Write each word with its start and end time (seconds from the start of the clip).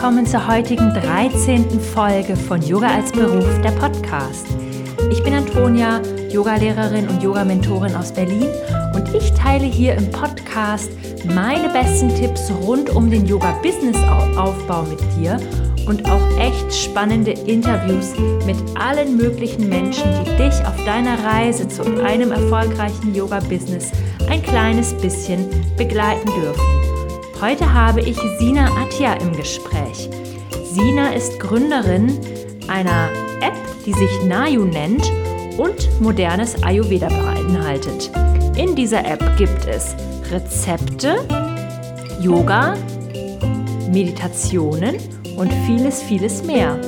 willkommen 0.00 0.24
zur 0.24 0.48
heutigen 0.48 0.94
13. 0.94 1.78
Folge 1.78 2.34
von 2.34 2.62
Yoga 2.62 2.88
als 2.88 3.12
Beruf, 3.12 3.60
der 3.60 3.72
Podcast. 3.72 4.46
Ich 5.12 5.22
bin 5.22 5.34
Antonia, 5.34 6.00
Yogalehrerin 6.30 7.06
und 7.06 7.22
Yogamentorin 7.22 7.94
aus 7.94 8.10
Berlin 8.10 8.48
und 8.94 9.14
ich 9.14 9.30
teile 9.34 9.66
hier 9.66 9.94
im 9.96 10.10
Podcast 10.10 10.90
meine 11.26 11.68
besten 11.68 12.08
Tipps 12.14 12.50
rund 12.62 12.88
um 12.88 13.10
den 13.10 13.26
Yoga-Business-Aufbau 13.26 14.84
mit 14.84 15.00
dir 15.18 15.38
und 15.86 16.10
auch 16.10 16.38
echt 16.38 16.72
spannende 16.74 17.32
Interviews 17.32 18.14
mit 18.46 18.56
allen 18.80 19.18
möglichen 19.18 19.68
Menschen, 19.68 20.08
die 20.24 20.36
dich 20.42 20.66
auf 20.66 20.82
deiner 20.86 21.22
Reise 21.22 21.68
zu 21.68 21.82
einem 22.02 22.32
erfolgreichen 22.32 23.14
Yoga-Business 23.14 23.92
ein 24.30 24.42
kleines 24.42 24.94
bisschen 24.94 25.44
begleiten 25.76 26.30
dürfen. 26.40 26.99
Heute 27.40 27.72
habe 27.72 28.02
ich 28.02 28.18
Sina 28.38 28.66
Attia 28.76 29.14
im 29.14 29.32
Gespräch. 29.32 30.10
Sina 30.62 31.14
ist 31.14 31.40
Gründerin 31.40 32.20
einer 32.68 33.08
App, 33.40 33.56
die 33.86 33.94
sich 33.94 34.10
Nayu 34.26 34.66
nennt 34.66 35.10
und 35.56 35.88
modernes 36.02 36.62
Ayurveda 36.62 37.08
beinhaltet. 37.08 38.10
In 38.58 38.76
dieser 38.76 39.06
App 39.06 39.38
gibt 39.38 39.66
es 39.66 39.94
Rezepte, 40.30 41.26
Yoga, 42.20 42.74
Meditationen 43.90 44.96
und 45.38 45.50
vieles, 45.64 46.02
vieles 46.02 46.44
mehr. 46.44 46.78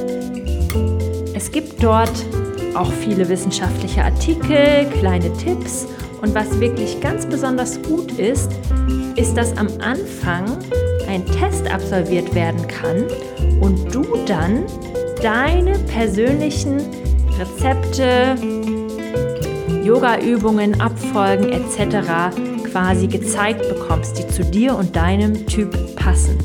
Es 1.33 1.51
gibt 1.51 1.83
dort 1.83 2.27
auch 2.75 2.93
viele 2.93 3.27
wissenschaftliche 3.31 4.05
Artikel, 4.05 4.87
kleine 5.01 5.33
Tipps 5.39 5.87
und 6.21 6.35
was 6.35 6.61
wirklich 6.61 7.01
ganz 7.01 7.25
besonders 7.25 7.81
gut 7.83 8.13
ist, 8.13 8.53
ist, 9.17 9.35
dass 9.37 9.57
am 9.57 9.69
Anfang 9.81 10.59
ein 11.09 11.25
Test 11.27 11.71
absolviert 11.71 12.35
werden 12.35 12.67
kann 12.69 13.05
und 13.61 13.95
du 13.95 14.05
dann 14.27 14.65
deine 15.23 15.79
persönlichen 15.81 16.81
Rezepte, 17.39 18.37
Yoga-Übungen, 19.85 20.81
Abfolgen 20.81 21.51
etc. 21.51 22.35
quasi 22.71 23.07
gezeigt 23.07 23.69
bekommst, 23.69 24.19
die 24.19 24.27
zu 24.29 24.45
dir 24.45 24.77
und 24.77 24.95
deinem 24.97 25.47
Typ 25.47 25.77
passen. 25.97 26.39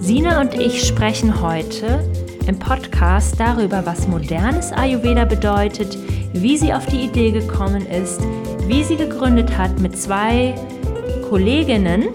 Sina 0.00 0.40
und 0.40 0.54
ich 0.54 0.86
sprechen 0.86 1.40
heute 1.40 2.04
im 2.46 2.58
Podcast 2.58 3.40
darüber, 3.40 3.86
was 3.86 4.06
modernes 4.06 4.72
Ayurveda 4.72 5.24
bedeutet, 5.24 5.96
wie 6.32 6.58
sie 6.58 6.74
auf 6.74 6.86
die 6.86 7.04
Idee 7.04 7.30
gekommen 7.30 7.86
ist, 7.86 8.20
wie 8.66 8.84
sie 8.84 8.96
gegründet 8.96 9.56
hat 9.56 9.80
mit 9.80 9.96
zwei 9.98 10.54
Kolleginnen 11.34 12.10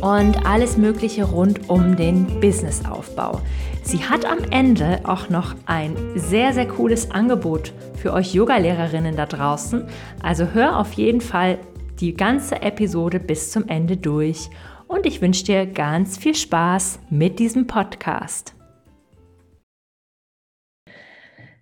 und 0.00 0.46
alles 0.46 0.76
Mögliche 0.76 1.24
rund 1.24 1.68
um 1.68 1.96
den 1.96 2.38
Businessaufbau. 2.40 3.40
Sie 3.82 3.98
hat 3.98 4.24
am 4.24 4.44
Ende 4.52 5.00
auch 5.02 5.28
noch 5.28 5.56
ein 5.66 5.96
sehr, 6.14 6.52
sehr 6.52 6.68
cooles 6.68 7.10
Angebot 7.10 7.72
für 8.00 8.12
euch 8.12 8.32
Yogalehrerinnen 8.32 9.16
da 9.16 9.26
draußen. 9.26 9.88
Also 10.22 10.46
hör 10.54 10.78
auf 10.78 10.92
jeden 10.92 11.20
Fall 11.20 11.58
die 11.98 12.14
ganze 12.14 12.62
Episode 12.62 13.18
bis 13.18 13.50
zum 13.50 13.66
Ende 13.66 13.96
durch 13.96 14.50
und 14.86 15.04
ich 15.04 15.20
wünsche 15.20 15.42
dir 15.42 15.66
ganz 15.66 16.16
viel 16.16 16.36
Spaß 16.36 17.00
mit 17.10 17.40
diesem 17.40 17.66
Podcast. 17.66 18.55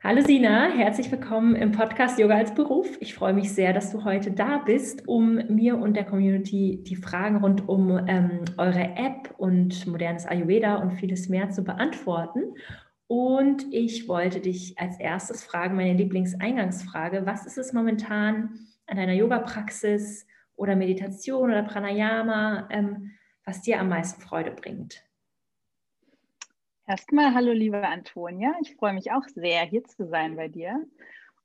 Hallo 0.07 0.21
Sina, 0.21 0.69
herzlich 0.69 1.11
willkommen 1.11 1.57
im 1.57 1.73
Podcast 1.73 2.19
Yoga 2.19 2.37
als 2.37 2.55
Beruf. 2.55 2.99
Ich 3.01 3.15
freue 3.15 3.33
mich 3.33 3.55
sehr, 3.55 3.73
dass 3.73 3.91
du 3.91 4.05
heute 4.05 4.33
da 4.33 4.59
bist, 4.59 5.09
um 5.09 5.37
mir 5.49 5.79
und 5.79 5.95
der 5.95 6.05
Community 6.05 6.85
die 6.87 6.97
Fragen 6.97 7.39
rund 7.39 7.67
um 7.71 7.99
ähm, 8.07 8.45
eure 8.59 8.97
App 8.97 9.33
und 9.39 9.87
modernes 9.87 10.27
Ayurveda 10.27 10.75
und 10.75 10.91
vieles 10.91 11.31
mehr 11.31 11.49
zu 11.49 11.65
beantworten. 11.65 12.55
Und 13.07 13.65
ich 13.73 14.07
wollte 14.07 14.41
dich 14.41 14.79
als 14.79 15.01
erstes 15.01 15.43
fragen, 15.43 15.75
meine 15.75 15.95
Lieblingseingangsfrage, 15.95 17.25
was 17.25 17.47
ist 17.47 17.57
es 17.57 17.73
momentan 17.73 18.51
an 18.87 18.99
deiner 18.99 19.15
Yoga-Praxis 19.15 20.27
oder 20.55 20.77
Meditation 20.77 21.49
oder 21.49 21.63
Pranayama, 21.63 22.69
ähm, 22.71 23.13
was 23.47 23.63
dir 23.63 23.81
am 23.81 23.89
meisten 23.89 24.21
Freude 24.21 24.51
bringt? 24.51 25.03
Erstmal 26.87 27.35
hallo 27.35 27.53
liebe 27.53 27.81
Antonia, 27.81 28.53
ich 28.61 28.77
freue 28.77 28.93
mich 28.93 29.11
auch 29.11 29.27
sehr, 29.35 29.63
hier 29.63 29.85
zu 29.85 30.07
sein 30.07 30.37
bei 30.37 30.49
dir. 30.49 30.85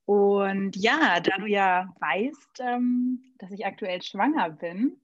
Und 0.04 0.76
ja, 0.76 1.22
da 1.22 1.38
du 1.38 1.46
ja 1.46 1.88
weißt, 2.02 2.60
ähm, 2.60 3.22
dass 3.38 3.52
ich 3.52 3.66
aktuell 3.66 4.02
schwanger 4.02 4.50
bin, 4.50 5.00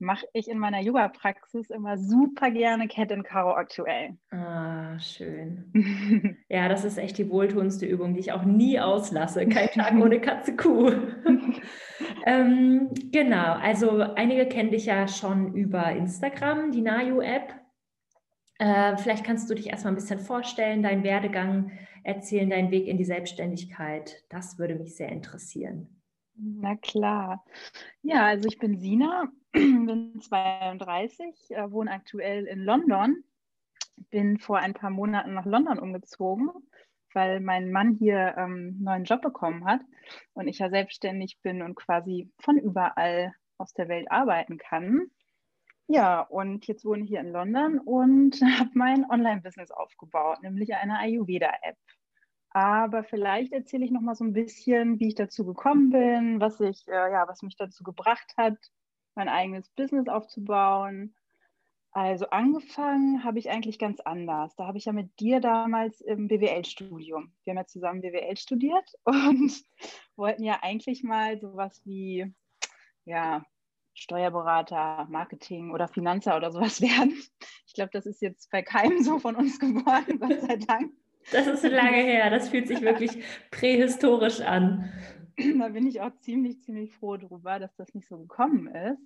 mache 0.00 0.26
ich 0.32 0.48
in 0.48 0.58
meiner 0.58 0.80
Yoga-Praxis 0.80 1.70
immer 1.70 1.98
super 1.98 2.50
gerne 2.50 2.88
Cat 2.88 3.12
and 3.12 3.24
Karo 3.24 3.52
aktuell. 3.52 4.16
Ah, 4.32 4.98
schön. 4.98 5.70
ja, 6.48 6.68
das 6.68 6.84
ist 6.84 6.98
echt 6.98 7.16
die 7.18 7.30
wohltuendste 7.30 7.86
Übung, 7.86 8.14
die 8.14 8.20
ich 8.20 8.32
auch 8.32 8.44
nie 8.44 8.80
auslasse. 8.80 9.46
Kein 9.46 9.68
Tag 9.68 9.94
ohne 10.02 10.20
Katze 10.20 10.56
Kuh. 10.56 10.90
ähm, 12.26 12.90
genau, 13.12 13.52
also 13.52 14.00
einige 14.00 14.46
kennen 14.46 14.72
dich 14.72 14.86
ja 14.86 15.06
schon 15.06 15.54
über 15.54 15.92
Instagram, 15.92 16.72
die 16.72 16.82
Nayu-App. 16.82 17.65
Äh, 18.58 18.96
vielleicht 18.96 19.24
kannst 19.24 19.50
du 19.50 19.54
dich 19.54 19.68
erstmal 19.68 19.92
ein 19.92 19.96
bisschen 19.96 20.18
vorstellen, 20.18 20.82
deinen 20.82 21.02
Werdegang 21.02 21.72
erzählen, 22.02 22.48
deinen 22.48 22.70
Weg 22.70 22.86
in 22.86 22.98
die 22.98 23.04
Selbstständigkeit. 23.04 24.24
Das 24.28 24.58
würde 24.58 24.76
mich 24.76 24.96
sehr 24.96 25.10
interessieren. 25.10 25.96
Na 26.36 26.76
klar. 26.76 27.44
Ja, 28.02 28.26
also 28.26 28.48
ich 28.48 28.58
bin 28.58 28.78
Sina, 28.78 29.30
bin 29.52 30.20
32, 30.20 31.50
äh, 31.50 31.70
wohne 31.70 31.90
aktuell 31.90 32.46
in 32.46 32.60
London, 32.60 33.24
bin 34.10 34.38
vor 34.38 34.58
ein 34.58 34.74
paar 34.74 34.90
Monaten 34.90 35.34
nach 35.34 35.46
London 35.46 35.78
umgezogen, 35.78 36.50
weil 37.14 37.40
mein 37.40 37.72
Mann 37.72 37.96
hier 37.98 38.34
ähm, 38.36 38.44
einen 38.44 38.82
neuen 38.82 39.04
Job 39.04 39.22
bekommen 39.22 39.64
hat 39.64 39.80
und 40.34 40.46
ich 40.48 40.58
ja 40.58 40.68
selbstständig 40.68 41.40
bin 41.42 41.62
und 41.62 41.74
quasi 41.74 42.30
von 42.38 42.58
überall 42.58 43.32
aus 43.58 43.72
der 43.72 43.88
Welt 43.88 44.10
arbeiten 44.10 44.58
kann. 44.58 45.10
Ja, 45.88 46.22
und 46.22 46.66
jetzt 46.66 46.84
wohne 46.84 47.04
ich 47.04 47.08
hier 47.08 47.20
in 47.20 47.30
London 47.30 47.78
und 47.78 48.40
habe 48.60 48.70
mein 48.74 49.08
Online-Business 49.08 49.70
aufgebaut, 49.70 50.42
nämlich 50.42 50.74
eine 50.74 50.98
Ayurveda-App. 50.98 51.76
Aber 52.50 53.04
vielleicht 53.04 53.52
erzähle 53.52 53.84
ich 53.84 53.90
noch 53.90 54.00
mal 54.00 54.14
so 54.14 54.24
ein 54.24 54.32
bisschen, 54.32 54.98
wie 54.98 55.08
ich 55.08 55.14
dazu 55.14 55.44
gekommen 55.44 55.90
bin, 55.90 56.40
was 56.40 56.58
ich, 56.60 56.88
äh, 56.88 57.12
ja, 57.12 57.28
was 57.28 57.42
mich 57.42 57.56
dazu 57.56 57.84
gebracht 57.84 58.32
hat, 58.36 58.56
mein 59.14 59.28
eigenes 59.28 59.68
Business 59.70 60.08
aufzubauen. 60.08 61.14
Also 61.92 62.28
angefangen 62.30 63.24
habe 63.24 63.38
ich 63.38 63.50
eigentlich 63.50 63.78
ganz 63.78 64.00
anders. 64.00 64.54
Da 64.56 64.66
habe 64.66 64.78
ich 64.78 64.86
ja 64.86 64.92
mit 64.92 65.18
dir 65.20 65.40
damals 65.40 66.00
im 66.00 66.28
BWL-Studium. 66.28 67.32
Wir 67.44 67.52
haben 67.52 67.58
ja 67.58 67.66
zusammen 67.66 68.00
BWL 68.00 68.36
studiert 68.36 68.90
und 69.04 69.62
wollten 70.16 70.42
ja 70.42 70.58
eigentlich 70.62 71.02
mal 71.02 71.38
sowas 71.38 71.80
wie 71.84 72.34
ja, 73.04 73.44
Steuerberater, 73.96 75.06
Marketing 75.10 75.72
oder 75.72 75.88
Finanzer 75.88 76.36
oder 76.36 76.52
sowas 76.52 76.80
werden. 76.82 77.14
Ich 77.66 77.74
glaube, 77.74 77.90
das 77.92 78.06
ist 78.06 78.20
jetzt 78.20 78.50
bei 78.50 78.62
keinem 78.62 79.02
so 79.02 79.18
von 79.18 79.34
uns 79.34 79.58
geworden, 79.58 80.18
Gott 80.20 80.40
sei 80.42 80.56
Dank. 80.56 80.92
Das 81.32 81.46
ist 81.48 81.64
lange 81.64 81.96
her, 81.96 82.30
das 82.30 82.50
fühlt 82.50 82.68
sich 82.68 82.82
wirklich 82.82 83.24
prähistorisch 83.50 84.40
an. 84.40 84.92
Da 85.58 85.68
bin 85.68 85.86
ich 85.86 86.00
auch 86.00 86.12
ziemlich, 86.20 86.62
ziemlich 86.62 86.94
froh 86.94 87.16
darüber, 87.16 87.58
dass 87.58 87.74
das 87.76 87.94
nicht 87.94 88.06
so 88.06 88.18
gekommen 88.18 88.68
ist. 88.68 89.00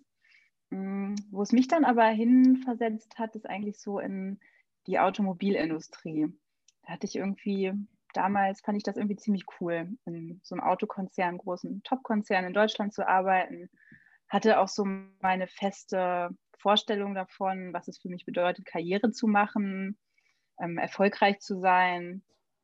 Mm, 0.70 1.14
wo 1.30 1.42
es 1.42 1.52
mich 1.52 1.66
dann 1.66 1.84
aber 1.84 2.06
hinversetzt 2.06 3.18
hat, 3.18 3.36
ist 3.36 3.48
eigentlich 3.48 3.78
so 3.78 4.00
in 4.00 4.38
die 4.86 4.98
Automobilindustrie. 4.98 6.26
Da 6.82 6.92
hatte 6.92 7.06
ich 7.06 7.16
irgendwie, 7.16 7.72
damals 8.12 8.60
fand 8.60 8.76
ich 8.76 8.84
das 8.84 8.96
irgendwie 8.96 9.16
ziemlich 9.16 9.44
cool, 9.60 9.88
in 10.04 10.40
so 10.42 10.54
einem 10.54 10.64
Autokonzern, 10.64 11.38
großen 11.38 11.82
Top-Konzern 11.84 12.44
in 12.44 12.52
Deutschland 12.52 12.92
zu 12.92 13.08
arbeiten 13.08 13.70
hatte 14.30 14.60
auch 14.60 14.68
so 14.68 14.86
meine 15.20 15.46
feste 15.48 16.30
Vorstellung 16.56 17.14
davon, 17.14 17.72
was 17.72 17.88
es 17.88 17.98
für 17.98 18.08
mich 18.08 18.24
bedeutet, 18.24 18.64
Karriere 18.64 19.10
zu 19.10 19.26
machen, 19.26 19.98
ähm, 20.58 20.78
erfolgreich 20.78 21.40
zu 21.40 21.58
sein. 21.58 22.22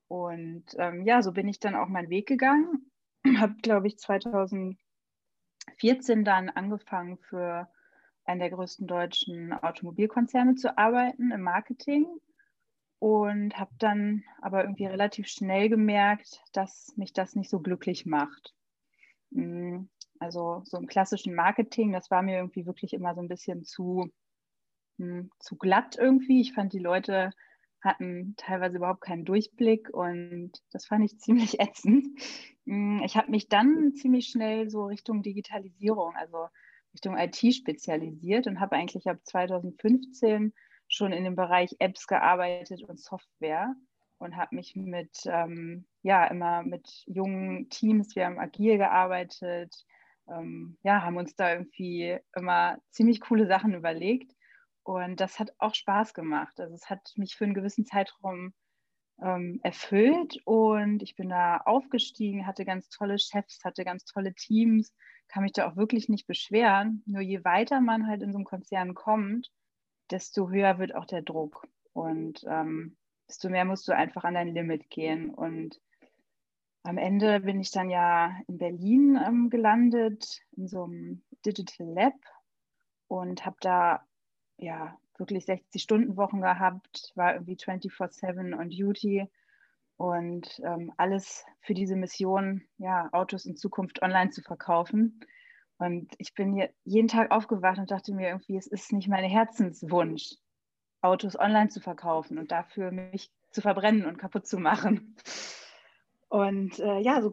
Und 0.08 0.64
ähm, 0.78 1.04
ja, 1.04 1.22
so 1.22 1.32
bin 1.32 1.48
ich 1.48 1.58
dann 1.58 1.74
auch 1.74 1.88
meinen 1.88 2.08
Weg 2.08 2.28
gegangen. 2.28 2.90
Habe, 3.38 3.54
glaube 3.62 3.88
ich, 3.88 3.98
2014 3.98 4.78
dann 6.24 6.48
angefangen 6.50 7.18
für 7.18 7.68
einen 8.24 8.40
der 8.40 8.50
größten 8.50 8.86
deutschen 8.86 9.52
Automobilkonzerne 9.52 10.54
zu 10.54 10.78
arbeiten 10.78 11.32
im 11.32 11.42
Marketing 11.42 12.06
und 12.98 13.58
habe 13.58 13.72
dann 13.78 14.24
aber 14.40 14.62
irgendwie 14.62 14.86
relativ 14.86 15.26
schnell 15.28 15.68
gemerkt, 15.68 16.42
dass 16.52 16.92
mich 16.96 17.12
das 17.12 17.34
nicht 17.34 17.50
so 17.50 17.60
glücklich 17.60 18.06
macht. 18.06 18.54
Also 20.20 20.62
so 20.64 20.78
im 20.78 20.86
klassischen 20.86 21.34
Marketing, 21.34 21.92
das 21.92 22.10
war 22.10 22.22
mir 22.22 22.36
irgendwie 22.38 22.66
wirklich 22.66 22.92
immer 22.94 23.14
so 23.14 23.20
ein 23.20 23.28
bisschen 23.28 23.64
zu, 23.64 24.10
mh, 24.98 25.06
hm, 25.06 25.30
zu 25.38 25.56
glatt 25.56 25.96
irgendwie. 25.98 26.40
Ich 26.40 26.52
fand, 26.52 26.72
die 26.72 26.78
Leute 26.78 27.30
hatten 27.80 28.34
teilweise 28.36 28.76
überhaupt 28.78 29.02
keinen 29.02 29.24
Durchblick 29.24 29.90
und 29.92 30.52
das 30.72 30.86
fand 30.86 31.04
ich 31.04 31.18
ziemlich 31.18 31.60
ätzend. 31.60 32.06
Hm, 32.66 33.02
ich 33.04 33.16
habe 33.16 33.30
mich 33.30 33.48
dann 33.48 33.94
ziemlich 33.94 34.28
schnell 34.28 34.70
so 34.70 34.86
Richtung 34.86 35.22
Digitalisierung, 35.22 36.14
also 36.16 36.48
Richtung 36.92 37.16
IT 37.16 37.36
spezialisiert 37.54 38.46
und 38.46 38.60
habe 38.60 38.76
eigentlich 38.76 39.06
ab 39.08 39.18
2015 39.24 40.52
schon 40.88 41.12
in 41.12 41.24
dem 41.24 41.36
Bereich 41.36 41.76
Apps 41.78 42.06
gearbeitet 42.06 42.82
und 42.82 42.98
Software 42.98 43.74
und 44.18 44.36
habe 44.36 44.56
mich 44.56 44.74
mit, 44.76 45.18
ähm, 45.26 45.86
ja, 46.02 46.26
immer 46.26 46.62
mit 46.62 47.04
jungen 47.06 47.68
Teams, 47.68 48.16
wir 48.16 48.26
haben 48.26 48.38
agil 48.38 48.78
gearbeitet, 48.78 49.84
ähm, 50.28 50.78
ja, 50.82 51.02
haben 51.02 51.16
uns 51.16 51.34
da 51.36 51.52
irgendwie 51.52 52.18
immer 52.34 52.78
ziemlich 52.90 53.20
coole 53.20 53.46
Sachen 53.46 53.74
überlegt. 53.74 54.32
Und 54.82 55.20
das 55.20 55.38
hat 55.38 55.52
auch 55.58 55.74
Spaß 55.74 56.14
gemacht. 56.14 56.60
Also 56.60 56.74
es 56.74 56.88
hat 56.88 57.12
mich 57.16 57.36
für 57.36 57.44
einen 57.44 57.54
gewissen 57.54 57.86
Zeitraum 57.86 58.52
ähm, 59.20 59.60
erfüllt 59.62 60.38
und 60.44 61.02
ich 61.02 61.16
bin 61.16 61.28
da 61.28 61.58
aufgestiegen, 61.58 62.46
hatte 62.46 62.64
ganz 62.64 62.88
tolle 62.88 63.18
Chefs, 63.18 63.64
hatte 63.64 63.84
ganz 63.84 64.04
tolle 64.04 64.34
Teams, 64.34 64.94
kann 65.28 65.42
mich 65.42 65.52
da 65.52 65.68
auch 65.68 65.76
wirklich 65.76 66.08
nicht 66.08 66.26
beschweren. 66.26 67.02
Nur 67.06 67.22
je 67.22 67.44
weiter 67.44 67.80
man 67.80 68.06
halt 68.06 68.22
in 68.22 68.32
so 68.32 68.38
einem 68.38 68.44
Konzern 68.44 68.94
kommt, 68.94 69.50
desto 70.10 70.50
höher 70.50 70.78
wird 70.78 70.94
auch 70.94 71.06
der 71.06 71.22
Druck 71.22 71.66
und 71.92 72.44
ähm, 72.48 72.96
desto 73.28 73.48
mehr 73.48 73.64
musst 73.64 73.88
du 73.88 73.92
einfach 73.92 74.24
an 74.24 74.34
dein 74.34 74.54
Limit 74.54 74.88
gehen. 74.90 75.30
Und 75.30 75.80
am 76.86 76.98
Ende 76.98 77.40
bin 77.40 77.60
ich 77.60 77.70
dann 77.70 77.90
ja 77.90 78.36
in 78.46 78.58
Berlin 78.58 79.18
ähm, 79.24 79.50
gelandet, 79.50 80.40
in 80.56 80.68
so 80.68 80.84
einem 80.84 81.22
Digital 81.44 81.86
Lab 81.88 82.14
und 83.08 83.44
habe 83.44 83.56
da 83.60 84.06
ja 84.58 84.96
wirklich 85.18 85.44
60-Stunden-Wochen 85.44 86.40
gehabt, 86.40 87.12
war 87.14 87.34
irgendwie 87.34 87.56
24-7 87.56 88.58
on 88.58 88.70
Duty 88.70 89.28
und 89.96 90.60
ähm, 90.62 90.92
alles 90.96 91.44
für 91.60 91.74
diese 91.74 91.96
Mission, 91.96 92.62
ja, 92.78 93.08
Autos 93.12 93.46
in 93.46 93.56
Zukunft 93.56 94.02
online 94.02 94.30
zu 94.30 94.42
verkaufen. 94.42 95.20
Und 95.78 96.14
ich 96.18 96.34
bin 96.34 96.54
hier 96.54 96.70
jeden 96.84 97.08
Tag 97.08 97.30
aufgewacht 97.30 97.78
und 97.78 97.90
dachte 97.90 98.14
mir 98.14 98.28
irgendwie, 98.28 98.56
es 98.56 98.66
ist 98.66 98.92
nicht 98.92 99.08
mein 99.08 99.24
Herzenswunsch, 99.24 100.34
Autos 101.00 101.38
online 101.38 101.68
zu 101.68 101.80
verkaufen 101.80 102.38
und 102.38 102.50
dafür 102.52 102.90
mich 102.90 103.30
zu 103.50 103.60
verbrennen 103.60 104.06
und 104.06 104.18
kaputt 104.18 104.46
zu 104.46 104.58
machen. 104.58 105.16
Und 106.36 106.80
äh, 106.80 106.98
ja, 106.98 107.22
so 107.22 107.32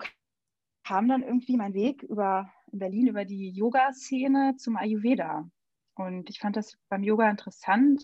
kam 0.85 1.09
dann 1.09 1.23
irgendwie 1.23 1.57
mein 1.57 1.73
Weg 1.73 2.03
über 2.03 2.49
in 2.71 2.79
Berlin 2.79 3.07
über 3.07 3.25
die 3.25 3.49
Yoga-Szene 3.49 4.55
zum 4.55 4.77
Ayurveda. 4.77 5.49
Und 5.95 6.29
ich 6.29 6.39
fand 6.39 6.55
das 6.55 6.77
beim 6.87 7.03
Yoga 7.03 7.29
interessant. 7.29 8.01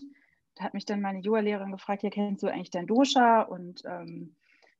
Da 0.56 0.64
hat 0.64 0.74
mich 0.74 0.84
dann 0.84 1.00
meine 1.00 1.20
Yoga-Lehrerin 1.20 1.72
gefragt, 1.72 2.02
ja, 2.02 2.10
kennst 2.10 2.42
du 2.42 2.48
eigentlich 2.48 2.70
dein 2.70 2.86
Dosha 2.86 3.40
und 3.40 3.80
ähm, 3.86 4.36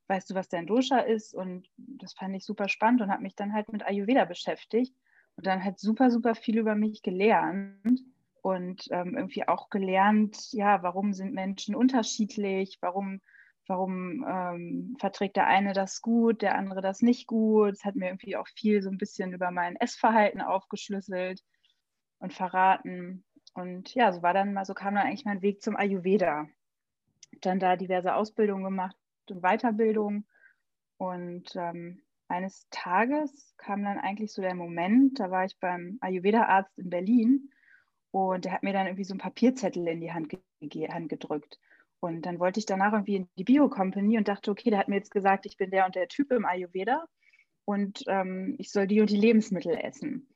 weißt 0.09 0.29
du, 0.29 0.35
was 0.35 0.51
dein 0.51 0.67
Dosha 0.67 0.99
ist? 0.99 1.35
Und 1.35 1.71
das 1.79 2.13
fand 2.13 2.37
ich 2.37 2.45
super 2.45 2.69
spannend 2.69 3.01
und 3.01 3.11
habe 3.11 3.23
mich 3.23 3.35
dann 3.35 3.55
halt 3.55 3.73
mit 3.73 3.87
Ayurveda 3.87 4.27
beschäftigt 4.27 4.95
und 5.37 5.47
dann 5.47 5.65
halt 5.65 5.79
super, 5.79 6.11
super 6.11 6.35
viel 6.35 6.59
über 6.59 6.75
mich 6.75 7.01
gelernt 7.01 8.03
und 8.43 8.89
ähm, 8.91 9.17
irgendwie 9.17 9.49
auch 9.49 9.71
gelernt, 9.71 10.53
ja, 10.53 10.83
warum 10.83 11.15
sind 11.15 11.33
Menschen 11.33 11.75
unterschiedlich, 11.75 12.77
warum, 12.83 13.23
warum 13.67 14.25
ähm, 14.29 14.97
verträgt 14.99 15.37
der 15.37 15.47
eine 15.47 15.73
das 15.73 16.03
gut, 16.03 16.43
der 16.43 16.57
andere 16.57 16.81
das 16.81 17.03
nicht 17.03 17.27
gut. 17.27 17.73
Es 17.73 17.85
hat 17.85 17.97
mir 17.97 18.07
irgendwie 18.07 18.37
auch 18.37 18.49
viel 18.49 18.83
so 18.83 18.91
ein 18.91 18.99
bisschen 18.99 19.33
über 19.33 19.51
mein 19.51 19.77
Essverhalten 19.77 20.41
aufgeschlüsselt 20.41 21.43
und 22.19 22.33
verraten. 22.33 23.25
Und 23.55 23.95
ja, 23.95 24.13
so 24.13 24.23
war 24.23 24.35
dann 24.35 24.53
mal, 24.53 24.65
so 24.65 24.75
kam 24.75 24.95
dann 24.95 25.07
eigentlich 25.07 25.25
mein 25.25 25.43
Weg 25.43 25.63
zum 25.63 25.77
Ayurveda. 25.77 26.47
Dann 27.41 27.61
da 27.61 27.77
diverse 27.77 28.15
Ausbildungen 28.15 28.65
gemacht 28.65 28.97
und 29.29 29.43
Weiterbildung. 29.43 30.25
Und 30.99 31.55
ähm, 31.57 32.03
eines 32.29 32.69
Tages 32.71 33.55
kam 33.57 33.83
dann 33.83 33.99
eigentlich 33.99 34.33
so 34.33 34.43
der 34.43 34.55
Moment, 34.55 35.19
da 35.19 35.31
war 35.31 35.45
ich 35.45 35.59
beim 35.59 35.99
Ayurveda-Arzt 36.01 36.79
in 36.79 36.91
Berlin 36.91 37.51
und 38.13 38.45
der 38.45 38.53
hat 38.53 38.63
mir 38.63 38.73
dann 38.73 38.87
irgendwie 38.87 39.05
so 39.05 39.15
ein 39.15 39.19
Papierzettel 39.19 39.87
in 39.89 40.01
die 40.01 40.13
Hand, 40.13 40.29
ge 40.61 40.89
Hand 40.89 41.09
gedrückt. 41.09 41.59
Und 42.01 42.23
dann 42.23 42.39
wollte 42.39 42.59
ich 42.59 42.67
danach 42.67 42.93
irgendwie 42.93 43.17
in 43.17 43.29
die 43.37 43.45
Bio-Company 43.45 44.17
und 44.17 44.27
dachte, 44.27 44.51
okay, 44.51 44.71
der 44.71 44.79
hat 44.79 44.89
mir 44.89 44.97
jetzt 44.97 45.11
gesagt, 45.11 45.47
ich 45.47 45.57
bin 45.57 45.71
der 45.71 45.87
und 45.87 45.95
der 45.95 46.09
Typ 46.09 46.33
im 46.33 46.47
Ayurveda 46.47 47.05
und 47.67 48.05
ähm, 48.09 48.57
ich 48.59 48.73
soll 48.73 48.87
die 48.87 49.01
und 49.01 49.11
die 49.11 49.19
Lebensmittel 49.19 49.77
essen. 49.77 50.29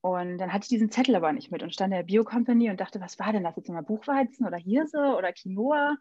Und 0.00 0.38
dann 0.38 0.52
hatte 0.52 0.64
ich 0.64 0.68
diesen 0.68 0.90
Zettel 0.90 1.16
aber 1.16 1.32
nicht 1.32 1.50
mit 1.50 1.62
und 1.62 1.74
stand 1.74 1.92
in 1.92 1.98
der 1.98 2.04
Bio-Company 2.04 2.70
und 2.70 2.80
dachte, 2.80 3.00
was 3.00 3.18
war 3.18 3.32
denn 3.32 3.42
das 3.42 3.56
jetzt 3.56 3.68
nochmal? 3.68 3.82
Buchweizen 3.82 4.46
oder 4.46 4.56
Hirse 4.56 5.14
oder 5.16 5.32
Quinoa? 5.32 5.96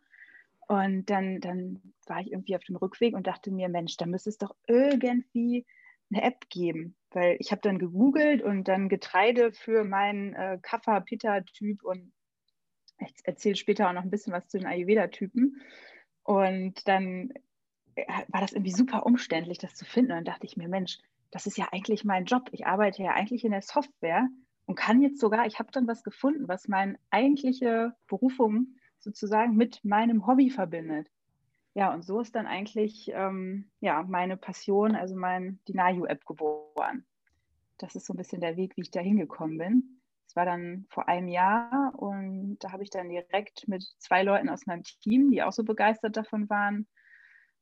Und 0.67 1.09
dann, 1.09 1.39
dann 1.39 1.81
war 2.05 2.19
ich 2.19 2.31
irgendwie 2.31 2.55
auf 2.55 2.63
dem 2.63 2.75
Rückweg 2.75 3.15
und 3.15 3.25
dachte 3.25 3.51
mir, 3.51 3.69
Mensch, 3.69 3.97
da 3.97 4.05
müsste 4.05 4.29
es 4.29 4.37
doch 4.37 4.55
irgendwie 4.67 5.65
eine 6.11 6.21
App 6.21 6.47
geben. 6.49 6.95
Weil 7.11 7.37
ich 7.39 7.51
habe 7.51 7.61
dann 7.61 7.79
gegoogelt 7.79 8.43
und 8.43 8.67
dann 8.67 8.89
Getreide 8.89 9.51
für 9.53 9.83
meinen 9.83 10.33
äh, 10.33 10.59
Kapha-Pitta-Typ 10.61 11.83
und 11.83 12.11
ich 12.99 13.13
erzähle 13.23 13.55
später 13.55 13.89
auch 13.89 13.94
noch 13.94 14.03
ein 14.03 14.09
bisschen 14.09 14.33
was 14.33 14.47
zu 14.47 14.57
den 14.57 14.67
Ayurveda-Typen. 14.67 15.61
Und 16.23 16.88
dann 16.88 17.31
äh, 17.95 18.05
war 18.27 18.41
das 18.41 18.53
irgendwie 18.53 18.71
super 18.71 19.05
umständlich, 19.05 19.57
das 19.57 19.75
zu 19.75 19.85
finden. 19.85 20.11
Und 20.11 20.17
dann 20.17 20.25
dachte 20.25 20.45
ich 20.45 20.57
mir, 20.57 20.67
Mensch, 20.67 20.99
das 21.31 21.45
ist 21.45 21.57
ja 21.57 21.67
eigentlich 21.71 22.03
mein 22.03 22.25
Job. 22.25 22.49
Ich 22.51 22.65
arbeite 22.65 23.03
ja 23.03 23.11
eigentlich 23.11 23.44
in 23.44 23.51
der 23.51 23.61
Software 23.61 24.27
und 24.65 24.75
kann 24.75 25.01
jetzt 25.01 25.19
sogar, 25.19 25.45
ich 25.45 25.59
habe 25.59 25.71
dann 25.71 25.88
was 25.88 26.03
gefunden, 26.03 26.47
was 26.47 26.67
meine 26.67 26.97
eigentliche 27.09 27.94
Berufung 28.07 28.75
sozusagen 28.99 29.55
mit 29.55 29.83
meinem 29.83 30.27
Hobby 30.27 30.49
verbindet. 30.49 31.09
Ja, 31.73 31.94
und 31.94 32.03
so 32.03 32.19
ist 32.21 32.35
dann 32.35 32.47
eigentlich 32.47 33.11
ähm, 33.13 33.69
ja, 33.79 34.03
meine 34.03 34.35
Passion, 34.35 34.95
also 34.95 35.15
mein 35.15 35.59
Dinayu-App 35.67 36.25
geboren. 36.25 37.05
Das 37.77 37.95
ist 37.95 38.07
so 38.07 38.13
ein 38.13 38.17
bisschen 38.17 38.41
der 38.41 38.57
Weg, 38.57 38.75
wie 38.75 38.81
ich 38.81 38.91
da 38.91 38.99
hingekommen 38.99 39.57
bin. 39.59 39.96
Es 40.27 40.35
war 40.35 40.45
dann 40.45 40.85
vor 40.89 41.07
einem 41.07 41.29
Jahr 41.29 41.94
und 41.95 42.57
da 42.59 42.71
habe 42.71 42.83
ich 42.83 42.89
dann 42.89 43.09
direkt 43.09 43.68
mit 43.68 43.83
zwei 43.97 44.24
Leuten 44.24 44.50
aus 44.50 44.65
meinem 44.65 44.83
Team, 44.83 45.31
die 45.31 45.41
auch 45.41 45.53
so 45.53 45.63
begeistert 45.63 46.18
davon 46.18 46.50
waren, 46.50 46.88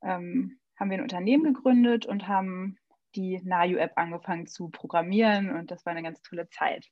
ähm, 0.02 0.60
haben 0.76 0.90
wir 0.90 0.98
ein 0.98 1.04
Unternehmen 1.04 1.54
gegründet 1.54 2.06
und 2.06 2.28
haben 2.28 2.78
die 3.16 3.40
Nayu-App 3.44 3.94
angefangen 3.96 4.48
zu 4.48 4.70
programmieren 4.70 5.56
und 5.56 5.72
das 5.72 5.86
war 5.86 5.92
eine 5.92 6.04
ganz 6.04 6.22
tolle 6.22 6.50
Zeit. 6.50 6.86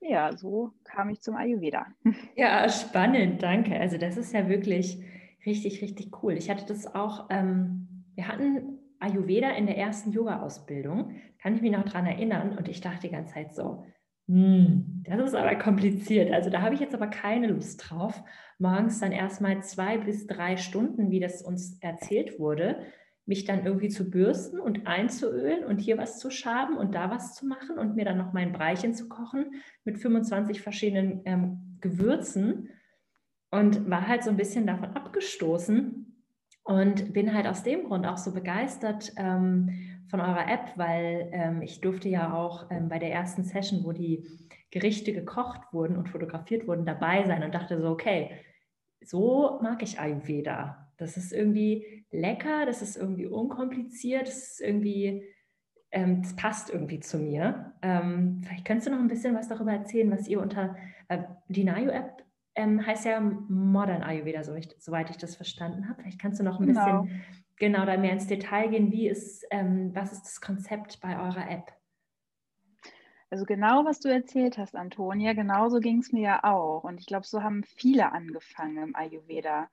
Ja, 0.00 0.36
so 0.36 0.72
kam 0.84 1.10
ich 1.10 1.20
zum 1.22 1.34
Ayurveda. 1.34 1.86
Ja, 2.36 2.68
spannend, 2.68 3.42
danke. 3.42 3.80
Also 3.80 3.98
das 3.98 4.16
ist 4.16 4.32
ja 4.32 4.48
wirklich 4.48 5.02
richtig, 5.44 5.82
richtig 5.82 6.22
cool. 6.22 6.34
Ich 6.34 6.50
hatte 6.50 6.66
das 6.66 6.94
auch, 6.94 7.28
ähm, 7.30 8.04
wir 8.14 8.28
hatten 8.28 8.78
Ayurveda 9.00 9.50
in 9.50 9.66
der 9.66 9.76
ersten 9.76 10.12
Yoga-Ausbildung, 10.12 11.16
kann 11.40 11.54
ich 11.54 11.62
mich 11.62 11.72
noch 11.72 11.84
daran 11.84 12.06
erinnern 12.06 12.56
und 12.56 12.68
ich 12.68 12.80
dachte 12.80 13.08
die 13.08 13.12
ganze 13.12 13.34
Zeit 13.34 13.54
so, 13.54 13.84
das 14.28 15.28
ist 15.28 15.34
aber 15.34 15.54
kompliziert. 15.56 16.30
Also 16.32 16.50
da 16.50 16.60
habe 16.60 16.74
ich 16.74 16.80
jetzt 16.80 16.94
aber 16.94 17.06
keine 17.06 17.46
Lust 17.46 17.88
drauf, 17.88 18.22
morgens 18.58 19.00
dann 19.00 19.12
erstmal 19.12 19.62
zwei 19.62 19.96
bis 19.96 20.26
drei 20.26 20.58
Stunden, 20.58 21.10
wie 21.10 21.18
das 21.18 21.40
uns 21.40 21.78
erzählt 21.80 22.38
wurde, 22.38 22.78
mich 23.24 23.46
dann 23.46 23.64
irgendwie 23.64 23.88
zu 23.88 24.10
bürsten 24.10 24.60
und 24.60 24.86
einzuölen 24.86 25.64
und 25.64 25.78
hier 25.78 25.96
was 25.96 26.18
zu 26.18 26.30
schaben 26.30 26.76
und 26.76 26.94
da 26.94 27.10
was 27.10 27.34
zu 27.34 27.46
machen 27.46 27.78
und 27.78 27.96
mir 27.96 28.04
dann 28.04 28.18
noch 28.18 28.34
mein 28.34 28.52
Breichen 28.52 28.94
zu 28.94 29.08
kochen 29.08 29.62
mit 29.84 29.98
25 29.98 30.60
verschiedenen 30.60 31.22
ähm, 31.24 31.78
Gewürzen 31.80 32.68
und 33.50 33.88
war 33.88 34.08
halt 34.08 34.24
so 34.24 34.30
ein 34.30 34.36
bisschen 34.36 34.66
davon 34.66 34.90
abgestoßen 34.90 36.22
und 36.64 37.12
bin 37.14 37.32
halt 37.32 37.46
aus 37.46 37.62
dem 37.62 37.84
Grund 37.84 38.06
auch 38.06 38.18
so 38.18 38.32
begeistert 38.32 39.12
ähm, 39.16 39.97
von 40.08 40.20
eurer 40.20 40.48
App, 40.48 40.72
weil 40.76 41.28
ähm, 41.32 41.62
ich 41.62 41.80
durfte 41.80 42.08
ja 42.08 42.34
auch 42.34 42.70
ähm, 42.70 42.88
bei 42.88 42.98
der 42.98 43.12
ersten 43.12 43.44
Session, 43.44 43.84
wo 43.84 43.92
die 43.92 44.26
Gerichte 44.70 45.12
gekocht 45.12 45.60
wurden 45.72 45.96
und 45.96 46.08
fotografiert 46.08 46.66
wurden, 46.66 46.84
dabei 46.84 47.24
sein 47.24 47.42
und 47.42 47.54
dachte 47.54 47.80
so, 47.80 47.88
okay, 47.88 48.30
so 49.04 49.58
mag 49.62 49.82
ich 49.82 49.98
Ayurveda. 49.98 50.90
Das 50.96 51.16
ist 51.16 51.32
irgendwie 51.32 52.04
lecker, 52.10 52.66
das 52.66 52.82
ist 52.82 52.96
irgendwie 52.96 53.26
unkompliziert, 53.26 54.26
das 54.26 54.52
ist 54.52 54.60
irgendwie, 54.60 55.24
ähm, 55.90 56.22
das 56.22 56.34
passt 56.36 56.70
irgendwie 56.70 57.00
zu 57.00 57.18
mir. 57.18 57.72
Ähm, 57.82 58.42
vielleicht 58.44 58.64
könntest 58.64 58.88
du 58.88 58.92
noch 58.92 58.98
ein 58.98 59.08
bisschen 59.08 59.34
was 59.34 59.48
darüber 59.48 59.72
erzählen, 59.72 60.10
was 60.10 60.26
ihr 60.26 60.40
unter 60.40 60.76
äh, 61.08 61.22
die 61.48 61.64
Nayo-App 61.64 62.24
ähm, 62.58 62.84
heißt 62.84 63.04
ja 63.04 63.20
Modern 63.20 64.02
Ayurveda, 64.02 64.42
so 64.42 64.52
ich, 64.54 64.68
soweit 64.80 65.10
ich 65.10 65.16
das 65.16 65.36
verstanden 65.36 65.88
habe. 65.88 66.02
Vielleicht 66.02 66.20
kannst 66.20 66.40
du 66.40 66.44
noch 66.44 66.58
ein 66.58 66.66
genau. 66.66 67.02
bisschen 67.02 67.22
genau 67.58 67.84
da 67.84 67.96
mehr 67.96 68.12
ins 68.12 68.26
Detail 68.26 68.68
gehen. 68.68 68.92
Wie 68.92 69.08
ist, 69.08 69.44
ähm, 69.50 69.94
was 69.94 70.12
ist 70.12 70.22
das 70.22 70.40
Konzept 70.40 71.00
bei 71.00 71.18
eurer 71.18 71.50
App? 71.50 71.72
Also 73.30 73.44
genau, 73.44 73.84
was 73.84 74.00
du 74.00 74.08
erzählt 74.08 74.56
hast, 74.56 74.74
Antonia, 74.74 75.34
genauso 75.34 75.80
ging 75.80 75.98
es 75.98 76.12
mir 76.12 76.22
ja 76.22 76.44
auch. 76.44 76.84
Und 76.84 76.98
ich 76.98 77.06
glaube, 77.06 77.26
so 77.26 77.42
haben 77.42 77.62
viele 77.62 78.12
angefangen 78.12 78.82
im 78.82 78.96
Ayurveda. 78.96 79.68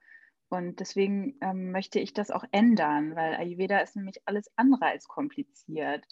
Und 0.49 0.79
deswegen 0.79 1.37
ähm, 1.41 1.71
möchte 1.71 1.99
ich 1.99 2.13
das 2.13 2.31
auch 2.31 2.43
ändern, 2.51 3.15
weil 3.15 3.35
Ayurveda 3.35 3.79
ist 3.79 3.95
nämlich 3.95 4.21
alles 4.25 4.51
andere 4.57 4.85
als 4.85 5.07
kompliziert. 5.07 6.05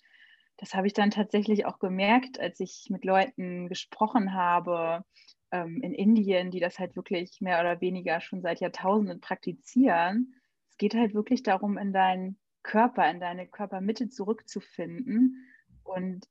Das 0.58 0.74
habe 0.74 0.88
ich 0.88 0.94
dann 0.94 1.12
tatsächlich 1.12 1.66
auch 1.66 1.80
gemerkt, 1.80 2.40
als 2.40 2.60
ich 2.60 2.88
mit 2.90 3.04
Leuten 3.04 3.68
gesprochen 3.68 4.34
habe 4.34 5.04
ähm, 5.52 5.82
in 5.82 5.94
Indien, 5.94 6.52
die 6.52 6.60
das 6.60 6.80
halt 6.80 6.96
wirklich 6.96 7.42
mehr 7.42 7.60
oder 7.60 7.82
weniger 7.82 8.22
schon 8.22 8.42
seit 8.42 8.60
Jahrtausenden 8.62 9.20
praktizieren. 9.20 10.34
Es 10.74 10.78
geht 10.78 10.96
halt 10.96 11.14
wirklich 11.14 11.44
darum, 11.44 11.78
in 11.78 11.94
deinen 11.94 12.36
Körper, 12.64 13.08
in 13.08 13.20
deine 13.20 13.48
Körpermitte 13.48 14.10
zurückzufinden. 14.10 15.46
Und 15.84 16.28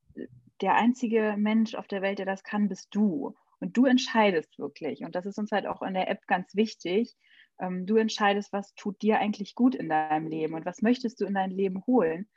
der 0.59 0.75
einzige 0.75 1.35
Mensch 1.37 1.75
auf 1.75 1.87
der 1.87 2.01
Welt, 2.01 2.19
der 2.19 2.25
das 2.25 2.43
kann, 2.43 2.67
bist 2.67 2.93
du. 2.93 3.35
Und 3.61 3.77
du 3.77 3.85
entscheidest 3.85 4.59
wirklich. 4.59 5.05
Und 5.05 5.15
das 5.15 5.25
ist 5.25 5.39
uns 5.39 5.53
halt 5.53 5.65
auch 5.65 5.81
in 5.81 5.93
der 5.93 6.09
App 6.09 6.27
ganz 6.27 6.55
wichtig. 6.55 7.15
Ähm, 7.57 7.85
du 7.85 7.95
entscheidest, 7.95 8.51
was 8.51 8.75
tut 8.75 9.01
dir 9.01 9.19
eigentlich 9.19 9.55
gut 9.55 9.75
in 9.75 9.87
deinem 9.87 10.27
Leben 10.27 10.55
und 10.55 10.65
was 10.65 10.81
möchtest 10.81 11.21
du 11.21 11.25
in 11.25 11.35
dein 11.35 11.51
Leben 11.51 11.81
holen. 11.87 12.27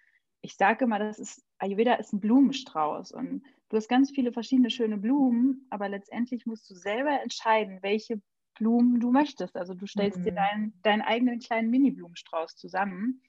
Ich 0.43 0.55
sage 0.55 0.85
immer, 0.85 1.01
das 1.01 1.19
ist, 1.19 1.45
Ayurveda 1.59 1.95
ist 1.95 2.13
ein 2.13 2.21
Blumenstrauß 2.21 3.11
und 3.11 3.43
du 3.69 3.77
hast 3.77 3.89
ganz 3.89 4.13
viele 4.13 4.33
verschiedene 4.33 4.71
schöne 4.71 4.97
Blumen, 4.97 5.67
aber 5.71 5.89
letztendlich 5.89 6.47
musst 6.47 6.71
du 6.71 6.77
selber 6.77 7.21
entscheiden, 7.21 7.81
welche 7.83 8.23
Blumen 8.59 9.01
du 9.01 9.11
möchtest. 9.11 9.57
Also 9.57 9.75
du 9.75 9.87
stellst 9.87 10.19
mhm. 10.19 10.25
dir 10.25 10.33
deinen, 10.33 10.83
deinen 10.83 11.03
eigenen 11.03 11.39
kleinen 11.39 11.71
Mini-Blumenstrauß 11.71 12.57
zusammen. 12.57 13.23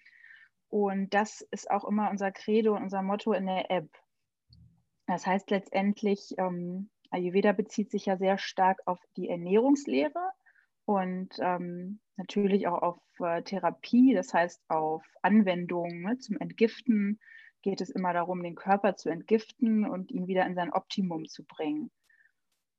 Und 0.69 1.13
das 1.13 1.41
ist 1.51 1.69
auch 1.71 1.85
immer 1.85 2.09
unser 2.09 2.31
Credo 2.31 2.75
und 2.75 2.83
unser 2.83 3.01
Motto 3.01 3.33
in 3.33 3.45
der 3.45 3.71
App. 3.71 3.89
Das 5.05 5.25
heißt 5.25 5.49
letztendlich, 5.49 6.35
ähm, 6.37 6.89
Ayurveda 7.09 7.53
bezieht 7.53 7.89
sich 7.89 8.05
ja 8.05 8.17
sehr 8.17 8.37
stark 8.37 8.79
auf 8.85 8.99
die 9.15 9.29
Ernährungslehre 9.29 10.31
und 10.83 11.29
ähm, 11.39 12.01
natürlich 12.17 12.67
auch 12.67 12.81
auf 12.81 12.99
äh, 13.19 13.41
Therapie, 13.43 14.13
das 14.13 14.33
heißt 14.33 14.61
auf 14.67 15.05
Anwendungen 15.21 16.01
ne, 16.01 16.17
zum 16.17 16.37
Entgiften 16.37 17.19
geht 17.61 17.81
es 17.81 17.89
immer 17.89 18.13
darum, 18.13 18.43
den 18.43 18.55
Körper 18.55 18.95
zu 18.95 19.09
entgiften 19.09 19.85
und 19.85 20.11
ihn 20.11 20.27
wieder 20.27 20.45
in 20.45 20.55
sein 20.55 20.71
Optimum 20.71 21.25
zu 21.25 21.43
bringen. 21.43 21.91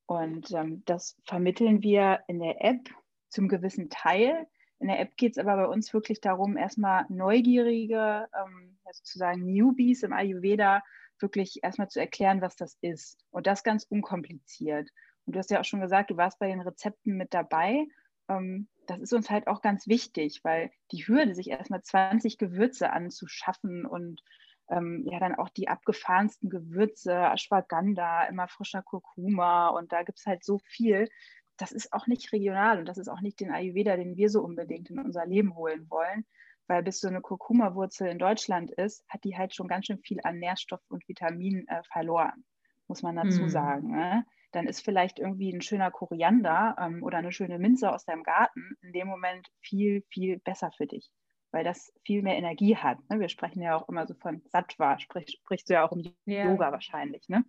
Und 0.08 0.50
ähm, 0.52 0.82
das 0.86 1.18
vermitteln 1.26 1.82
wir 1.82 2.20
in 2.28 2.40
der 2.40 2.64
App 2.64 2.88
zum 3.28 3.46
gewissen 3.46 3.90
Teil. 3.90 4.46
In 4.78 4.88
der 4.88 5.00
App 5.00 5.14
geht 5.18 5.32
es 5.32 5.38
aber 5.38 5.54
bei 5.56 5.66
uns 5.66 5.92
wirklich 5.92 6.22
darum, 6.22 6.56
erstmal 6.56 7.04
neugierige, 7.10 8.26
ähm, 8.34 8.78
sozusagen 8.90 9.44
Newbies 9.44 10.02
im 10.02 10.14
Ayurveda 10.14 10.82
wirklich 11.20 11.62
erstmal 11.62 11.88
zu 11.88 12.00
erklären, 12.00 12.40
was 12.40 12.56
das 12.56 12.78
ist. 12.80 13.18
Und 13.30 13.46
das 13.46 13.64
ganz 13.64 13.84
unkompliziert. 13.84 14.88
Und 15.26 15.36
du 15.36 15.38
hast 15.38 15.50
ja 15.50 15.60
auch 15.60 15.66
schon 15.66 15.82
gesagt, 15.82 16.10
du 16.10 16.16
warst 16.16 16.38
bei 16.38 16.48
den 16.48 16.62
Rezepten 16.62 17.18
mit 17.18 17.34
dabei. 17.34 17.86
Ähm, 18.30 18.66
das 18.86 19.00
ist 19.00 19.12
uns 19.12 19.28
halt 19.28 19.46
auch 19.46 19.60
ganz 19.60 19.88
wichtig, 19.88 20.40
weil 20.42 20.70
die 20.90 21.06
Hürde, 21.06 21.34
sich 21.34 21.50
erstmal 21.50 21.82
20 21.82 22.38
Gewürze 22.38 22.92
anzuschaffen 22.94 23.84
und 23.84 24.22
ähm, 24.70 25.04
ja 25.10 25.18
dann 25.18 25.34
auch 25.34 25.48
die 25.48 25.68
abgefahrensten 25.68 26.50
Gewürze, 26.50 27.14
Ashwagandha, 27.14 28.24
immer 28.24 28.48
frischer 28.48 28.82
Kurkuma 28.82 29.68
und 29.68 29.92
da 29.92 30.02
gibt 30.02 30.18
es 30.18 30.26
halt 30.26 30.44
so 30.44 30.58
viel. 30.64 31.08
Das 31.56 31.72
ist 31.72 31.92
auch 31.92 32.06
nicht 32.06 32.32
regional 32.32 32.78
und 32.78 32.86
das 32.86 32.98
ist 32.98 33.08
auch 33.08 33.20
nicht 33.20 33.40
den 33.40 33.50
Ayurveda, 33.50 33.96
den 33.96 34.16
wir 34.16 34.30
so 34.30 34.42
unbedingt 34.42 34.90
in 34.90 34.98
unser 35.00 35.26
Leben 35.26 35.56
holen 35.56 35.90
wollen, 35.90 36.24
weil 36.68 36.82
bis 36.82 37.00
so 37.00 37.08
eine 37.08 37.20
Kurkuma-Wurzel 37.20 38.08
in 38.08 38.18
Deutschland 38.18 38.70
ist, 38.70 39.04
hat 39.08 39.24
die 39.24 39.36
halt 39.36 39.54
schon 39.54 39.68
ganz 39.68 39.86
schön 39.86 39.98
viel 39.98 40.20
an 40.22 40.38
Nährstoff 40.38 40.80
und 40.88 41.08
Vitaminen 41.08 41.66
äh, 41.66 41.82
verloren, 41.92 42.44
muss 42.86 43.02
man 43.02 43.16
dazu 43.16 43.40
hm. 43.40 43.48
sagen. 43.48 43.90
Ne? 43.90 44.24
Dann 44.52 44.66
ist 44.66 44.84
vielleicht 44.84 45.18
irgendwie 45.18 45.52
ein 45.52 45.62
schöner 45.62 45.90
Koriander 45.90 46.76
ähm, 46.80 47.02
oder 47.02 47.18
eine 47.18 47.32
schöne 47.32 47.58
Minze 47.58 47.92
aus 47.92 48.04
deinem 48.04 48.22
Garten 48.22 48.76
in 48.82 48.92
dem 48.92 49.08
Moment 49.08 49.48
viel, 49.60 50.02
viel 50.10 50.38
besser 50.38 50.70
für 50.70 50.86
dich 50.86 51.10
weil 51.50 51.64
das 51.64 51.92
viel 52.04 52.22
mehr 52.22 52.36
Energie 52.36 52.76
hat. 52.76 52.98
Ne? 53.08 53.20
Wir 53.20 53.28
sprechen 53.28 53.62
ja 53.62 53.76
auch 53.76 53.88
immer 53.88 54.06
so 54.06 54.14
von 54.14 54.42
Sattva, 54.46 54.98
sprich, 54.98 55.38
sprichst 55.40 55.68
du 55.68 55.74
ja 55.74 55.86
auch 55.86 55.92
um 55.92 56.02
yeah. 56.26 56.50
Yoga 56.50 56.72
wahrscheinlich, 56.72 57.28
ne? 57.28 57.44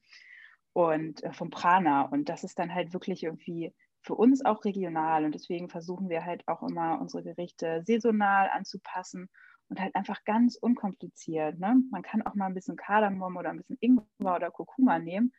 Und 0.74 1.24
äh, 1.24 1.34
vom 1.34 1.50
Prana. 1.50 2.04
Und 2.04 2.30
das 2.30 2.44
ist 2.44 2.60
dann 2.60 2.74
halt 2.74 2.94
wirklich 2.94 3.24
irgendwie 3.24 3.74
für 4.02 4.16
uns 4.16 4.46
auch 4.46 4.64
regional. 4.66 5.26
Und 5.26 5.36
deswegen 5.36 5.70
versuchen 5.70 6.10
wir 6.10 6.26
halt 6.26 6.48
auch 6.48 6.64
immer 6.64 7.02
unsere 7.02 7.24
Gerichte 7.24 7.84
saisonal 7.86 8.50
anzupassen 8.50 9.30
und 9.68 9.80
halt 9.80 9.96
einfach 9.96 10.24
ganz 10.24 10.56
unkompliziert. 10.56 11.60
Ne? 11.60 11.82
Man 11.92 12.02
kann 12.02 12.22
auch 12.22 12.36
mal 12.36 12.48
ein 12.48 12.54
bisschen 12.54 12.76
Kardamom 12.76 13.36
oder 13.38 13.50
ein 13.50 13.58
bisschen 13.58 13.78
Ingwer 13.80 14.36
oder 14.36 14.52
Kurkuma 14.52 15.00
nehmen. 15.00 15.34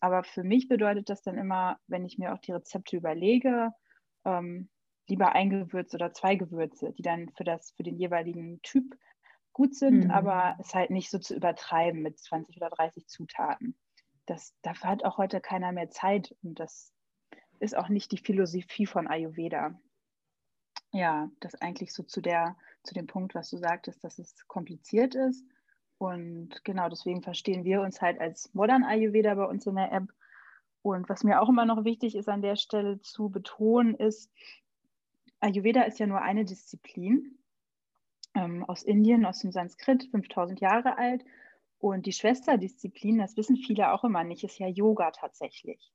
Aber 0.00 0.24
für 0.24 0.44
mich 0.44 0.68
bedeutet 0.68 1.08
das 1.08 1.22
dann 1.22 1.38
immer, 1.38 1.78
wenn 1.86 2.04
ich 2.04 2.18
mir 2.18 2.32
auch 2.32 2.38
die 2.38 2.52
Rezepte 2.52 2.96
überlege, 2.96 3.72
ähm, 4.24 4.68
lieber 5.08 5.32
ein 5.32 5.50
Gewürz 5.50 5.94
oder 5.94 6.12
zwei 6.12 6.36
Gewürze, 6.36 6.92
die 6.92 7.02
dann 7.02 7.30
für, 7.36 7.44
das, 7.44 7.72
für 7.72 7.82
den 7.82 7.96
jeweiligen 7.96 8.60
Typ 8.62 8.96
gut 9.52 9.74
sind, 9.74 10.04
mhm. 10.04 10.10
aber 10.10 10.56
es 10.58 10.74
halt 10.74 10.90
nicht 10.90 11.10
so 11.10 11.18
zu 11.18 11.34
übertreiben 11.34 12.02
mit 12.02 12.18
20 12.18 12.56
oder 12.56 12.70
30 12.70 13.06
Zutaten. 13.06 13.76
Das, 14.26 14.54
dafür 14.62 14.90
hat 14.90 15.04
auch 15.04 15.18
heute 15.18 15.40
keiner 15.40 15.72
mehr 15.72 15.90
Zeit 15.90 16.34
und 16.42 16.58
das 16.60 16.92
ist 17.58 17.76
auch 17.76 17.88
nicht 17.88 18.12
die 18.12 18.18
Philosophie 18.18 18.86
von 18.86 19.06
Ayurveda. 19.06 19.80
Ja, 20.92 21.30
das 21.40 21.54
eigentlich 21.56 21.92
so 21.92 22.02
zu, 22.02 22.20
der, 22.20 22.56
zu 22.82 22.94
dem 22.94 23.06
Punkt, 23.06 23.34
was 23.34 23.50
du 23.50 23.56
sagtest, 23.56 24.02
dass 24.04 24.18
es 24.18 24.46
kompliziert 24.46 25.14
ist. 25.14 25.44
Und 25.98 26.62
genau 26.64 26.88
deswegen 26.88 27.22
verstehen 27.22 27.64
wir 27.64 27.80
uns 27.80 28.02
halt 28.02 28.20
als 28.20 28.52
Modern 28.54 28.84
Ayurveda 28.84 29.34
bei 29.34 29.44
uns 29.44 29.66
in 29.66 29.76
der 29.76 29.92
App. 29.92 30.08
Und 30.82 31.08
was 31.08 31.24
mir 31.24 31.40
auch 31.40 31.48
immer 31.48 31.64
noch 31.64 31.84
wichtig 31.84 32.14
ist 32.14 32.28
an 32.28 32.42
der 32.42 32.56
Stelle 32.56 33.00
zu 33.00 33.30
betonen, 33.30 33.94
ist, 33.94 34.30
Ayurveda 35.40 35.82
ist 35.82 35.98
ja 35.98 36.06
nur 36.06 36.22
eine 36.22 36.44
Disziplin 36.44 37.38
ähm, 38.34 38.64
aus 38.64 38.82
Indien, 38.82 39.24
aus 39.26 39.40
dem 39.40 39.52
Sanskrit, 39.52 40.08
5000 40.10 40.60
Jahre 40.60 40.98
alt. 40.98 41.24
Und 41.78 42.06
die 42.06 42.12
Schwesterdisziplin, 42.12 43.18
das 43.18 43.36
wissen 43.36 43.56
viele 43.56 43.92
auch 43.92 44.04
immer 44.04 44.24
nicht, 44.24 44.44
ist 44.44 44.58
ja 44.58 44.68
Yoga 44.68 45.10
tatsächlich. 45.10 45.92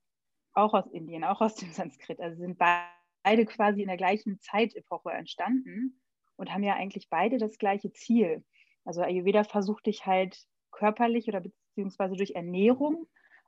Auch 0.54 0.74
aus 0.74 0.88
Indien, 0.88 1.24
auch 1.24 1.42
aus 1.42 1.56
dem 1.56 1.72
Sanskrit. 1.72 2.20
Also 2.20 2.38
sind 2.38 2.58
beide 2.58 3.46
quasi 3.46 3.82
in 3.82 3.88
der 3.88 3.98
gleichen 3.98 4.40
Zeitepoche 4.40 5.12
entstanden 5.12 6.02
und 6.36 6.54
haben 6.54 6.64
ja 6.64 6.76
eigentlich 6.76 7.10
beide 7.10 7.38
das 7.38 7.58
gleiche 7.58 7.92
Ziel. 7.94 8.44
Also 8.84 9.02
Ayurveda 9.02 9.44
versucht 9.44 9.86
dich 9.86 10.06
halt 10.06 10.46
körperlich 10.72 11.28
oder 11.28 11.42
beziehungsweise 11.42 12.16
durch 12.16 12.32
Ernährung 12.32 13.08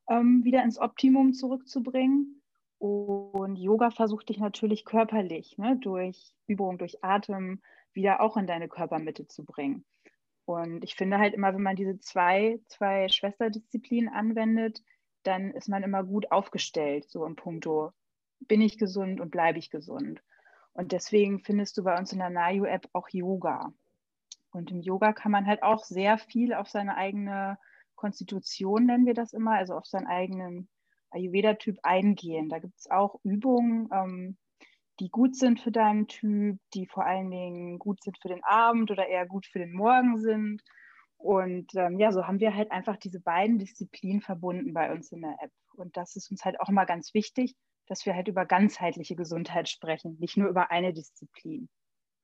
ähm, 0.09 0.43
wieder 0.43 0.63
ins 0.63 0.79
Optimum 0.79 1.33
zurückzubringen. 1.33 2.42
Und 2.83 3.55
Yoga 3.55 3.91
versucht 3.91 4.27
dich 4.27 4.39
natürlich 4.39 4.83
körperlich, 4.83 5.57
ne, 5.57 5.77
durch 5.77 6.35
Übung, 6.47 6.77
durch 6.77 7.01
Atem 7.01 7.61
wieder 7.93 8.19
auch 8.19 8.35
in 8.35 8.45
deine 8.45 8.67
Körpermitte 8.67 9.25
zu 9.25 9.45
bringen. 9.45 9.85
Und 10.43 10.83
ich 10.83 10.95
finde 10.95 11.17
halt 11.17 11.33
immer, 11.33 11.53
wenn 11.53 11.61
man 11.61 11.77
diese 11.77 11.97
zwei, 11.99 12.59
zwei 12.65 13.07
Schwesterdisziplinen 13.07 14.13
anwendet, 14.13 14.83
dann 15.23 15.51
ist 15.51 15.69
man 15.69 15.81
immer 15.81 16.03
gut 16.03 16.29
aufgestellt, 16.29 17.09
so 17.09 17.25
im 17.25 17.37
Punkto, 17.37 17.93
bin 18.41 18.59
ich 18.59 18.77
gesund 18.77 19.21
und 19.21 19.31
bleibe 19.31 19.59
ich 19.59 19.69
gesund. 19.69 20.21
Und 20.73 20.91
deswegen 20.91 21.39
findest 21.39 21.77
du 21.77 21.85
bei 21.85 21.97
uns 21.97 22.11
in 22.11 22.19
der 22.19 22.31
Nayu-App 22.31 22.89
auch 22.91 23.07
Yoga. 23.07 23.71
Und 24.51 24.71
im 24.71 24.81
Yoga 24.81 25.13
kann 25.13 25.31
man 25.31 25.47
halt 25.47 25.63
auch 25.63 25.85
sehr 25.85 26.17
viel 26.17 26.53
auf 26.53 26.67
seine 26.67 26.97
eigene 26.97 27.57
Konstitution, 27.95 28.87
nennen 28.87 29.05
wir 29.05 29.13
das 29.13 29.31
immer, 29.31 29.51
also 29.51 29.73
auf 29.73 29.85
seinen 29.85 30.07
eigenen 30.07 30.67
Ayurveda-Typ 31.13 31.77
eingehen. 31.83 32.49
Da 32.49 32.59
gibt 32.59 32.77
es 32.77 32.89
auch 32.89 33.19
Übungen, 33.23 33.89
ähm, 33.93 34.37
die 34.99 35.09
gut 35.09 35.35
sind 35.35 35.59
für 35.59 35.71
deinen 35.71 36.07
Typ, 36.07 36.59
die 36.73 36.87
vor 36.87 37.05
allen 37.05 37.31
Dingen 37.31 37.79
gut 37.79 38.03
sind 38.03 38.17
für 38.21 38.27
den 38.27 38.43
Abend 38.43 38.91
oder 38.91 39.07
eher 39.07 39.25
gut 39.25 39.45
für 39.45 39.59
den 39.59 39.73
Morgen 39.73 40.17
sind. 40.19 40.61
Und 41.17 41.71
ähm, 41.75 41.99
ja, 41.99 42.11
so 42.11 42.27
haben 42.27 42.39
wir 42.39 42.55
halt 42.55 42.71
einfach 42.71 42.97
diese 42.97 43.19
beiden 43.19 43.57
Disziplinen 43.57 44.21
verbunden 44.21 44.73
bei 44.73 44.91
uns 44.91 45.11
in 45.11 45.21
der 45.21 45.35
App. 45.41 45.51
Und 45.75 45.95
das 45.97 46.15
ist 46.15 46.29
uns 46.29 46.43
halt 46.45 46.59
auch 46.59 46.69
immer 46.69 46.85
ganz 46.85 47.13
wichtig, 47.13 47.55
dass 47.87 48.05
wir 48.05 48.13
halt 48.13 48.27
über 48.27 48.45
ganzheitliche 48.45 49.15
Gesundheit 49.15 49.69
sprechen, 49.69 50.17
nicht 50.19 50.37
nur 50.37 50.49
über 50.49 50.69
eine 50.69 50.93
Disziplin. 50.93 51.69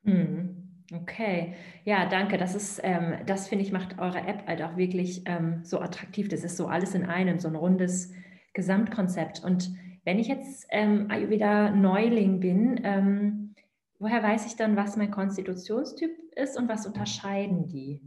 Hm, 0.03 0.83
okay, 0.93 1.55
ja, 1.83 2.07
danke. 2.07 2.37
Das 2.37 2.55
ist, 2.55 2.79
ähm, 2.83 3.25
das 3.25 3.47
finde 3.47 3.65
ich, 3.65 3.71
macht 3.71 3.99
eure 3.99 4.19
App 4.19 4.47
halt 4.47 4.61
auch 4.61 4.77
wirklich 4.77 5.23
ähm, 5.25 5.63
so 5.63 5.79
attraktiv. 5.79 6.29
Das 6.29 6.43
ist 6.43 6.57
so 6.57 6.67
alles 6.67 6.93
in 6.93 7.05
einem, 7.05 7.39
so 7.39 7.47
ein 7.47 7.55
rundes 7.55 8.13
Gesamtkonzept. 8.59 9.41
Und 9.41 9.71
wenn 10.03 10.19
ich 10.19 10.27
jetzt 10.27 10.67
ähm, 10.69 11.07
Ayurveda 11.09 11.71
Neuling 11.71 12.41
bin, 12.41 12.81
ähm, 12.83 13.55
woher 13.99 14.21
weiß 14.21 14.47
ich 14.47 14.57
dann, 14.57 14.75
was 14.75 14.97
mein 14.97 15.11
Konstitutionstyp 15.11 16.11
ist 16.35 16.57
und 16.57 16.67
was 16.67 16.85
unterscheiden 16.85 17.67
die? 17.67 18.01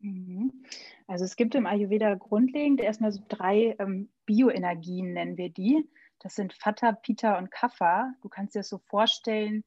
Mhm. 0.00 0.64
Also 1.06 1.26
es 1.26 1.36
gibt 1.36 1.54
im 1.54 1.66
Ayurveda 1.66 2.14
grundlegend 2.14 2.80
erstmal 2.80 3.12
so 3.12 3.22
drei 3.28 3.76
ähm, 3.78 4.08
Bioenergien, 4.24 5.12
nennen 5.12 5.36
wir 5.36 5.50
die. 5.50 5.86
Das 6.20 6.36
sind 6.36 6.56
Vata, 6.64 6.92
Pitta 6.92 7.36
und 7.36 7.50
Kapha. 7.50 8.14
Du 8.22 8.30
kannst 8.30 8.54
dir 8.54 8.60
das 8.60 8.70
so 8.70 8.78
vorstellen, 8.78 9.62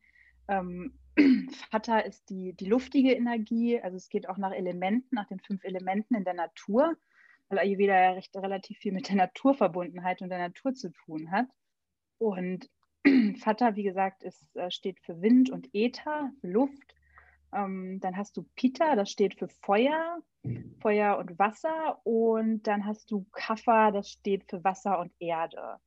ähm, 0.48 0.98
Vata 1.72 2.00
ist 2.00 2.32
die, 2.32 2.54
die 2.54 2.66
luftige 2.66 3.14
Energie, 3.14 3.80
also 3.80 3.96
es 3.96 4.10
geht 4.10 4.28
auch 4.28 4.38
nach 4.38 4.54
Elementen, 4.54 5.14
nach 5.14 5.28
den 5.28 5.40
fünf 5.40 5.64
Elementen 5.64 6.16
in 6.16 6.24
der 6.24 6.34
Natur 6.34 6.98
weil 7.50 7.60
Ayurveda 7.60 7.94
ja 7.94 8.12
recht, 8.12 8.36
relativ 8.36 8.78
viel 8.80 8.92
mit 8.92 9.10
der 9.10 9.16
Naturverbundenheit 9.16 10.22
und 10.22 10.30
der 10.30 10.40
Natur 10.40 10.74
zu 10.74 10.92
tun 10.92 11.32
hat. 11.32 11.48
Und 12.18 12.70
Vata, 13.06 13.76
wie 13.76 13.84
gesagt, 13.84 14.24
ist, 14.24 14.56
äh, 14.56 14.72
steht 14.72 15.00
für 15.02 15.22
Wind 15.22 15.50
und 15.50 15.70
Äther, 15.74 16.32
Luft. 16.42 16.96
Ähm, 17.54 18.00
dann 18.02 18.18
hast 18.18 18.36
du 18.38 18.46
Pitta, 18.56 18.96
das 18.96 19.12
steht 19.12 19.36
für 19.36 19.48
Feuer, 19.48 20.22
Feuer 20.82 21.18
und 21.18 21.38
Wasser. 21.38 22.00
Und 22.04 22.64
dann 22.64 22.86
hast 22.86 23.12
du 23.12 23.26
Kapha, 23.32 23.92
das 23.92 24.10
steht 24.10 24.50
für 24.50 24.64
Wasser 24.64 25.00
und 25.00 25.14
Erde. 25.20 25.80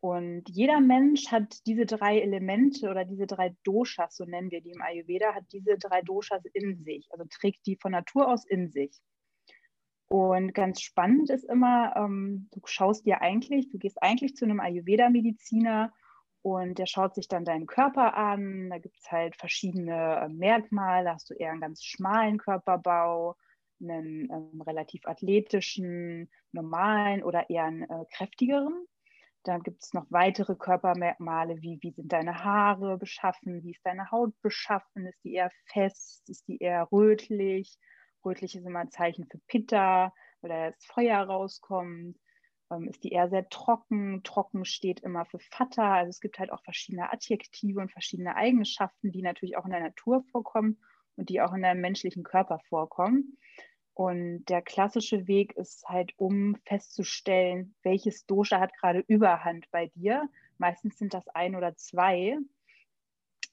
Und 0.00 0.44
jeder 0.48 0.80
Mensch 0.80 1.32
hat 1.32 1.66
diese 1.66 1.86
drei 1.86 2.20
Elemente 2.20 2.90
oder 2.90 3.04
diese 3.04 3.26
drei 3.26 3.56
Doshas, 3.64 4.16
so 4.16 4.24
nennen 4.24 4.50
wir 4.50 4.60
die 4.60 4.70
im 4.70 4.82
Ayurveda, 4.82 5.34
hat 5.34 5.44
diese 5.52 5.78
drei 5.78 6.02
Doshas 6.02 6.44
in 6.52 6.76
sich, 6.84 7.08
also 7.10 7.24
trägt 7.28 7.66
die 7.66 7.76
von 7.76 7.92
Natur 7.92 8.28
aus 8.28 8.44
in 8.44 8.70
sich. 8.70 9.00
Und 10.08 10.54
ganz 10.54 10.80
spannend 10.80 11.30
ist 11.30 11.44
immer, 11.44 11.94
ähm, 11.96 12.48
du 12.52 12.60
schaust 12.64 13.06
dir 13.06 13.22
eigentlich, 13.22 13.70
du 13.70 13.78
gehst 13.78 14.00
eigentlich 14.02 14.36
zu 14.36 14.44
einem 14.44 14.60
Ayurveda-Mediziner 14.60 15.92
und 16.42 16.78
der 16.78 16.86
schaut 16.86 17.16
sich 17.16 17.26
dann 17.26 17.44
deinen 17.44 17.66
Körper 17.66 18.14
an. 18.14 18.70
Da 18.70 18.78
gibt 18.78 18.98
es 19.00 19.10
halt 19.10 19.34
verschiedene 19.34 20.20
äh, 20.20 20.28
Merkmale. 20.28 21.06
Da 21.06 21.14
hast 21.14 21.28
du 21.28 21.34
eher 21.34 21.50
einen 21.50 21.60
ganz 21.60 21.82
schmalen 21.82 22.38
Körperbau, 22.38 23.34
einen 23.80 24.30
ähm, 24.30 24.62
relativ 24.62 25.04
athletischen, 25.06 26.30
normalen 26.52 27.24
oder 27.24 27.50
eher 27.50 27.64
einen 27.64 27.82
äh, 27.82 28.04
kräftigeren. 28.12 28.86
Dann 29.42 29.62
gibt 29.62 29.82
es 29.82 29.92
noch 29.92 30.06
weitere 30.10 30.54
Körpermerkmale, 30.54 31.62
wie 31.62 31.78
wie 31.80 31.90
sind 31.90 32.12
deine 32.12 32.44
Haare 32.44 32.96
beschaffen, 32.96 33.64
wie 33.64 33.72
ist 33.72 33.84
deine 33.84 34.10
Haut 34.12 34.32
beschaffen, 34.40 35.06
ist 35.06 35.22
die 35.24 35.34
eher 35.34 35.50
fest, 35.66 36.28
ist 36.28 36.46
die 36.46 36.58
eher 36.58 36.88
rötlich. 36.92 37.76
Rötlich 38.26 38.56
ist 38.56 38.66
immer 38.66 38.80
ein 38.80 38.90
Zeichen 38.90 39.26
für 39.26 39.38
Pitta, 39.46 40.12
weil 40.42 40.50
da 40.50 40.70
das 40.70 40.84
Feuer 40.84 41.20
rauskommt 41.20 42.18
ähm, 42.70 42.88
ist 42.88 43.04
die 43.04 43.12
eher 43.12 43.28
sehr 43.28 43.48
trocken. 43.48 44.22
Trocken 44.22 44.64
steht 44.64 45.00
immer 45.00 45.24
für 45.24 45.38
Vater. 45.38 45.84
Also 45.84 46.10
es 46.10 46.20
gibt 46.20 46.38
halt 46.38 46.52
auch 46.52 46.62
verschiedene 46.62 47.12
Adjektive 47.12 47.80
und 47.80 47.92
verschiedene 47.92 48.36
Eigenschaften, 48.36 49.12
die 49.12 49.22
natürlich 49.22 49.56
auch 49.56 49.64
in 49.64 49.70
der 49.70 49.80
Natur 49.80 50.24
vorkommen 50.30 50.78
und 51.16 51.28
die 51.28 51.40
auch 51.40 51.52
in 51.54 51.62
deinem 51.62 51.80
menschlichen 51.80 52.22
Körper 52.22 52.58
vorkommen. 52.68 53.38
Und 53.94 54.44
der 54.46 54.60
klassische 54.60 55.26
Weg 55.26 55.56
ist 55.56 55.88
halt, 55.88 56.12
um 56.18 56.56
festzustellen, 56.66 57.74
welches 57.82 58.26
Dosha 58.26 58.60
hat 58.60 58.74
gerade 58.74 59.02
Überhand 59.08 59.70
bei 59.70 59.86
dir. 59.94 60.28
Meistens 60.58 60.98
sind 60.98 61.14
das 61.14 61.28
ein 61.28 61.56
oder 61.56 61.76
zwei. 61.76 62.36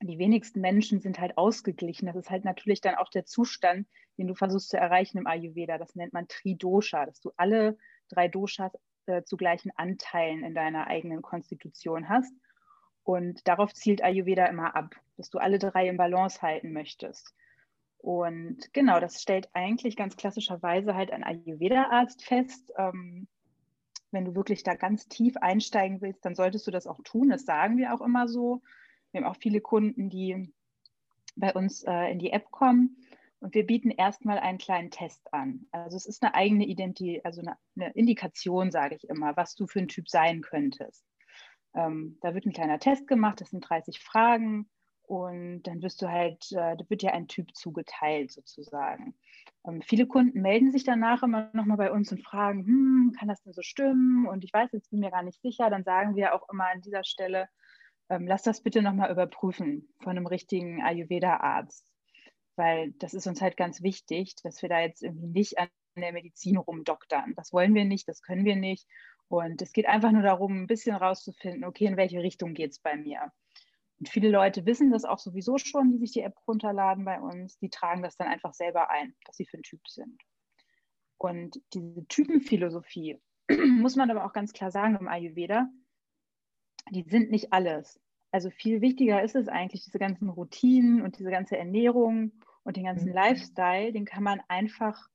Die 0.07 0.17
wenigsten 0.17 0.60
Menschen 0.60 1.00
sind 1.00 1.19
halt 1.19 1.38
ausgeglichen. 1.38 2.07
Das 2.07 2.15
ist 2.15 2.29
halt 2.29 2.45
natürlich 2.45 2.81
dann 2.81 2.95
auch 2.95 3.10
der 3.10 3.25
Zustand, 3.25 3.88
den 4.17 4.27
du 4.27 4.36
versuchst 4.36 4.69
zu 4.69 4.77
erreichen 4.77 5.17
im 5.17 5.27
Ayurveda. 5.27 5.77
Das 5.77 5.95
nennt 5.95 6.13
man 6.13 6.27
Tridosha, 6.27 7.05
dass 7.05 7.19
du 7.22 7.31
alle 7.38 7.77
drei 8.10 8.27
Doshas 8.27 8.74
äh, 9.05 9.24
zu 9.24 9.38
gleichen 9.38 9.72
Anteilen 9.75 10.43
in 10.43 10.53
deiner 10.53 10.88
eigenen 10.88 11.22
Konstitution 11.22 12.10
hast. 12.10 12.33
Und 13.03 13.48
darauf 13.48 13.74
zielt 13.74 14.03
Ayurveda 14.03 14.45
immer 14.45 14.75
ab, 14.75 14.95
dass 15.17 15.29
du 15.29 15.38
alle 15.38 15.60
drei 15.60 15.88
im 15.88 15.98
Balance 15.98 16.41
halten 16.41 16.72
möchtest. 16.74 17.33
Und 17.98 18.74
genau, 18.74 19.00
das 19.00 19.22
stellt 19.22 19.50
eigentlich 19.53 19.95
ganz 19.95 20.17
klassischerweise 20.17 20.95
halt 20.95 21.12
ein 21.12 21.24
Ayurveda-Arzt 21.24 22.24
fest. 22.24 22.74
Ähm, 22.77 23.27
wenn 24.12 24.25
du 24.25 24.36
wirklich 24.36 24.63
da 24.63 24.75
ganz 24.75 25.07
tief 25.07 25.38
einsteigen 25.38 26.01
willst, 26.01 26.24
dann 26.25 26.36
solltest 26.36 26.67
du 26.67 26.72
das 26.72 26.88
auch 26.88 27.01
tun. 27.03 27.29
Das 27.29 27.45
sagen 27.45 27.77
wir 27.77 27.93
auch 27.93 28.01
immer 28.01 28.27
so. 28.27 28.62
Wir 29.13 29.22
haben 29.22 29.29
auch 29.29 29.39
viele 29.39 29.62
Kunden, 29.62 30.10
die 30.10 30.51
bei 31.36 31.53
uns 31.53 31.84
äh, 31.84 32.12
in 32.12 32.17
die 32.17 32.32
App 32.32 32.50
kommen 32.50 32.98
und 33.39 33.53
wir 33.53 33.65
bieten 33.65 33.91
erstmal 33.91 34.39
einen 34.39 34.58
kleinen 34.58 34.89
Test 34.89 35.32
an. 35.34 35.67
Also 35.72 35.98
es 35.98 36.08
ist 36.08 36.24
eine 36.24 36.34
eigene 36.34 36.65
Identität, 36.65 37.24
also 37.24 37.41
eine, 37.41 37.58
eine 37.75 37.91
Indikation, 37.93 38.72
sage 38.72 38.96
ich 38.96 39.08
immer, 39.10 39.38
was 39.38 39.53
du 39.53 39.67
für 39.67 39.79
ein 39.79 39.88
Typ 39.88 40.10
sein 40.10 40.41
könntest. 40.41 41.05
Ähm, 41.75 42.17
da 42.22 42.34
wird 42.34 42.46
ein 42.48 42.53
kleiner 42.53 42.79
Test 42.79 43.08
gemacht, 43.08 43.39
das 43.39 43.51
sind 43.51 43.62
30 43.62 44.00
Fragen 44.00 44.67
und 45.03 45.63
dann 45.63 45.84
wirst 45.84 46.01
du 46.01 46.10
halt, 46.10 46.51
äh, 46.51 46.75
da 46.75 46.89
wird 46.89 47.03
dir 47.03 47.13
ein 47.13 47.27
Typ 47.27 47.55
zugeteilt 47.55 48.32
sozusagen. 48.32 49.13
Ähm, 49.67 49.84
viele 49.84 50.08
Kunden 50.08 50.41
melden 50.41 50.72
sich 50.72 50.86
danach 50.86 51.22
immer 51.22 51.51
nochmal 51.53 51.77
bei 51.77 51.91
uns 51.91 52.12
und 52.12 52.24
fragen, 52.24 52.65
hm, 52.65 53.15
kann 53.20 53.27
das 53.27 53.43
denn 53.43 53.53
so 53.53 53.62
stimmen? 53.62 54.25
Und 54.25 54.43
ich 54.43 54.53
weiß 54.53 54.72
jetzt 54.72 54.89
bin 54.89 55.01
mir 55.01 55.12
gar 55.12 55.24
nicht 55.24 55.41
sicher. 55.41 55.70
Dann 55.70 55.84
sagen 55.84 56.15
wir 56.15 56.34
auch 56.34 56.50
immer 56.50 56.67
an 56.72 56.82
dieser 56.82 57.03
Stelle, 57.03 57.48
ähm, 58.10 58.27
lass 58.27 58.43
das 58.43 58.62
bitte 58.62 58.81
nochmal 58.81 59.12
überprüfen 59.12 59.93
von 60.00 60.12
einem 60.12 60.27
richtigen 60.27 60.81
Ayurveda-Arzt 60.83 61.93
weil 62.55 62.91
das 62.93 63.13
ist 63.13 63.27
uns 63.27 63.41
halt 63.41 63.57
ganz 63.57 63.81
wichtig, 63.81 64.36
dass 64.43 64.62
wir 64.62 64.69
da 64.69 64.79
jetzt 64.81 65.03
irgendwie 65.03 65.27
nicht 65.27 65.57
an 65.57 65.69
der 65.95 66.13
Medizin 66.13 66.57
rumdoktern. 66.57 67.33
Das 67.36 67.53
wollen 67.53 67.74
wir 67.74 67.86
nicht, 67.86 68.07
das 68.07 68.22
können 68.22 68.45
wir 68.45 68.55
nicht. 68.55 68.88
Und 69.27 69.62
es 69.62 69.74
geht 69.74 69.88
einfach 69.88 70.11
nur 70.11 70.22
darum, 70.22 70.63
ein 70.63 70.68
bisschen 70.68 70.96
rauszufinden, 70.96 71.63
okay, 71.63 71.85
in 71.85 71.98
welche 71.98 72.22
Richtung 72.22 72.53
geht 72.53 72.72
es 72.72 72.79
bei 72.79 72.96
mir. 72.96 73.31
Und 74.00 74.09
viele 74.09 74.29
Leute 74.29 74.66
wissen 74.66 74.92
das 74.92 75.05
auch 75.05 75.20
sowieso 75.20 75.57
schon, 75.57 75.92
die 75.92 75.98
sich 75.98 76.11
die 76.11 76.22
App 76.22 76.35
runterladen 76.48 77.05
bei 77.05 77.20
uns. 77.20 77.57
Die 77.57 77.70
tragen 77.70 78.03
das 78.03 78.18
dann 78.18 78.27
einfach 78.27 78.53
selber 78.53 78.89
ein, 78.89 79.16
was 79.25 79.37
sie 79.37 79.46
für 79.46 79.57
ein 79.57 79.63
Typ 79.63 79.87
sind. 79.87 80.22
Und 81.18 81.61
diese 81.74 82.05
Typenphilosophie, 82.07 83.20
muss 83.79 83.96
man 83.96 84.11
aber 84.11 84.25
auch 84.25 84.33
ganz 84.33 84.51
klar 84.51 84.72
sagen 84.72 84.98
im 85.00 85.07
Ayurveda, 85.07 85.70
die 86.91 87.03
sind 87.03 87.31
nicht 87.31 87.53
alles. 87.53 88.00
Also 88.31 88.50
viel 88.50 88.81
wichtiger 88.81 89.22
ist 89.22 89.35
es 89.35 89.48
eigentlich, 89.48 89.83
diese 89.83 90.00
ganzen 90.00 90.29
Routinen 90.29 91.01
und 91.01 91.19
diese 91.19 91.29
ganze 91.29 91.57
Ernährung 91.57 92.31
und 92.63 92.77
den 92.77 92.85
ganzen 92.85 93.09
mhm. 93.09 93.13
Lifestyle, 93.15 93.91
den 93.93 94.05
kann 94.05 94.24
man 94.24 94.41
einfach, 94.48 95.09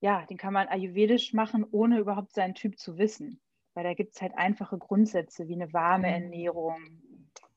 ja, 0.00 0.24
den 0.26 0.36
kann 0.36 0.52
man 0.52 0.68
ayurvedisch 0.68 1.32
machen, 1.32 1.66
ohne 1.70 1.98
überhaupt 1.98 2.32
seinen 2.32 2.54
Typ 2.54 2.78
zu 2.78 2.96
wissen. 2.96 3.40
Weil 3.74 3.84
da 3.84 3.94
gibt 3.94 4.14
es 4.14 4.22
halt 4.22 4.36
einfache 4.36 4.78
Grundsätze 4.78 5.48
wie 5.48 5.54
eine 5.54 5.72
warme 5.72 6.08
mhm. 6.08 6.14
Ernährung, 6.14 7.02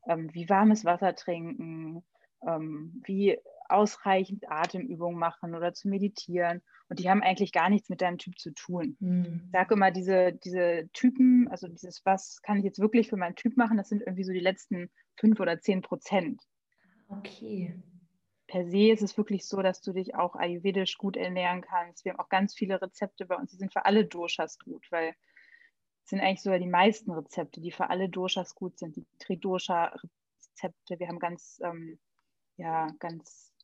ähm, 0.08 0.34
wie 0.34 0.50
warmes 0.50 0.86
Wasser 0.86 1.14
trinken, 1.16 2.04
ähm, 2.48 3.02
wie 3.06 3.38
ausreichend 3.70 4.50
Atemübungen 4.50 5.18
machen 5.18 5.56
oder 5.56 5.74
zu 5.74 5.88
meditieren 5.88 6.62
und 6.90 7.00
die 7.00 7.10
haben 7.10 7.24
eigentlich 7.24 7.52
gar 7.52 7.70
nichts 7.70 7.90
mit 7.90 8.02
deinem 8.02 8.18
Typ 8.18 8.38
zu 8.38 8.52
tun. 8.52 8.96
Mhm. 9.00 9.42
Ich 9.46 9.52
sage 9.52 9.74
immer, 9.74 9.92
diese, 9.92 10.34
diese 10.34 10.90
Typen, 10.94 11.48
also 11.50 11.68
dieses, 11.68 12.06
was 12.06 12.42
kann 12.44 12.58
ich 12.58 12.64
jetzt 12.64 12.80
wirklich 12.80 13.10
für 13.10 13.18
meinen 13.18 13.36
Typ 13.36 13.58
machen, 13.58 13.78
das 13.78 13.90
sind 13.90 14.02
irgendwie 14.02 14.24
so 14.24 14.32
die 14.32 14.40
letzten 14.40 14.92
fünf 15.18 15.40
oder 15.40 15.60
zehn 15.60 15.82
Prozent. 15.82 16.42
Okay. 17.08 17.76
Per 18.48 18.70
se 18.70 18.92
ist 18.92 19.02
es 19.02 19.18
wirklich 19.18 19.48
so, 19.48 19.64
dass 19.64 19.82
du 19.82 19.94
dich 19.94 20.14
auch 20.14 20.36
ayurvedisch 20.36 20.98
gut 20.98 21.18
ernähren 21.18 21.62
kannst. 21.62 22.06
Wir 22.06 22.14
haben 22.14 22.20
auch 22.20 22.30
ganz 22.30 22.54
viele 22.54 22.80
Rezepte 22.80 23.26
bei 23.26 23.36
uns, 23.36 23.52
die 23.52 23.58
sind 23.58 23.74
für 23.74 23.86
alle 23.86 24.06
Doshas 24.06 24.60
gut, 24.60 24.86
weil 24.92 25.16
es 26.04 26.10
sind 26.10 26.20
eigentlich 26.20 26.44
sogar 26.44 26.60
die 26.60 26.68
meisten 26.68 27.12
Rezepte, 27.12 27.60
die 27.62 27.72
für 27.72 27.90
alle 27.90 28.10
Doshas 28.10 28.54
gut 28.54 28.78
sind. 28.78 28.96
Die 28.96 29.08
Tridosha-Rezepte, 29.18 31.00
wir 31.00 31.08
haben 31.08 31.18
ganz, 31.18 31.60
ähm, 31.64 31.98
ja, 32.58 32.92
ganz 33.00 33.55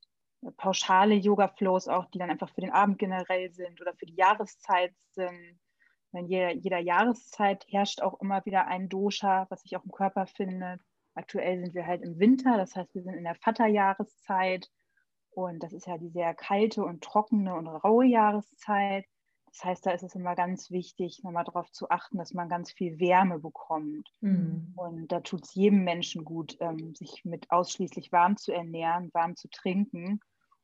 pauschale 0.57 1.15
Yoga-Flows 1.15 1.87
auch, 1.87 2.05
die 2.05 2.17
dann 2.17 2.29
einfach 2.29 2.49
für 2.49 2.61
den 2.61 2.71
Abend 2.71 2.97
generell 2.97 3.51
sind 3.53 3.79
oder 3.79 3.93
für 3.93 4.05
die 4.05 4.15
Jahreszeit 4.15 4.93
sind. 5.11 5.59
In 6.13 6.27
jeder, 6.27 6.51
jeder 6.51 6.79
Jahreszeit 6.79 7.65
herrscht 7.69 8.01
auch 8.01 8.19
immer 8.19 8.43
wieder 8.45 8.67
ein 8.67 8.89
Dosha, 8.89 9.45
was 9.49 9.61
sich 9.61 9.77
auch 9.77 9.85
im 9.85 9.91
Körper 9.91 10.25
findet. 10.25 10.81
Aktuell 11.13 11.59
sind 11.59 11.73
wir 11.73 11.85
halt 11.85 12.01
im 12.01 12.19
Winter, 12.19 12.57
das 12.57 12.75
heißt, 12.75 12.93
wir 12.95 13.03
sind 13.03 13.15
in 13.15 13.23
der 13.23 13.35
Vata-Jahreszeit 13.35 14.69
und 15.31 15.61
das 15.63 15.73
ist 15.73 15.87
ja 15.87 15.97
die 15.97 16.09
sehr 16.09 16.33
kalte 16.33 16.83
und 16.83 17.03
trockene 17.03 17.55
und 17.55 17.67
raue 17.67 18.05
Jahreszeit. 18.05 19.05
Das 19.47 19.63
heißt, 19.65 19.85
da 19.85 19.91
ist 19.91 20.03
es 20.03 20.15
immer 20.15 20.35
ganz 20.35 20.71
wichtig, 20.71 21.21
nochmal 21.23 21.43
darauf 21.43 21.69
zu 21.71 21.89
achten, 21.89 22.17
dass 22.17 22.33
man 22.33 22.47
ganz 22.47 22.71
viel 22.71 22.99
Wärme 22.99 23.39
bekommt. 23.39 24.09
Mhm. 24.21 24.73
Und 24.75 25.11
da 25.11 25.19
tut 25.19 25.43
es 25.43 25.53
jedem 25.53 25.83
Menschen 25.83 26.23
gut, 26.23 26.57
ähm, 26.61 26.95
sich 26.95 27.25
mit 27.25 27.51
ausschließlich 27.51 28.13
warm 28.13 28.37
zu 28.37 28.53
ernähren, 28.53 29.09
warm 29.13 29.35
zu 29.35 29.49
trinken 29.49 30.21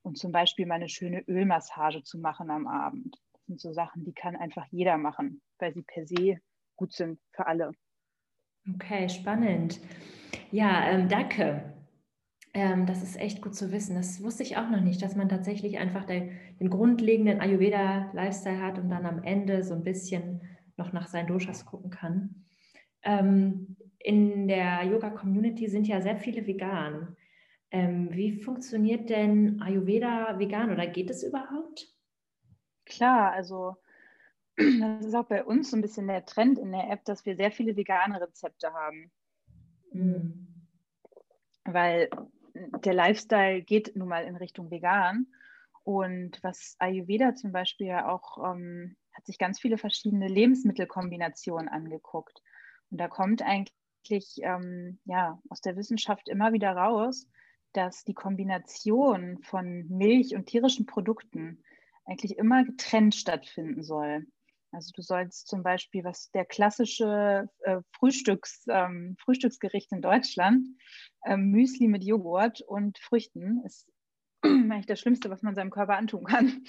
und 0.07 0.17
zum 0.17 0.31
Beispiel 0.31 0.65
mal 0.65 0.75
eine 0.75 0.89
schöne 0.89 1.21
Ölmassage 1.27 2.01
zu 2.01 2.17
machen 2.17 2.49
am 2.49 2.65
Abend. 2.65 3.19
Das 3.33 3.45
sind 3.45 3.59
so 3.59 3.73
Sachen, 3.73 4.05
die 4.05 4.13
kann 4.13 4.35
einfach 4.35 4.65
jeder 4.71 4.97
machen, 4.97 5.41
weil 5.59 5.73
sie 5.73 5.83
per 5.83 6.05
se 6.07 6.39
gut 6.77 6.93
sind 6.93 7.19
für 7.31 7.45
alle. 7.45 7.73
Okay, 8.75 9.09
spannend. 9.09 9.79
Ja, 10.51 10.89
ähm, 10.89 11.09
danke. 11.09 11.73
Ähm, 12.53 12.85
das 12.85 13.03
ist 13.03 13.19
echt 13.19 13.41
gut 13.41 13.55
zu 13.55 13.71
wissen. 13.71 13.95
Das 13.95 14.23
wusste 14.23 14.43
ich 14.43 14.57
auch 14.57 14.69
noch 14.69 14.81
nicht, 14.81 15.01
dass 15.01 15.15
man 15.15 15.29
tatsächlich 15.29 15.77
einfach 15.77 16.05
den, 16.05 16.31
den 16.59 16.69
grundlegenden 16.69 17.41
Ayurveda-Lifestyle 17.41 18.61
hat 18.61 18.79
und 18.79 18.89
dann 18.89 19.05
am 19.05 19.23
Ende 19.23 19.63
so 19.63 19.73
ein 19.73 19.83
bisschen 19.83 20.41
noch 20.77 20.93
nach 20.93 21.07
seinen 21.07 21.27
Doshas 21.27 21.65
gucken 21.65 21.91
kann. 21.91 22.45
Ähm, 23.03 23.75
in 23.99 24.47
der 24.47 24.83
Yoga-Community 24.83 25.67
sind 25.67 25.87
ja 25.87 26.01
sehr 26.01 26.17
viele 26.17 26.47
vegan. 26.47 27.17
Ähm, 27.71 28.09
wie 28.13 28.41
funktioniert 28.41 29.09
denn 29.09 29.61
Ayurveda 29.61 30.39
vegan 30.39 30.71
oder 30.71 30.87
geht 30.87 31.09
es 31.09 31.23
überhaupt? 31.23 31.93
Klar, 32.85 33.33
also 33.33 33.75
das 34.57 35.05
ist 35.05 35.15
auch 35.15 35.27
bei 35.27 35.43
uns 35.43 35.69
so 35.69 35.77
ein 35.77 35.81
bisschen 35.81 36.07
der 36.07 36.25
Trend 36.25 36.57
in 36.57 36.71
der 36.71 36.89
App, 36.89 37.05
dass 37.05 37.25
wir 37.25 37.35
sehr 37.35 37.51
viele 37.51 37.75
vegane 37.75 38.19
Rezepte 38.19 38.73
haben. 38.73 39.11
Mhm. 39.91 40.47
Weil 41.65 42.09
der 42.53 42.93
Lifestyle 42.93 43.61
geht 43.61 43.95
nun 43.95 44.07
mal 44.07 44.23
in 44.23 44.35
Richtung 44.35 44.71
vegan. 44.71 45.27
Und 45.83 46.43
was 46.43 46.75
Ayurveda 46.79 47.35
zum 47.35 47.51
Beispiel 47.51 47.87
ja 47.87 48.09
auch, 48.09 48.37
ähm, 48.43 48.97
hat 49.13 49.25
sich 49.25 49.37
ganz 49.37 49.59
viele 49.59 49.77
verschiedene 49.77 50.27
Lebensmittelkombinationen 50.27 51.69
angeguckt. 51.69 52.41
Und 52.89 52.99
da 52.99 53.07
kommt 53.07 53.41
eigentlich 53.41 54.37
ähm, 54.41 54.99
ja, 55.05 55.39
aus 55.49 55.61
der 55.61 55.75
Wissenschaft 55.75 56.29
immer 56.29 56.51
wieder 56.51 56.71
raus, 56.71 57.27
dass 57.77 58.03
die 58.03 58.15
Kombination 58.15 59.37
von 59.43 59.87
Milch 59.87 60.35
und 60.35 60.47
tierischen 60.47 60.87
Produkten 60.87 61.63
eigentlich 62.05 62.39
immer 62.39 62.65
getrennt 62.65 63.13
stattfinden 63.13 63.83
soll. 63.83 64.25
Also 64.71 64.91
du 64.95 65.03
sollst 65.03 65.47
zum 65.47 65.61
Beispiel, 65.61 66.03
was 66.03 66.31
der 66.31 66.45
klassische 66.45 67.49
äh, 67.59 67.77
Frühstücks, 67.91 68.65
ähm, 68.67 69.15
Frühstücksgericht 69.19 69.91
in 69.91 70.01
Deutschland, 70.01 70.65
äh, 71.23 71.37
Müsli 71.37 71.87
mit 71.87 72.03
Joghurt 72.03 72.61
und 72.61 72.97
Früchten, 72.97 73.61
ist 73.63 73.87
eigentlich 74.41 74.87
das 74.87 74.99
Schlimmste, 74.99 75.29
was 75.29 75.43
man 75.43 75.53
seinem 75.53 75.69
Körper 75.69 75.97
antun 75.97 76.23
kann. 76.23 76.63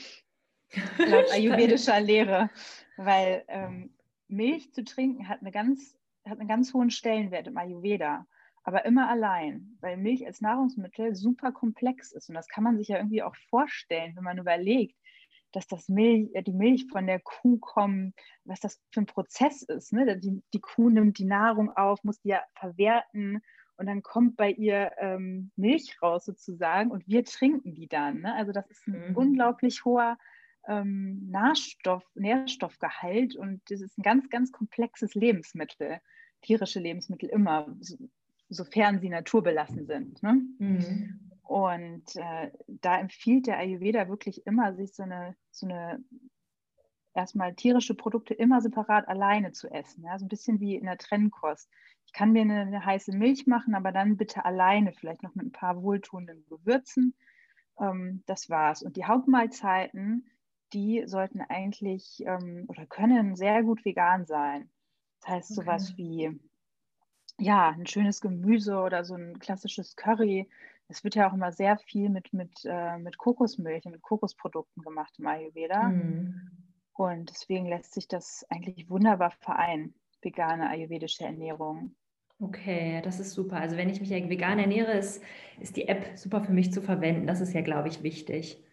laut 0.98 1.32
ayurvedischer 1.32 2.00
Lehre, 2.00 2.50
weil 2.98 3.44
ähm, 3.48 3.96
Milch 4.28 4.74
zu 4.74 4.84
trinken 4.84 5.26
hat, 5.26 5.40
eine 5.40 5.52
ganz, 5.52 5.98
hat 6.26 6.38
einen 6.38 6.48
ganz 6.48 6.74
hohen 6.74 6.90
Stellenwert 6.90 7.46
im 7.46 7.56
Ayurveda, 7.56 8.26
aber 8.68 8.84
immer 8.84 9.08
allein, 9.08 9.78
weil 9.80 9.96
Milch 9.96 10.26
als 10.26 10.42
Nahrungsmittel 10.42 11.14
super 11.14 11.52
komplex 11.52 12.12
ist 12.12 12.28
und 12.28 12.34
das 12.34 12.48
kann 12.48 12.62
man 12.62 12.76
sich 12.76 12.88
ja 12.88 12.98
irgendwie 12.98 13.22
auch 13.22 13.34
vorstellen, 13.48 14.14
wenn 14.14 14.24
man 14.24 14.36
überlegt, 14.36 14.94
dass 15.52 15.66
das 15.66 15.88
Milch, 15.88 16.28
äh, 16.34 16.42
die 16.42 16.52
Milch 16.52 16.84
von 16.92 17.06
der 17.06 17.18
Kuh 17.18 17.56
kommt, 17.58 18.14
was 18.44 18.60
das 18.60 18.78
für 18.92 19.00
ein 19.00 19.06
Prozess 19.06 19.62
ist. 19.62 19.94
Ne? 19.94 20.18
Die, 20.18 20.42
die 20.52 20.60
Kuh 20.60 20.90
nimmt 20.90 21.16
die 21.18 21.24
Nahrung 21.24 21.74
auf, 21.74 22.04
muss 22.04 22.20
die 22.20 22.28
ja 22.28 22.42
verwerten 22.56 23.40
und 23.78 23.86
dann 23.86 24.02
kommt 24.02 24.36
bei 24.36 24.50
ihr 24.50 24.92
ähm, 24.98 25.50
Milch 25.56 25.96
raus 26.02 26.26
sozusagen 26.26 26.90
und 26.90 27.08
wir 27.08 27.24
trinken 27.24 27.74
die 27.74 27.88
dann. 27.88 28.20
Ne? 28.20 28.34
Also 28.34 28.52
das 28.52 28.70
ist 28.70 28.86
ein 28.86 29.12
mhm. 29.12 29.16
unglaublich 29.16 29.86
hoher 29.86 30.18
ähm, 30.66 31.30
Nährstoff, 31.30 32.04
Nährstoffgehalt 32.16 33.34
und 33.34 33.62
das 33.70 33.80
ist 33.80 33.96
ein 33.96 34.02
ganz, 34.02 34.28
ganz 34.28 34.52
komplexes 34.52 35.14
Lebensmittel, 35.14 36.02
tierische 36.42 36.80
Lebensmittel 36.80 37.30
immer, 37.30 37.74
sofern 38.48 39.00
sie 39.00 39.08
naturbelassen 39.08 39.86
sind. 39.86 40.22
Ne? 40.22 40.42
Mhm. 40.58 41.20
Und 41.42 42.16
äh, 42.16 42.50
da 42.66 42.98
empfiehlt 42.98 43.46
der 43.46 43.58
Ayurveda 43.58 44.08
wirklich 44.08 44.46
immer, 44.46 44.74
sich 44.74 44.94
so 44.94 45.02
eine, 45.02 45.34
so 45.50 45.66
eine 45.66 46.04
erstmal 47.14 47.54
tierische 47.54 47.94
Produkte 47.94 48.34
immer 48.34 48.60
separat 48.60 49.08
alleine 49.08 49.52
zu 49.52 49.68
essen. 49.68 50.04
Ja? 50.04 50.18
So 50.18 50.26
ein 50.26 50.28
bisschen 50.28 50.60
wie 50.60 50.76
in 50.76 50.84
der 50.84 50.98
Trennkost. 50.98 51.68
Ich 52.06 52.12
kann 52.12 52.32
mir 52.32 52.42
eine, 52.42 52.60
eine, 52.62 52.84
heiße 52.84 53.16
Milch 53.16 53.46
machen, 53.46 53.74
aber 53.74 53.92
dann 53.92 54.16
bitte 54.16 54.44
alleine, 54.44 54.92
vielleicht 54.92 55.22
noch 55.22 55.34
mit 55.34 55.46
ein 55.46 55.52
paar 55.52 55.82
wohltuenden 55.82 56.44
Gewürzen. 56.48 57.14
Ähm, 57.78 58.22
das 58.26 58.48
war's. 58.48 58.82
Und 58.82 58.96
die 58.96 59.04
Hauptmahlzeiten, 59.04 60.30
die 60.72 61.04
sollten 61.06 61.40
eigentlich 61.40 62.22
ähm, 62.26 62.64
oder 62.68 62.86
können 62.86 63.36
sehr 63.36 63.62
gut 63.62 63.84
vegan 63.84 64.26
sein. 64.26 64.70
Das 65.20 65.30
heißt, 65.30 65.50
okay. 65.50 65.60
sowas 65.60 65.96
wie 65.96 66.38
ja, 67.38 67.70
ein 67.70 67.86
schönes 67.86 68.20
Gemüse 68.20 68.78
oder 68.78 69.04
so 69.04 69.14
ein 69.14 69.38
klassisches 69.38 69.96
Curry 69.96 70.48
es 70.88 71.04
wird 71.04 71.14
ja 71.14 71.28
auch 71.28 71.34
immer 71.34 71.52
sehr 71.52 71.78
viel 71.78 72.08
mit, 72.08 72.32
mit, 72.32 72.64
äh, 72.64 72.98
mit 72.98 73.18
Kokosmilch 73.18 73.84
und 73.84 73.92
mit 73.92 74.02
Kokosprodukten 74.02 74.82
gemacht 74.82 75.14
im 75.18 75.26
Ayurveda. 75.26 75.82
Mhm. 75.84 76.50
Und 76.94 77.30
deswegen 77.30 77.66
lässt 77.66 77.92
sich 77.92 78.08
das 78.08 78.44
eigentlich 78.48 78.88
wunderbar 78.88 79.30
vereinen, 79.30 79.94
vegane 80.22 80.68
ayurvedische 80.68 81.24
Ernährung. 81.24 81.94
Okay, 82.40 83.02
das 83.02 83.20
ist 83.20 83.32
super. 83.32 83.56
Also 83.56 83.76
wenn 83.76 83.90
ich 83.90 84.00
mich 84.00 84.10
ja 84.10 84.28
vegan 84.28 84.58
ernähre, 84.58 84.92
ist, 84.92 85.22
ist 85.60 85.76
die 85.76 85.88
App 85.88 86.16
super 86.16 86.42
für 86.42 86.52
mich 86.52 86.72
zu 86.72 86.80
verwenden. 86.80 87.26
Das 87.26 87.40
ist 87.40 87.52
ja, 87.52 87.60
glaube 87.60 87.88
ich, 87.88 88.02
wichtig. 88.02 88.64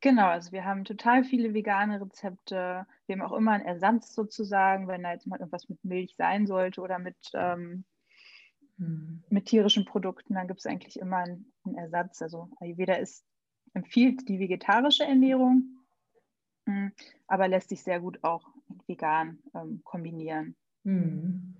Genau, 0.00 0.28
also 0.28 0.52
wir 0.52 0.64
haben 0.64 0.84
total 0.84 1.24
viele 1.24 1.52
vegane 1.52 2.00
Rezepte. 2.00 2.86
Wir 3.06 3.16
haben 3.16 3.22
auch 3.22 3.36
immer 3.36 3.52
einen 3.52 3.66
Ersatz 3.66 4.14
sozusagen, 4.14 4.88
wenn 4.88 5.02
da 5.02 5.12
jetzt 5.12 5.26
mal 5.26 5.38
irgendwas 5.38 5.68
mit 5.68 5.84
Milch 5.84 6.14
sein 6.16 6.46
sollte 6.46 6.80
oder 6.80 6.98
mit 6.98 7.16
ähm, 7.34 7.84
Mhm. 8.80 9.22
mit 9.28 9.46
tierischen 9.46 9.84
Produkten, 9.84 10.34
dann 10.34 10.48
gibt 10.48 10.60
es 10.60 10.66
eigentlich 10.66 10.98
immer 10.98 11.18
einen, 11.18 11.52
einen, 11.64 11.76
Ersatz. 11.76 12.22
Also 12.22 12.48
Ayurveda 12.60 12.94
ist, 12.94 13.24
empfiehlt 13.74 14.28
die 14.28 14.40
vegetarische 14.40 15.04
Ernährung, 15.04 15.78
hm, 16.66 16.92
aber 17.26 17.46
lässt 17.46 17.68
sich 17.68 17.82
sehr 17.82 18.00
gut 18.00 18.18
auch 18.24 18.48
vegan 18.86 19.38
ähm, 19.54 19.82
kombinieren. 19.84 20.56
Mhm. 20.84 21.54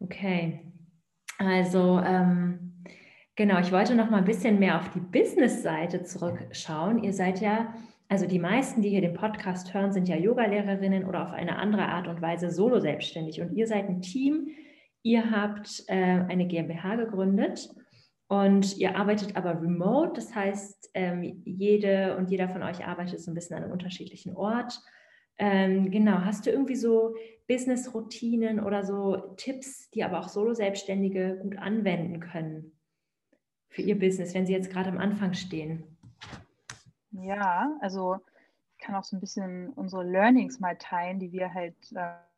Okay, 0.00 0.60
also 1.38 2.00
ähm, 2.00 2.67
genau, 3.38 3.58
ich 3.58 3.72
wollte 3.72 3.94
noch 3.94 4.10
mal 4.10 4.18
ein 4.18 4.24
bisschen 4.26 4.58
mehr 4.58 4.78
auf 4.78 4.90
die 4.90 5.00
Business-Seite 5.00 6.02
zurückschauen. 6.02 7.02
Ihr 7.02 7.14
seid 7.14 7.40
ja 7.40 7.72
also 8.10 8.26
die 8.26 8.38
meisten, 8.38 8.82
die 8.82 8.90
hier 8.90 9.02
den 9.02 9.14
Podcast 9.14 9.72
hören, 9.72 9.92
sind 9.92 10.08
ja 10.08 10.16
Yogalehrerinnen 10.16 11.04
oder 11.04 11.22
auf 11.22 11.32
eine 11.32 11.56
andere 11.56 11.86
Art 11.86 12.08
und 12.08 12.22
Weise 12.22 12.50
solo 12.50 12.80
selbstständig. 12.80 13.40
Und 13.40 13.52
ihr 13.52 13.66
seid 13.66 13.88
ein 13.88 14.02
Team, 14.02 14.48
Ihr 15.02 15.30
habt 15.30 15.84
äh, 15.86 15.94
eine 15.94 16.46
GmbH 16.46 16.96
gegründet 16.96 17.70
und 18.26 18.76
ihr 18.76 18.96
arbeitet 18.96 19.36
aber 19.36 19.60
remote. 19.60 20.12
Das 20.14 20.34
heißt, 20.34 20.90
ähm, 20.94 21.42
jede 21.44 22.16
und 22.16 22.30
jeder 22.30 22.48
von 22.48 22.62
euch 22.62 22.84
arbeitet 22.84 23.20
so 23.20 23.30
ein 23.30 23.34
bisschen 23.34 23.56
an 23.56 23.62
einem 23.62 23.72
unterschiedlichen 23.72 24.36
Ort. 24.36 24.80
Ähm, 25.38 25.90
genau, 25.90 26.18
hast 26.24 26.44
du 26.44 26.50
irgendwie 26.50 26.76
so 26.76 27.14
Business-Routinen 27.46 28.60
oder 28.60 28.84
so 28.84 29.16
Tipps, 29.36 29.88
die 29.90 30.02
aber 30.02 30.18
auch 30.18 30.28
Solo-Selbstständige 30.28 31.38
gut 31.42 31.56
anwenden 31.56 32.20
können 32.20 32.77
für 33.68 33.82
ihr 33.82 33.98
Business, 33.98 34.34
wenn 34.34 34.46
sie 34.46 34.52
jetzt 34.52 34.70
gerade 34.70 34.88
am 34.88 34.98
Anfang 34.98 35.34
stehen? 35.34 35.84
Ja, 37.12 37.76
also 37.80 38.16
ich 38.72 38.84
kann 38.84 38.94
auch 38.94 39.04
so 39.04 39.16
ein 39.16 39.20
bisschen 39.20 39.70
unsere 39.70 40.04
Learnings 40.04 40.60
mal 40.60 40.76
teilen, 40.76 41.18
die 41.18 41.32
wir 41.32 41.52
halt 41.52 41.76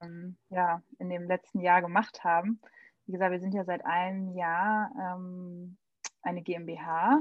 ähm, 0.01 0.37
ja, 0.49 0.83
in 0.99 1.11
dem 1.11 1.25
letzten 1.25 1.61
Jahr 1.61 1.83
gemacht 1.83 2.25
haben. 2.25 2.61
Wie 3.07 3.13
gesagt, 3.13 3.33
wir 3.33 3.41
sind 3.41 3.55
ja 3.55 3.65
seit 3.65 3.85
einem 3.85 4.33
Jahr 4.35 4.91
ähm, 4.99 5.77
eine 6.23 6.43
GmbH 6.43 7.21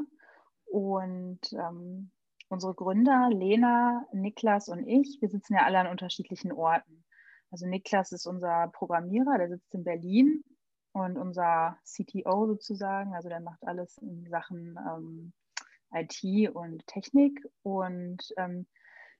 und 0.65 1.39
ähm, 1.53 2.11
unsere 2.49 2.73
Gründer, 2.73 3.29
Lena, 3.31 4.05
Niklas 4.11 4.69
und 4.69 4.87
ich, 4.87 5.17
wir 5.21 5.29
sitzen 5.29 5.55
ja 5.55 5.65
alle 5.65 5.79
an 5.79 5.87
unterschiedlichen 5.87 6.51
Orten. 6.51 7.03
Also 7.51 7.67
Niklas 7.67 8.11
ist 8.11 8.27
unser 8.27 8.67
Programmierer, 8.73 9.37
der 9.37 9.49
sitzt 9.49 9.73
in 9.73 9.83
Berlin 9.83 10.43
und 10.99 11.17
unser 11.17 11.77
CTO 11.83 12.47
sozusagen, 12.47 13.13
also 13.13 13.29
der 13.29 13.39
macht 13.39 13.65
alles 13.65 13.97
in 13.99 14.27
Sachen 14.29 14.77
ähm, 14.77 15.33
IT 15.93 16.55
und 16.55 16.85
Technik 16.87 17.47
und 17.63 18.33
ähm, 18.37 18.67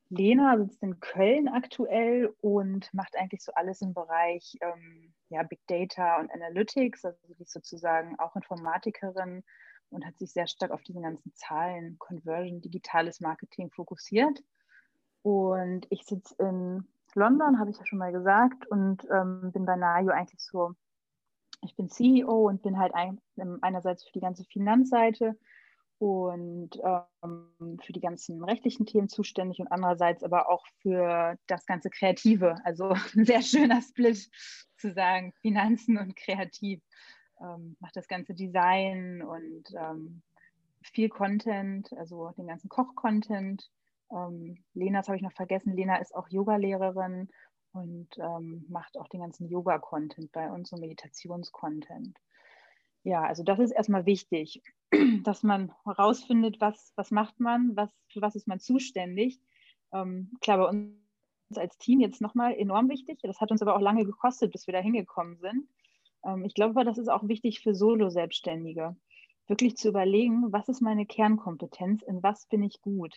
Lena 0.10 0.58
sitzt 0.58 0.82
in 0.82 1.00
Köln 1.00 1.48
aktuell 1.48 2.34
und 2.42 2.92
macht 2.94 3.16
eigentlich 3.16 3.44
so 3.44 3.52
alles 3.54 3.82
im 3.82 3.94
Bereich 3.94 4.58
ähm, 4.62 5.14
ja, 5.30 5.44
Big 5.44 5.60
Data 5.68 6.20
und 6.20 6.32
Analytics. 6.32 7.06
Also 7.06 7.20
sie 7.28 7.44
ist 7.44 7.54
sozusagen 7.54 8.18
auch 8.20 8.36
Informatikerin 8.36 9.44
und 9.92 10.06
hat 10.06 10.18
sich 10.18 10.34
sehr 10.34 10.48
stark 10.48 10.72
auf 10.72 10.82
diese 10.82 11.02
ganzen 11.02 11.34
Zahlen, 11.36 11.98
Conversion, 12.00 12.62
digitales 12.62 13.20
Marketing 13.20 13.70
fokussiert. 13.70 14.44
Und 15.22 15.86
ich 15.92 16.04
sitze 16.06 16.36
in 16.40 16.88
London, 17.14 17.60
habe 17.60 17.70
ich 17.70 17.78
ja 17.78 17.86
schon 17.86 18.00
mal 18.00 18.12
gesagt, 18.12 18.66
und 18.68 19.08
ähm, 19.12 19.52
bin 19.52 19.66
bei 19.66 19.76
Nayo 19.76 20.10
eigentlich 20.10 20.42
so, 20.42 20.74
ich 21.62 21.76
bin 21.76 21.90
CEO 21.90 22.48
und 22.48 22.62
bin 22.62 22.78
halt 22.78 22.94
ein, 22.94 23.20
einerseits 23.62 24.04
für 24.04 24.12
die 24.12 24.22
ganze 24.22 24.44
Finanzseite 24.46 25.38
und 26.00 26.72
ähm, 26.84 27.78
für 27.84 27.92
die 27.92 28.00
ganzen 28.00 28.42
rechtlichen 28.44 28.86
Themen 28.86 29.10
zuständig 29.10 29.60
und 29.60 29.68
andererseits 29.68 30.24
aber 30.24 30.50
auch 30.50 30.66
für 30.82 31.36
das 31.48 31.66
ganze 31.66 31.90
Kreative. 31.90 32.56
Also 32.64 32.90
ein 33.16 33.26
sehr 33.26 33.42
schöner 33.42 33.82
Split 33.82 34.30
zu 34.78 34.94
sagen, 34.94 35.34
Finanzen 35.42 35.98
und 35.98 36.16
Kreativ. 36.16 36.82
Ähm, 37.42 37.76
macht 37.80 37.96
das 37.96 38.08
ganze 38.08 38.34
Design 38.34 39.22
und 39.22 39.64
ähm, 39.78 40.22
viel 40.82 41.10
Content, 41.10 41.92
also 41.94 42.32
den 42.38 42.48
ganzen 42.48 42.70
Koch-Content. 42.70 43.70
Ähm, 44.12 44.64
Lena, 44.74 45.00
das 45.00 45.08
habe 45.08 45.18
ich 45.18 45.24
noch 45.24 45.34
vergessen, 45.34 45.76
Lena 45.76 45.98
ist 45.98 46.16
auch 46.16 46.30
Yogalehrerin 46.30 47.30
und 47.74 48.10
ähm, 48.18 48.66
macht 48.70 48.98
auch 48.98 49.08
den 49.08 49.22
ganzen 49.22 49.48
Yoga-Content 49.48 50.32
bei 50.32 50.52
uns 50.52 50.72
und 50.72 50.82
Meditations-Content. 50.82 52.18
Ja, 53.04 53.24
also 53.24 53.44
das 53.44 53.60
ist 53.60 53.72
erstmal 53.72 54.06
wichtig. 54.06 54.62
dass 55.24 55.44
man 55.44 55.72
herausfindet, 55.86 56.60
was, 56.62 56.94
was 56.96 57.12
macht 57.12 57.40
man, 57.40 57.76
was, 57.76 57.92
für 58.08 58.22
was 58.22 58.36
ist 58.36 58.48
man 58.48 58.60
zuständig. 58.60 59.40
Ähm, 59.92 60.32
klar, 60.42 60.58
bei 60.58 60.66
uns 60.66 60.94
als 61.56 61.78
Team 61.78 62.00
jetzt 62.00 62.22
nochmal 62.22 62.54
enorm 62.56 62.90
wichtig. 62.90 63.20
Das 63.22 63.42
hat 63.42 63.52
uns 63.52 63.62
aber 63.62 63.76
auch 63.76 63.82
lange 63.82 64.06
gekostet, 64.06 64.52
bis 64.52 64.68
wir 64.68 64.74
da 64.74 64.80
hingekommen 64.80 65.38
sind. 65.38 65.68
Ähm, 66.26 66.44
ich 66.46 66.54
glaube, 66.54 66.84
das 66.84 66.98
ist 66.98 67.10
auch 67.10 67.28
wichtig 67.28 67.62
für 67.62 67.76
Solo-Selbstständige, 67.76 68.96
wirklich 69.48 69.78
zu 69.78 69.90
überlegen, 69.90 70.52
was 70.52 70.70
ist 70.70 70.82
meine 70.82 71.06
Kernkompetenz, 71.06 72.04
in 72.04 72.22
was 72.24 72.46
bin 72.48 72.64
ich 72.64 72.82
gut 72.82 73.16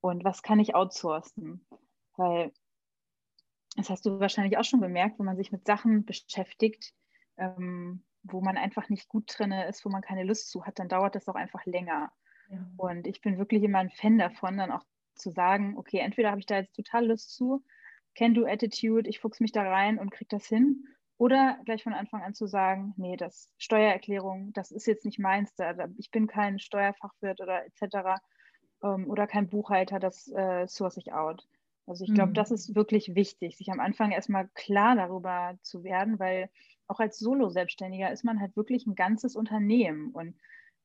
und 0.00 0.24
was 0.24 0.42
kann 0.42 0.60
ich 0.60 0.74
outsourcen. 0.74 1.66
Weil, 2.16 2.52
das 3.76 3.90
hast 3.90 4.06
du 4.06 4.18
wahrscheinlich 4.20 4.58
auch 4.58 4.64
schon 4.64 4.80
gemerkt, 4.80 5.18
wenn 5.18 5.26
man 5.26 5.36
sich 5.36 5.52
mit 5.52 5.66
Sachen 5.66 6.04
beschäftigt, 6.04 6.94
ähm, 7.36 8.02
wo 8.22 8.40
man 8.40 8.56
einfach 8.56 8.88
nicht 8.88 9.08
gut 9.08 9.32
drin 9.36 9.52
ist, 9.52 9.84
wo 9.84 9.90
man 9.90 10.02
keine 10.02 10.24
Lust 10.24 10.50
zu 10.50 10.64
hat, 10.64 10.78
dann 10.78 10.88
dauert 10.88 11.14
das 11.14 11.28
auch 11.28 11.34
einfach 11.34 11.64
länger. 11.66 12.10
Ja. 12.48 12.58
Und 12.76 13.06
ich 13.06 13.20
bin 13.20 13.38
wirklich 13.38 13.62
immer 13.62 13.78
ein 13.78 13.90
Fan 13.90 14.18
davon, 14.18 14.56
dann 14.56 14.72
auch 14.72 14.84
zu 15.14 15.30
sagen, 15.30 15.76
okay, 15.76 15.98
entweder 15.98 16.30
habe 16.30 16.40
ich 16.40 16.46
da 16.46 16.56
jetzt 16.56 16.74
total 16.74 17.06
Lust 17.06 17.34
zu, 17.34 17.64
Can-Do-Attitude, 18.14 19.08
ich 19.08 19.20
fuchs 19.20 19.40
mich 19.40 19.52
da 19.52 19.62
rein 19.62 19.98
und 19.98 20.10
kriege 20.10 20.28
das 20.28 20.46
hin. 20.46 20.86
Oder 21.18 21.58
gleich 21.64 21.82
von 21.82 21.94
Anfang 21.94 22.22
an 22.22 22.34
zu 22.34 22.46
sagen, 22.46 22.92
nee, 22.96 23.16
das 23.16 23.50
Steuererklärung, 23.56 24.52
das 24.52 24.70
ist 24.70 24.86
jetzt 24.86 25.04
nicht 25.04 25.18
meins, 25.18 25.54
da, 25.54 25.74
ich 25.96 26.10
bin 26.10 26.26
kein 26.26 26.58
Steuerfachwirt 26.58 27.40
oder 27.40 27.64
etc. 27.64 28.20
Ähm, 28.82 29.08
oder 29.08 29.26
kein 29.26 29.48
Buchhalter, 29.48 29.98
das 29.98 30.28
äh, 30.28 30.66
source 30.66 30.98
ich 30.98 31.12
out. 31.12 31.46
Also 31.86 32.04
ich 32.04 32.12
glaube, 32.12 32.30
mhm. 32.30 32.34
das 32.34 32.50
ist 32.50 32.74
wirklich 32.74 33.14
wichtig, 33.14 33.56
sich 33.56 33.70
am 33.70 33.80
Anfang 33.80 34.10
erstmal 34.10 34.48
klar 34.54 34.96
darüber 34.96 35.56
zu 35.62 35.84
werden, 35.84 36.18
weil 36.18 36.50
auch 36.88 37.00
als 37.00 37.18
Solo-Selbstständiger 37.18 38.10
ist 38.10 38.24
man 38.24 38.40
halt 38.40 38.56
wirklich 38.56 38.86
ein 38.86 38.94
ganzes 38.94 39.36
Unternehmen. 39.36 40.10
Und 40.10 40.36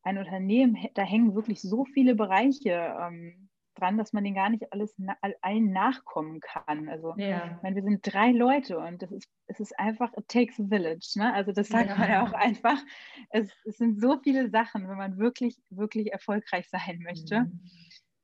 ein 0.03 0.17
Unternehmen, 0.17 0.77
da 0.93 1.03
hängen 1.03 1.35
wirklich 1.35 1.61
so 1.61 1.85
viele 1.85 2.15
Bereiche 2.15 2.95
ähm, 2.99 3.49
dran, 3.75 3.97
dass 3.97 4.13
man 4.13 4.23
den 4.23 4.35
gar 4.35 4.49
nicht 4.49 4.71
alles 4.71 4.95
allen 5.41 5.71
nachkommen 5.71 6.39
kann. 6.39 6.89
Also 6.89 7.13
ja. 7.17 7.55
ich 7.55 7.63
meine, 7.63 7.75
wir 7.75 7.83
sind 7.83 8.01
drei 8.03 8.31
Leute 8.31 8.77
und 8.79 9.01
das 9.01 9.11
ist, 9.11 9.29
es 9.47 9.59
ist 9.59 9.79
einfach, 9.79 10.11
it 10.17 10.27
takes 10.27 10.59
a 10.59 10.63
village. 10.67 11.13
Ne? 11.15 11.33
Also 11.33 11.51
das 11.51 11.69
sagt 11.69 11.89
ja. 11.89 11.97
man 11.97 12.09
ja 12.09 12.23
auch 12.23 12.33
einfach. 12.33 12.77
Es, 13.29 13.51
es, 13.65 13.77
sind 13.77 13.99
so 14.01 14.19
viele 14.19 14.49
Sachen, 14.49 14.87
wenn 14.89 14.97
man 14.97 15.17
wirklich, 15.17 15.57
wirklich 15.69 16.11
erfolgreich 16.11 16.67
sein 16.69 16.99
möchte. 17.03 17.41
Mhm. 17.41 17.59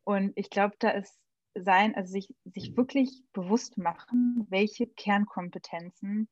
Und 0.04 0.32
ich 0.36 0.50
glaube, 0.50 0.76
da 0.80 0.90
ist 0.92 1.18
sein, 1.64 1.96
also 1.96 2.12
sich, 2.12 2.34
sich 2.46 2.76
wirklich 2.78 3.24
bewusst 3.34 3.78
machen, 3.78 4.46
welche 4.50 4.88
Kernkompetenzen, 4.88 6.28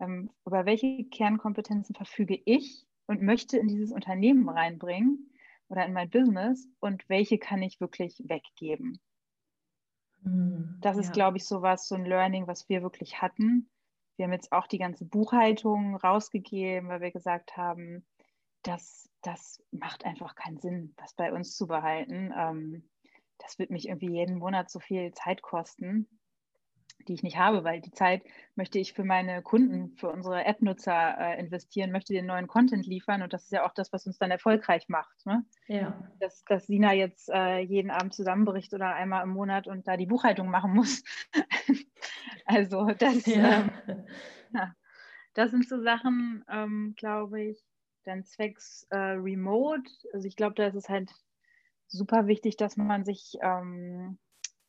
ähm, 0.00 0.30
über 0.44 0.66
welche 0.66 1.04
Kernkompetenzen 1.04 1.94
verfüge 1.94 2.40
ich 2.44 2.86
und 3.06 3.22
möchte 3.22 3.58
in 3.58 3.68
dieses 3.68 3.92
Unternehmen 3.92 4.48
reinbringen 4.48 5.30
oder 5.68 5.84
in 5.84 5.92
mein 5.92 6.10
Business 6.10 6.68
und 6.80 7.08
welche 7.08 7.38
kann 7.38 7.62
ich 7.62 7.80
wirklich 7.80 8.22
weggeben. 8.26 9.00
Mhm, 10.22 10.78
das 10.80 10.96
ist, 10.96 11.08
ja. 11.08 11.12
glaube 11.12 11.38
ich, 11.38 11.44
so 11.44 11.62
was, 11.62 11.88
so 11.88 11.94
ein 11.94 12.04
Learning, 12.04 12.46
was 12.46 12.68
wir 12.68 12.82
wirklich 12.82 13.20
hatten. 13.20 13.70
Wir 14.16 14.24
haben 14.24 14.32
jetzt 14.32 14.52
auch 14.52 14.66
die 14.66 14.78
ganze 14.78 15.04
Buchhaltung 15.04 15.96
rausgegeben, 15.96 16.88
weil 16.88 17.00
wir 17.00 17.10
gesagt 17.10 17.56
haben, 17.56 18.06
das, 18.62 19.08
das 19.22 19.62
macht 19.70 20.04
einfach 20.04 20.34
keinen 20.34 20.58
Sinn, 20.58 20.94
das 20.96 21.14
bei 21.14 21.32
uns 21.32 21.54
zu 21.54 21.66
behalten. 21.66 22.32
Ähm, 22.36 22.88
das 23.38 23.58
wird 23.58 23.70
mich 23.70 23.88
irgendwie 23.88 24.10
jeden 24.10 24.38
Monat 24.38 24.70
so 24.70 24.80
viel 24.80 25.12
Zeit 25.12 25.42
kosten 25.42 26.08
die 27.08 27.14
ich 27.14 27.22
nicht 27.22 27.36
habe, 27.36 27.64
weil 27.64 27.80
die 27.80 27.92
Zeit 27.92 28.22
möchte 28.54 28.78
ich 28.78 28.92
für 28.92 29.04
meine 29.04 29.42
Kunden, 29.42 29.96
für 29.96 30.08
unsere 30.10 30.44
App-Nutzer 30.44 31.16
äh, 31.18 31.40
investieren, 31.40 31.92
möchte 31.92 32.12
den 32.12 32.26
neuen 32.26 32.46
Content 32.46 32.86
liefern 32.86 33.22
und 33.22 33.32
das 33.32 33.44
ist 33.44 33.52
ja 33.52 33.64
auch 33.66 33.74
das, 33.74 33.92
was 33.92 34.06
uns 34.06 34.18
dann 34.18 34.30
erfolgreich 34.30 34.88
macht. 34.88 35.24
Ne? 35.24 35.44
Ja. 35.68 36.10
Dass, 36.20 36.44
dass 36.44 36.66
Sina 36.66 36.92
jetzt 36.92 37.28
äh, 37.30 37.58
jeden 37.58 37.90
Abend 37.90 38.14
zusammenbricht 38.14 38.72
oder 38.74 38.94
einmal 38.94 39.22
im 39.22 39.30
Monat 39.30 39.66
und 39.66 39.86
da 39.86 39.96
die 39.96 40.06
Buchhaltung 40.06 40.50
machen 40.50 40.74
muss. 40.74 41.04
also 42.46 42.86
das, 42.98 43.26
ja. 43.26 43.60
ähm, 43.86 44.04
ja. 44.52 44.74
das 45.34 45.50
sind 45.50 45.68
so 45.68 45.80
Sachen, 45.80 46.44
ähm, 46.50 46.94
glaube 46.96 47.42
ich, 47.42 47.62
dann 48.04 48.24
zwecks 48.24 48.86
äh, 48.90 48.96
Remote. 48.96 49.90
Also 50.12 50.26
ich 50.26 50.36
glaube, 50.36 50.54
da 50.54 50.66
ist 50.66 50.76
es 50.76 50.88
halt 50.88 51.10
super 51.88 52.26
wichtig, 52.26 52.56
dass 52.56 52.76
man 52.76 53.04
sich 53.04 53.36
ähm, 53.42 54.18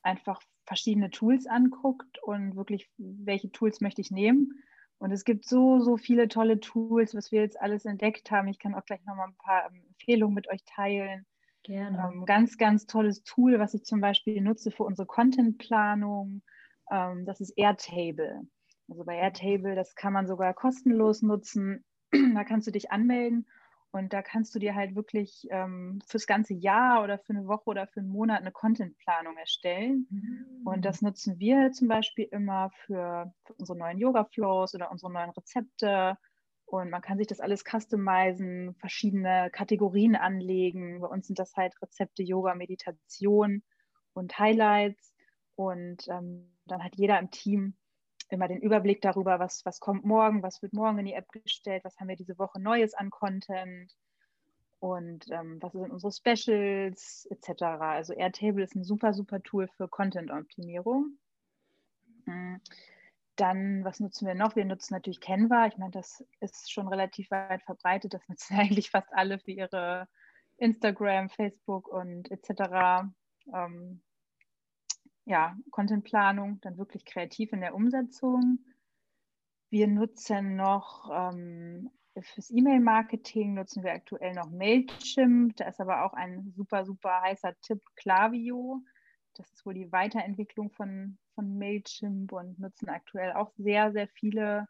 einfach 0.01 0.41
verschiedene 0.65 1.09
Tools 1.09 1.47
anguckt 1.47 2.21
und 2.23 2.55
wirklich, 2.55 2.89
welche 2.97 3.51
Tools 3.51 3.81
möchte 3.81 4.01
ich 4.01 4.11
nehmen. 4.11 4.63
Und 4.99 5.11
es 5.11 5.25
gibt 5.25 5.47
so, 5.47 5.79
so 5.79 5.97
viele 5.97 6.27
tolle 6.27 6.59
Tools, 6.59 7.13
was 7.13 7.31
wir 7.31 7.41
jetzt 7.41 7.59
alles 7.59 7.85
entdeckt 7.85 8.31
haben. 8.31 8.47
Ich 8.47 8.59
kann 8.59 8.73
auch 8.73 8.85
gleich 8.85 9.03
nochmal 9.05 9.27
ein 9.27 9.35
paar 9.35 9.69
ähm, 9.69 9.83
Empfehlungen 9.89 10.33
mit 10.33 10.49
euch 10.49 10.63
teilen. 10.65 11.25
Gerne. 11.63 12.11
Ähm, 12.11 12.25
ganz, 12.25 12.57
ganz 12.57 12.87
tolles 12.87 13.23
Tool, 13.23 13.59
was 13.59 13.73
ich 13.73 13.83
zum 13.83 14.01
Beispiel 14.01 14.41
nutze 14.41 14.71
für 14.71 14.83
unsere 14.83 15.05
Contentplanung. 15.05 16.41
Ähm, 16.91 17.25
das 17.25 17.41
ist 17.41 17.51
Airtable. 17.57 18.41
Also 18.89 19.03
bei 19.03 19.17
Airtable, 19.17 19.75
das 19.75 19.95
kann 19.95 20.13
man 20.13 20.27
sogar 20.27 20.53
kostenlos 20.53 21.21
nutzen. 21.21 21.83
da 22.33 22.43
kannst 22.43 22.67
du 22.67 22.71
dich 22.71 22.91
anmelden 22.91 23.45
und 23.91 24.13
da 24.13 24.21
kannst 24.21 24.53
du 24.53 24.59
dir 24.59 24.75
halt 24.75 24.95
wirklich 24.95 25.47
ähm, 25.49 25.99
fürs 26.05 26.27
ganze 26.27 26.53
Jahr 26.53 27.03
oder 27.03 27.17
für 27.17 27.33
eine 27.33 27.47
Woche 27.47 27.69
oder 27.69 27.87
für 27.87 28.01
einen 28.01 28.09
Monat 28.09 28.41
eine 28.41 28.51
Contentplanung 28.51 29.37
erstellen. 29.37 30.07
Mhm. 30.09 30.67
Und 30.67 30.85
das 30.85 31.01
nutzen 31.01 31.39
wir 31.39 31.71
zum 31.71 31.87
Beispiel 31.87 32.27
immer 32.31 32.69
für, 32.85 33.33
für 33.45 33.53
unsere 33.53 33.77
neuen 33.77 33.97
Yoga-Flows 33.97 34.75
oder 34.75 34.91
unsere 34.91 35.11
neuen 35.11 35.29
Rezepte. 35.31 36.17
Und 36.65 36.89
man 36.89 37.01
kann 37.01 37.17
sich 37.17 37.27
das 37.27 37.39
alles 37.39 37.63
customizen, 37.63 38.75
verschiedene 38.75 39.49
Kategorien 39.51 40.17
anlegen. 40.17 40.99
Bei 40.99 41.07
uns 41.07 41.27
sind 41.27 41.39
das 41.39 41.55
halt 41.55 41.73
Rezepte, 41.81 42.23
Yoga, 42.23 42.55
Meditation 42.55 43.63
und 44.13 44.37
Highlights. 44.37 45.13
Und 45.55 46.07
ähm, 46.09 46.53
dann 46.65 46.83
hat 46.83 46.97
jeder 46.97 47.17
im 47.19 47.31
Team 47.31 47.77
immer 48.31 48.47
den 48.47 48.61
Überblick 48.61 49.01
darüber, 49.01 49.39
was, 49.39 49.65
was 49.65 49.79
kommt 49.79 50.05
morgen, 50.05 50.43
was 50.43 50.61
wird 50.61 50.73
morgen 50.73 50.99
in 50.99 51.05
die 51.05 51.13
App 51.13 51.29
gestellt, 51.31 51.83
was 51.83 51.97
haben 51.99 52.09
wir 52.09 52.15
diese 52.15 52.37
Woche 52.37 52.59
Neues 52.59 52.93
an 52.93 53.09
Content 53.09 53.93
und 54.79 55.25
ähm, 55.31 55.61
was 55.61 55.73
sind 55.73 55.91
unsere 55.91 56.11
Specials 56.11 57.27
etc. 57.31 57.63
Also 57.63 58.13
Airtable 58.13 58.63
ist 58.63 58.75
ein 58.75 58.83
super, 58.83 59.13
super 59.13 59.41
Tool 59.41 59.67
für 59.67 59.87
Content-Optimierung. 59.87 61.17
Mhm. 62.25 62.61
Dann, 63.35 63.83
was 63.83 63.99
nutzen 63.99 64.27
wir 64.27 64.33
noch? 64.33 64.55
Wir 64.55 64.65
nutzen 64.65 64.95
natürlich 64.95 65.21
Canva. 65.21 65.67
Ich 65.67 65.77
meine, 65.77 65.91
das 65.91 66.25
ist 66.39 66.71
schon 66.71 66.87
relativ 66.87 67.29
weit 67.29 67.61
verbreitet. 67.63 68.13
Das 68.13 68.27
nutzen 68.27 68.55
eigentlich 68.57 68.89
fast 68.89 69.13
alle 69.13 69.39
für 69.39 69.51
ihre 69.51 70.07
Instagram, 70.57 71.29
Facebook 71.29 71.87
und 71.87 72.31
etc. 72.31 73.11
Ähm, 73.53 74.01
ja, 75.27 75.57
Contentplanung, 75.71 76.59
dann 76.61 76.77
wirklich 76.77 77.05
kreativ 77.05 77.51
in 77.51 77.61
der 77.61 77.75
Umsetzung. 77.75 78.59
Wir 79.69 79.87
nutzen 79.87 80.55
noch 80.55 81.09
ähm, 81.13 81.91
fürs 82.21 82.49
E-Mail-Marketing 82.49 83.53
nutzen 83.53 83.83
wir 83.83 83.91
aktuell 83.91 84.33
noch 84.33 84.49
Mailchimp. 84.49 85.57
Da 85.57 85.65
ist 85.65 85.81
aber 85.81 86.05
auch 86.05 86.13
ein 86.13 86.53
super, 86.55 86.85
super 86.85 87.21
heißer 87.21 87.53
Tipp 87.61 87.81
Klaviyo. 87.95 88.81
Das 89.35 89.51
ist 89.51 89.65
wohl 89.65 89.73
die 89.73 89.91
Weiterentwicklung 89.91 90.71
von, 90.71 91.17
von 91.35 91.57
Mailchimp 91.57 92.31
und 92.31 92.57
nutzen 92.57 92.89
aktuell 92.89 93.33
auch 93.33 93.51
sehr, 93.57 93.91
sehr 93.91 94.07
viele 94.07 94.67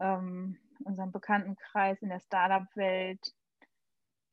ähm, 0.00 0.58
in 0.78 0.86
unserem 0.86 1.10
Bekanntenkreis 1.10 2.02
in 2.02 2.10
der 2.10 2.20
Startup-Welt. 2.20 3.34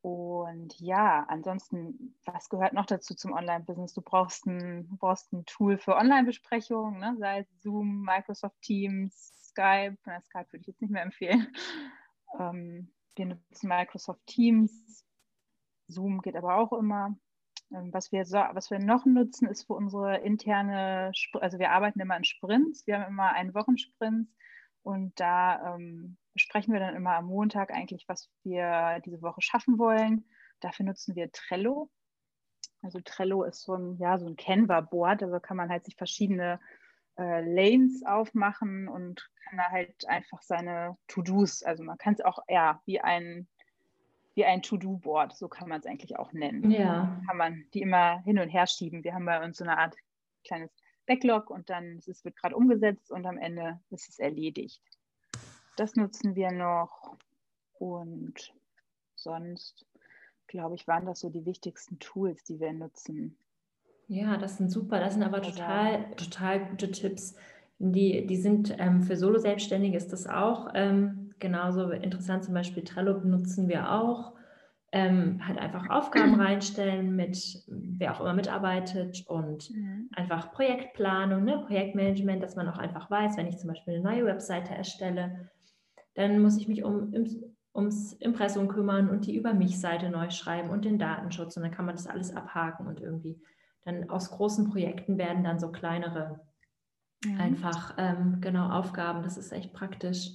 Und 0.05 0.79
ja, 0.79 1.25
ansonsten, 1.29 2.15
was 2.25 2.49
gehört 2.49 2.73
noch 2.73 2.85
dazu 2.85 3.15
zum 3.15 3.33
Online-Business? 3.33 3.95
Du 3.95 4.03
brauchst 4.03 4.45
ein, 4.45 4.87
brauchst 4.99 5.33
ein 5.33 5.47
Tool 5.47 5.79
für 5.79 5.95
Online-Besprechungen, 5.95 6.99
ne? 6.99 7.15
sei 7.17 7.39
es 7.39 7.61
Zoom, 7.63 8.03
Microsoft 8.03 8.61
Teams, 8.61 9.33
Skype. 9.49 9.97
Na, 10.05 10.21
Skype 10.21 10.45
würde 10.51 10.61
ich 10.61 10.67
jetzt 10.67 10.81
nicht 10.83 10.91
mehr 10.91 11.01
empfehlen. 11.01 11.47
Ähm, 12.37 12.91
wir 13.15 13.27
nutzen 13.27 13.69
Microsoft 13.69 14.19
Teams. 14.27 15.05
Zoom 15.87 16.21
geht 16.21 16.35
aber 16.35 16.57
auch 16.57 16.73
immer. 16.73 17.17
Ähm, 17.73 17.93
was, 17.93 18.11
wir 18.11 18.25
so, 18.25 18.39
was 18.51 18.69
wir 18.71 18.79
noch 18.79 19.05
nutzen, 19.05 19.47
ist 19.47 19.67
für 19.67 19.73
unsere 19.73 20.17
interne, 20.17 21.13
also 21.39 21.57
wir 21.57 21.71
arbeiten 21.71 22.01
immer 22.01 22.17
in 22.17 22.25
Sprints. 22.25 22.85
Wir 22.85 22.99
haben 22.99 23.13
immer 23.13 23.31
einen 23.31 23.53
Wochensprints 23.53 24.35
und 24.83 25.17
da 25.17 25.75
ähm, 25.75 26.17
besprechen 26.35 26.73
wir 26.73 26.81
dann 26.81 26.95
immer 26.95 27.15
am 27.15 27.25
Montag 27.25 27.71
eigentlich, 27.71 28.07
was 28.07 28.29
wir 28.43 29.01
diese 29.05 29.21
Woche 29.21 29.41
schaffen 29.41 29.79
wollen. 29.79 30.25
Dafür 30.59 30.85
nutzen 30.85 31.15
wir 31.15 31.31
Trello. 31.31 31.89
Also 32.81 32.99
Trello 33.03 33.43
ist 33.43 33.63
so 33.63 33.73
ein, 33.73 33.97
ja, 33.97 34.19
so 34.19 34.27
ein 34.27 34.35
Canva-Board, 34.35 35.23
also 35.23 35.39
kann 35.39 35.57
man 35.57 35.69
halt 35.69 35.85
sich 35.85 35.95
verschiedene 35.95 36.59
äh, 37.17 37.41
Lanes 37.41 38.05
aufmachen 38.05 38.87
und 38.87 39.31
kann 39.45 39.57
da 39.57 39.71
halt 39.71 40.07
einfach 40.07 40.41
seine 40.41 40.97
To-Dos, 41.07 41.63
also 41.63 41.83
man 41.83 41.97
kann 41.97 42.13
es 42.15 42.21
auch 42.21 42.39
ja 42.47 42.81
wie 42.85 42.99
ein 42.99 43.47
wie 44.35 44.43
ein 44.43 44.61
To-Do-Board, 44.61 45.33
so 45.37 45.47
kann 45.47 45.69
man 45.69 45.79
es 45.79 45.85
eigentlich 45.85 46.19
auch 46.19 46.33
nennen. 46.33 46.69
Ja. 46.69 47.21
Kann 47.25 47.37
man 47.37 47.63
die 47.73 47.79
immer 47.79 48.21
hin 48.23 48.37
und 48.37 48.49
her 48.49 48.67
schieben. 48.67 49.05
Wir 49.05 49.13
haben 49.13 49.25
bei 49.25 49.41
uns 49.41 49.57
so 49.57 49.63
eine 49.63 49.77
Art 49.77 49.95
kleines 50.45 50.71
Backlog 51.05 51.49
und 51.49 51.69
dann 51.69 52.01
es 52.05 52.25
wird 52.25 52.35
gerade 52.35 52.57
umgesetzt 52.57 53.11
und 53.11 53.25
am 53.25 53.37
Ende 53.37 53.79
ist 53.91 54.09
es 54.09 54.19
erledigt. 54.19 54.81
Das 55.75 55.95
nutzen 55.95 56.35
wir 56.35 56.51
noch. 56.51 57.17
Und 57.79 58.53
sonst, 59.15 59.85
glaube 60.47 60.75
ich, 60.75 60.87
waren 60.87 61.05
das 61.05 61.19
so 61.19 61.29
die 61.29 61.45
wichtigsten 61.45 61.99
Tools, 61.99 62.43
die 62.43 62.59
wir 62.59 62.73
nutzen. 62.73 63.37
Ja, 64.07 64.37
das 64.37 64.57
sind 64.57 64.71
super. 64.71 64.99
Das 64.99 65.13
sind 65.13 65.23
aber 65.23 65.41
total, 65.41 66.11
total 66.15 66.65
gute 66.67 66.91
Tipps. 66.91 67.35
Die, 67.79 68.25
die 68.25 68.37
sind 68.37 68.75
ähm, 68.79 69.01
für 69.01 69.17
Solo-Selbstständige 69.17 69.97
ist 69.97 70.13
das 70.13 70.27
auch 70.27 70.69
ähm, 70.75 71.33
genauso 71.39 71.89
interessant. 71.89 72.43
Zum 72.43 72.53
Beispiel 72.53 72.83
Trello 72.83 73.19
benutzen 73.19 73.67
wir 73.67 73.91
auch. 73.91 74.33
Ähm, 74.91 75.45
halt 75.45 75.57
einfach 75.57 75.89
Aufgaben 75.89 76.35
reinstellen 76.39 77.15
mit 77.15 77.63
wer 77.67 78.15
auch 78.15 78.21
immer 78.21 78.33
mitarbeitet 78.33 79.25
und 79.27 79.69
mhm. 79.71 80.09
einfach 80.15 80.53
Projektplanung, 80.53 81.43
ne, 81.43 81.63
Projektmanagement, 81.65 82.41
dass 82.41 82.55
man 82.55 82.69
auch 82.69 82.77
einfach 82.77 83.11
weiß, 83.11 83.35
wenn 83.35 83.47
ich 83.47 83.57
zum 83.57 83.69
Beispiel 83.69 83.95
eine 83.95 84.03
neue 84.03 84.25
Webseite 84.25 84.73
erstelle, 84.73 85.49
dann 86.15 86.39
muss 86.39 86.57
ich 86.57 86.67
mich 86.67 86.83
um, 86.83 87.13
ums 87.73 88.13
Impressum 88.13 88.67
kümmern 88.67 89.09
und 89.09 89.25
die 89.25 89.35
Über 89.35 89.53
mich-Seite 89.53 90.09
neu 90.09 90.29
schreiben 90.31 90.69
und 90.69 90.85
den 90.85 90.97
Datenschutz. 90.97 91.55
Und 91.55 91.63
dann 91.63 91.71
kann 91.71 91.85
man 91.85 91.95
das 91.95 92.07
alles 92.07 92.35
abhaken 92.35 92.87
und 92.87 92.99
irgendwie 92.99 93.39
dann 93.83 94.09
aus 94.09 94.31
großen 94.31 94.69
Projekten 94.69 95.17
werden 95.17 95.43
dann 95.43 95.59
so 95.59 95.71
kleinere 95.71 96.39
mhm. 97.23 97.39
einfach 97.39 97.95
ähm, 97.97 98.39
genau 98.41 98.69
Aufgaben. 98.69 99.23
Das 99.23 99.37
ist 99.37 99.51
echt 99.51 99.73
praktisch. 99.73 100.31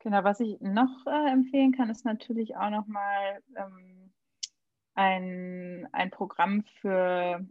Genau, 0.00 0.22
was 0.22 0.40
ich 0.40 0.60
noch 0.60 1.06
äh, 1.06 1.32
empfehlen 1.32 1.72
kann, 1.72 1.90
ist 1.90 2.04
natürlich 2.04 2.56
auch 2.56 2.70
nochmal 2.70 3.42
ähm, 3.56 4.12
ein, 4.94 5.88
ein 5.92 6.10
Programm 6.10 6.64
für 6.80 7.44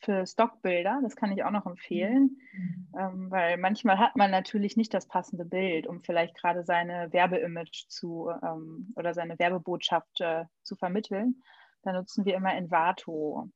für 0.00 0.26
Stockbilder. 0.26 1.00
Das 1.02 1.16
kann 1.16 1.32
ich 1.32 1.42
auch 1.44 1.50
noch 1.50 1.66
empfehlen, 1.66 2.38
mhm. 2.52 2.88
ähm, 2.98 3.30
weil 3.30 3.56
manchmal 3.56 3.98
hat 3.98 4.16
man 4.16 4.30
natürlich 4.30 4.76
nicht 4.76 4.94
das 4.94 5.06
passende 5.06 5.44
Bild, 5.44 5.86
um 5.86 6.02
vielleicht 6.02 6.36
gerade 6.36 6.64
seine 6.64 7.12
Werbeimage 7.12 7.86
zu 7.88 8.30
ähm, 8.42 8.92
oder 8.96 9.14
seine 9.14 9.38
Werbebotschaft 9.38 10.20
äh, 10.20 10.44
zu 10.62 10.76
vermitteln. 10.76 11.42
Da 11.82 11.92
nutzen 11.92 12.24
wir 12.24 12.34
immer 12.34 12.54
Envato. 12.54 13.50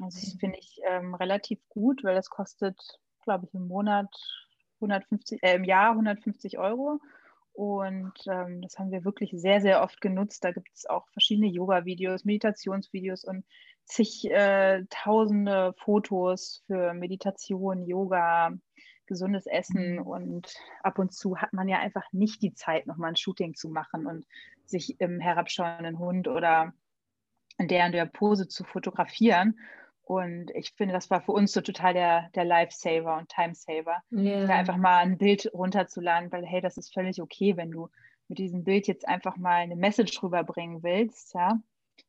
Also 0.00 0.20
das 0.20 0.36
finde 0.38 0.58
ich 0.58 0.80
ähm, 0.88 1.14
relativ 1.14 1.60
gut, 1.68 2.04
weil 2.04 2.14
das 2.14 2.30
kostet, 2.30 2.78
glaube 3.24 3.46
ich, 3.46 3.54
im 3.54 3.66
Monat 3.66 4.14
150, 4.76 5.42
äh, 5.42 5.54
im 5.54 5.64
Jahr 5.64 5.90
150 5.92 6.58
Euro. 6.58 7.00
Und 7.52 8.14
ähm, 8.26 8.62
das 8.62 8.78
haben 8.78 8.90
wir 8.90 9.04
wirklich 9.04 9.32
sehr, 9.34 9.60
sehr 9.60 9.82
oft 9.82 10.00
genutzt. 10.00 10.42
Da 10.44 10.52
gibt 10.52 10.70
es 10.74 10.86
auch 10.86 11.06
verschiedene 11.08 11.48
Yoga-Videos, 11.48 12.24
Meditationsvideos 12.24 13.24
und 13.24 13.44
zig 13.92 14.30
äh, 14.30 14.84
tausende 14.90 15.74
Fotos 15.78 16.62
für 16.66 16.94
Meditation, 16.94 17.84
Yoga, 17.84 18.52
gesundes 19.06 19.46
Essen. 19.46 19.96
Mhm. 19.96 20.06
Und 20.06 20.54
ab 20.82 20.98
und 20.98 21.12
zu 21.12 21.38
hat 21.38 21.52
man 21.52 21.68
ja 21.68 21.78
einfach 21.78 22.04
nicht 22.12 22.42
die 22.42 22.54
Zeit, 22.54 22.86
nochmal 22.86 23.10
ein 23.10 23.16
Shooting 23.16 23.54
zu 23.54 23.68
machen 23.68 24.06
und 24.06 24.26
sich 24.64 25.00
im 25.00 25.20
herabschauenden 25.20 25.98
Hund 25.98 26.28
oder 26.28 26.72
in 27.58 27.68
der 27.68 27.86
und 27.86 27.92
der 27.92 28.06
Pose 28.06 28.48
zu 28.48 28.64
fotografieren. 28.64 29.58
Und 30.04 30.50
ich 30.54 30.72
finde, 30.72 30.94
das 30.94 31.10
war 31.10 31.20
für 31.20 31.32
uns 31.32 31.52
so 31.52 31.60
total 31.60 31.94
der, 31.94 32.28
der 32.34 32.44
Lifesaver 32.44 33.16
und 33.18 33.28
Timesaver, 33.28 34.02
yeah. 34.10 34.46
da 34.46 34.54
einfach 34.54 34.76
mal 34.76 34.98
ein 34.98 35.16
Bild 35.16 35.48
runterzuladen, 35.54 36.32
weil 36.32 36.44
hey, 36.44 36.60
das 36.60 36.76
ist 36.76 36.92
völlig 36.92 37.22
okay, 37.22 37.56
wenn 37.56 37.70
du 37.70 37.88
mit 38.28 38.38
diesem 38.38 38.64
Bild 38.64 38.88
jetzt 38.88 39.06
einfach 39.06 39.36
mal 39.36 39.60
eine 39.60 39.76
Message 39.76 40.22
rüberbringen 40.22 40.82
willst, 40.82 41.34
ja. 41.34 41.60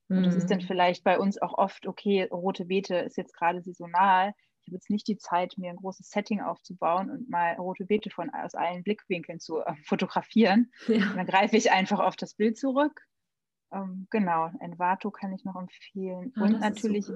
Und 0.09 0.23
das 0.23 0.35
ist 0.35 0.51
dann 0.51 0.59
mhm. 0.59 0.67
vielleicht 0.67 1.03
bei 1.03 1.17
uns 1.17 1.41
auch 1.41 1.57
oft, 1.57 1.87
okay, 1.87 2.27
rote 2.31 2.65
Beete 2.65 2.95
ist 2.97 3.17
jetzt 3.17 3.35
gerade 3.35 3.61
saisonal. 3.61 4.33
Ich 4.61 4.67
habe 4.67 4.75
jetzt 4.75 4.89
nicht 4.89 5.07
die 5.07 5.17
Zeit, 5.17 5.55
mir 5.57 5.71
ein 5.71 5.77
großes 5.77 6.09
Setting 6.09 6.41
aufzubauen 6.41 7.09
und 7.09 7.29
mal 7.29 7.53
rote 7.55 7.85
Beete 7.85 8.09
von 8.09 8.29
aus 8.29 8.53
allen 8.53 8.83
Blickwinkeln 8.83 9.39
zu 9.39 9.61
äh, 9.61 9.75
fotografieren. 9.85 10.71
Ja. 10.87 11.13
Dann 11.15 11.25
greife 11.25 11.57
ich 11.57 11.71
einfach 11.71 11.99
auf 11.99 12.15
das 12.15 12.35
Bild 12.35 12.57
zurück. 12.57 13.01
Ähm, 13.71 14.07
genau, 14.11 14.51
Envato 14.59 15.09
kann 15.09 15.33
ich 15.33 15.43
noch 15.45 15.55
empfehlen. 15.55 16.31
Ah, 16.35 16.43
und 16.43 16.59
natürlich 16.59 17.09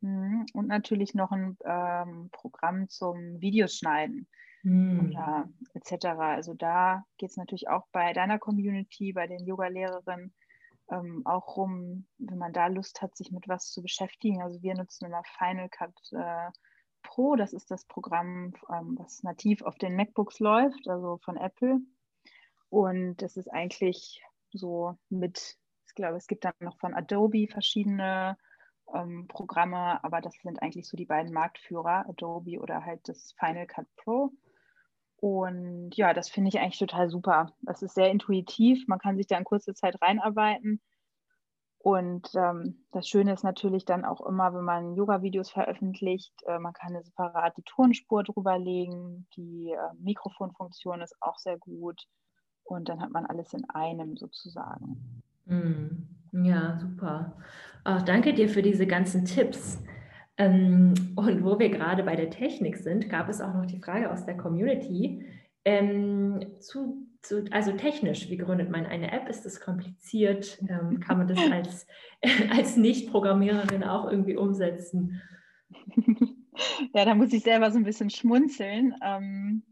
Mhm. 0.00 0.46
Und 0.52 0.68
natürlich 0.68 1.14
noch 1.14 1.32
ein 1.32 1.56
ähm, 1.64 2.28
Programm 2.32 2.88
zum 2.88 3.40
Videoschneiden 3.40 4.28
oder 4.64 5.48
etc. 5.74 6.06
Also 6.18 6.52
da 6.52 7.04
geht 7.16 7.30
es 7.30 7.36
natürlich 7.36 7.68
auch 7.68 7.86
bei 7.92 8.12
deiner 8.12 8.38
Community, 8.38 9.12
bei 9.12 9.26
den 9.26 9.46
Yoga-Lehrerinnen 9.46 10.34
ähm, 10.90 11.22
auch 11.24 11.56
rum, 11.56 12.06
wenn 12.18 12.38
man 12.38 12.52
da 12.52 12.66
Lust 12.68 13.02
hat, 13.02 13.16
sich 13.16 13.30
mit 13.30 13.48
was 13.48 13.70
zu 13.70 13.82
beschäftigen. 13.82 14.42
Also 14.42 14.62
wir 14.62 14.74
nutzen 14.74 15.06
immer 15.06 15.22
Final 15.38 15.68
Cut 15.68 15.94
äh, 16.12 16.50
Pro, 17.02 17.36
das 17.36 17.52
ist 17.52 17.70
das 17.70 17.84
Programm, 17.84 18.54
ähm, 18.70 18.96
was 18.98 19.22
nativ 19.22 19.62
auf 19.62 19.76
den 19.76 19.96
MacBooks 19.96 20.40
läuft, 20.40 20.88
also 20.88 21.18
von 21.18 21.36
Apple. 21.36 21.80
Und 22.70 23.16
das 23.22 23.36
ist 23.36 23.48
eigentlich 23.48 24.22
so 24.52 24.96
mit, 25.08 25.56
ich 25.86 25.94
glaube, 25.94 26.16
es 26.16 26.26
gibt 26.26 26.44
dann 26.44 26.54
noch 26.60 26.78
von 26.78 26.94
Adobe 26.94 27.46
verschiedene 27.48 28.36
ähm, 28.92 29.26
Programme, 29.28 30.02
aber 30.02 30.20
das 30.20 30.34
sind 30.42 30.62
eigentlich 30.62 30.88
so 30.88 30.96
die 30.96 31.06
beiden 31.06 31.32
Marktführer, 31.32 32.08
Adobe 32.08 32.60
oder 32.60 32.84
halt 32.84 33.08
das 33.08 33.32
Final 33.38 33.66
Cut 33.66 33.86
Pro. 33.96 34.32
Und 35.20 35.96
ja, 35.96 36.14
das 36.14 36.28
finde 36.28 36.48
ich 36.48 36.60
eigentlich 36.60 36.78
total 36.78 37.10
super. 37.10 37.52
Das 37.62 37.82
ist 37.82 37.94
sehr 37.94 38.10
intuitiv, 38.10 38.86
man 38.86 38.98
kann 38.98 39.16
sich 39.16 39.26
da 39.26 39.36
in 39.36 39.44
kurzer 39.44 39.74
Zeit 39.74 40.00
reinarbeiten. 40.00 40.80
Und 41.80 42.28
ähm, 42.34 42.84
das 42.90 43.08
Schöne 43.08 43.32
ist 43.32 43.44
natürlich 43.44 43.84
dann 43.84 44.04
auch 44.04 44.24
immer, 44.26 44.52
wenn 44.52 44.64
man 44.64 44.94
Yoga-Videos 44.94 45.50
veröffentlicht, 45.50 46.32
äh, 46.46 46.58
man 46.58 46.72
kann 46.72 46.94
eine 46.94 47.02
separate 47.02 47.62
Tonspur 47.64 48.24
drüber 48.24 48.58
legen. 48.58 49.26
Die 49.36 49.70
äh, 49.70 49.94
Mikrofonfunktion 49.98 51.00
ist 51.00 51.14
auch 51.20 51.38
sehr 51.38 51.56
gut. 51.56 52.06
Und 52.64 52.88
dann 52.88 53.00
hat 53.00 53.10
man 53.10 53.26
alles 53.26 53.54
in 53.54 53.64
einem 53.70 54.16
sozusagen. 54.16 55.22
Mm. 55.46 56.08
Ja, 56.44 56.76
super. 56.76 57.32
Auch 57.84 58.02
danke 58.02 58.34
dir 58.34 58.48
für 58.48 58.60
diese 58.60 58.86
ganzen 58.86 59.24
Tipps. 59.24 59.82
Ähm, 60.38 60.94
und 61.16 61.44
wo 61.44 61.58
wir 61.58 61.68
gerade 61.68 62.04
bei 62.04 62.16
der 62.16 62.30
Technik 62.30 62.76
sind, 62.76 63.10
gab 63.10 63.28
es 63.28 63.40
auch 63.40 63.54
noch 63.54 63.66
die 63.66 63.80
Frage 63.80 64.10
aus 64.10 64.24
der 64.24 64.36
Community. 64.36 65.26
Ähm, 65.64 66.40
zu, 66.60 67.08
zu, 67.22 67.44
also 67.50 67.72
technisch, 67.72 68.30
wie 68.30 68.36
gründet 68.36 68.70
man 68.70 68.86
eine 68.86 69.10
App? 69.12 69.28
Ist 69.28 69.44
das 69.44 69.60
kompliziert? 69.60 70.58
Ähm, 70.68 71.00
kann 71.00 71.18
man 71.18 71.26
das 71.26 71.38
als, 71.50 71.86
als 72.56 72.76
Nicht-Programmiererin 72.76 73.82
auch 73.84 74.10
irgendwie 74.10 74.36
umsetzen? 74.36 75.20
Ja, 76.92 77.04
da 77.04 77.14
muss 77.14 77.32
ich 77.32 77.44
selber 77.44 77.70
so 77.70 77.78
ein 77.78 77.84
bisschen 77.84 78.10
schmunzeln. 78.10 78.94
Ähm, 79.00 79.62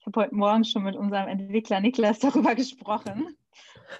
ich 0.00 0.06
habe 0.06 0.22
heute 0.22 0.34
Morgen 0.34 0.64
schon 0.64 0.82
mit 0.82 0.96
unserem 0.96 1.28
Entwickler 1.28 1.80
Niklas 1.80 2.18
darüber 2.18 2.54
gesprochen. 2.56 3.36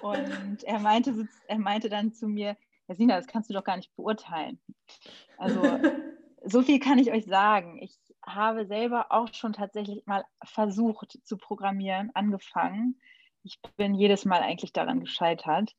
Und 0.02 0.64
er 0.64 0.78
meinte, 0.80 1.28
er 1.46 1.58
meinte 1.58 1.88
dann 1.88 2.12
zu 2.12 2.26
mir, 2.26 2.56
Jasina, 2.90 3.16
das 3.16 3.28
kannst 3.28 3.48
du 3.48 3.54
doch 3.54 3.62
gar 3.62 3.76
nicht 3.76 3.94
beurteilen. 3.94 4.60
Also 5.38 5.62
so 6.44 6.60
viel 6.62 6.80
kann 6.80 6.98
ich 6.98 7.12
euch 7.12 7.24
sagen. 7.24 7.78
Ich 7.80 7.96
habe 8.26 8.66
selber 8.66 9.12
auch 9.12 9.32
schon 9.32 9.52
tatsächlich 9.52 10.04
mal 10.06 10.24
versucht 10.42 11.20
zu 11.22 11.36
programmieren, 11.36 12.10
angefangen. 12.14 13.00
Ich 13.44 13.60
bin 13.76 13.94
jedes 13.94 14.24
Mal 14.24 14.40
eigentlich 14.40 14.72
daran 14.72 14.98
gescheitert, 14.98 15.76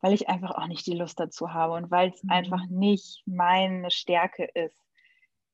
weil 0.00 0.12
ich 0.12 0.28
einfach 0.28 0.52
auch 0.52 0.68
nicht 0.68 0.86
die 0.86 0.94
Lust 0.94 1.18
dazu 1.18 1.52
habe 1.52 1.72
und 1.72 1.90
weil 1.90 2.10
es 2.10 2.22
mhm. 2.22 2.30
einfach 2.30 2.64
nicht 2.68 3.24
meine 3.26 3.90
Stärke 3.90 4.44
ist. 4.44 4.80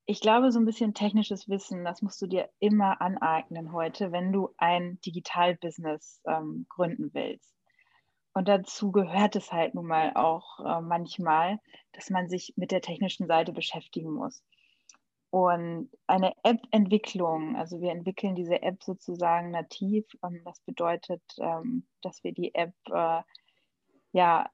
Ich 0.04 0.20
glaube, 0.20 0.52
so 0.52 0.58
ein 0.58 0.66
bisschen 0.66 0.92
technisches 0.92 1.48
Wissen, 1.48 1.82
das 1.82 2.02
musst 2.02 2.20
du 2.20 2.26
dir 2.26 2.50
immer 2.58 3.00
aneignen 3.00 3.72
heute, 3.72 4.12
wenn 4.12 4.32
du 4.32 4.50
ein 4.58 5.00
Digitalbusiness 5.00 6.20
ähm, 6.26 6.66
gründen 6.68 7.14
willst. 7.14 7.59
Und 8.32 8.48
dazu 8.48 8.92
gehört 8.92 9.34
es 9.36 9.52
halt 9.52 9.74
nun 9.74 9.86
mal 9.86 10.12
auch 10.14 10.60
äh, 10.60 10.80
manchmal, 10.80 11.58
dass 11.92 12.10
man 12.10 12.28
sich 12.28 12.54
mit 12.56 12.70
der 12.70 12.80
technischen 12.80 13.26
Seite 13.26 13.52
beschäftigen 13.52 14.12
muss. 14.12 14.42
Und 15.30 15.90
eine 16.08 16.32
App-Entwicklung, 16.42 17.56
also 17.56 17.80
wir 17.80 17.92
entwickeln 17.92 18.34
diese 18.34 18.62
App 18.62 18.82
sozusagen 18.82 19.50
nativ. 19.50 20.04
Ähm, 20.24 20.42
das 20.44 20.60
bedeutet, 20.60 21.22
ähm, 21.38 21.86
dass 22.02 22.22
wir 22.24 22.32
die 22.32 22.54
App 22.54 22.74
äh, 22.92 23.22
ja 24.12 24.50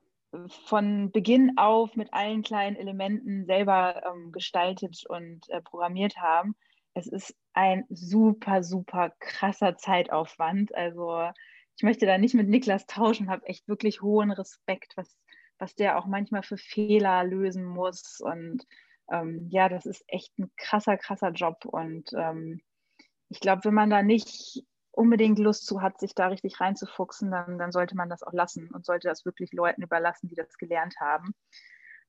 von 0.48 1.10
Beginn 1.12 1.56
auf 1.56 1.96
mit 1.96 2.12
allen 2.12 2.42
kleinen 2.42 2.76
Elementen 2.76 3.46
selber 3.46 4.02
ähm, 4.06 4.32
gestaltet 4.32 5.04
und 5.08 5.48
äh, 5.48 5.62
programmiert 5.62 6.16
haben. 6.18 6.56
Es 6.94 7.06
ist 7.06 7.34
ein 7.52 7.84
super, 7.88 8.62
super 8.62 9.12
krasser 9.18 9.76
Zeitaufwand. 9.76 10.74
Also 10.74 11.30
ich 11.76 11.82
möchte 11.82 12.06
da 12.06 12.16
nicht 12.16 12.34
mit 12.34 12.48
Niklas 12.48 12.86
tauschen, 12.86 13.28
habe 13.28 13.46
echt 13.46 13.68
wirklich 13.68 14.00
hohen 14.00 14.30
Respekt, 14.30 14.94
was, 14.96 15.18
was 15.58 15.74
der 15.74 15.98
auch 15.98 16.06
manchmal 16.06 16.42
für 16.42 16.56
Fehler 16.56 17.22
lösen 17.24 17.64
muss. 17.64 18.20
Und 18.20 18.66
ähm, 19.10 19.46
ja, 19.50 19.68
das 19.68 19.84
ist 19.84 20.02
echt 20.08 20.38
ein 20.38 20.50
krasser, 20.56 20.96
krasser 20.96 21.32
Job. 21.32 21.66
Und 21.66 22.12
ähm, 22.14 22.62
ich 23.28 23.40
glaube, 23.40 23.64
wenn 23.66 23.74
man 23.74 23.90
da 23.90 24.02
nicht 24.02 24.64
unbedingt 24.90 25.38
Lust 25.38 25.66
zu 25.66 25.82
hat, 25.82 26.00
sich 26.00 26.14
da 26.14 26.28
richtig 26.28 26.58
reinzufuchsen, 26.60 27.30
dann, 27.30 27.58
dann 27.58 27.72
sollte 27.72 27.94
man 27.94 28.08
das 28.08 28.22
auch 28.22 28.32
lassen 28.32 28.70
und 28.72 28.86
sollte 28.86 29.08
das 29.08 29.26
wirklich 29.26 29.52
Leuten 29.52 29.82
überlassen, 29.82 30.28
die 30.28 30.34
das 30.34 30.56
gelernt 30.56 30.94
haben. 30.98 31.34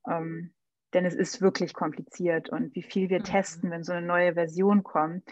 Ähm, 0.08 0.54
denn 0.94 1.04
es 1.04 1.14
ist 1.14 1.42
wirklich 1.42 1.74
kompliziert 1.74 2.48
und 2.48 2.74
wie 2.74 2.82
viel 2.82 3.10
wir 3.10 3.18
mhm. 3.18 3.24
testen, 3.24 3.70
wenn 3.70 3.84
so 3.84 3.92
eine 3.92 4.06
neue 4.06 4.32
Version 4.32 4.82
kommt. 4.82 5.28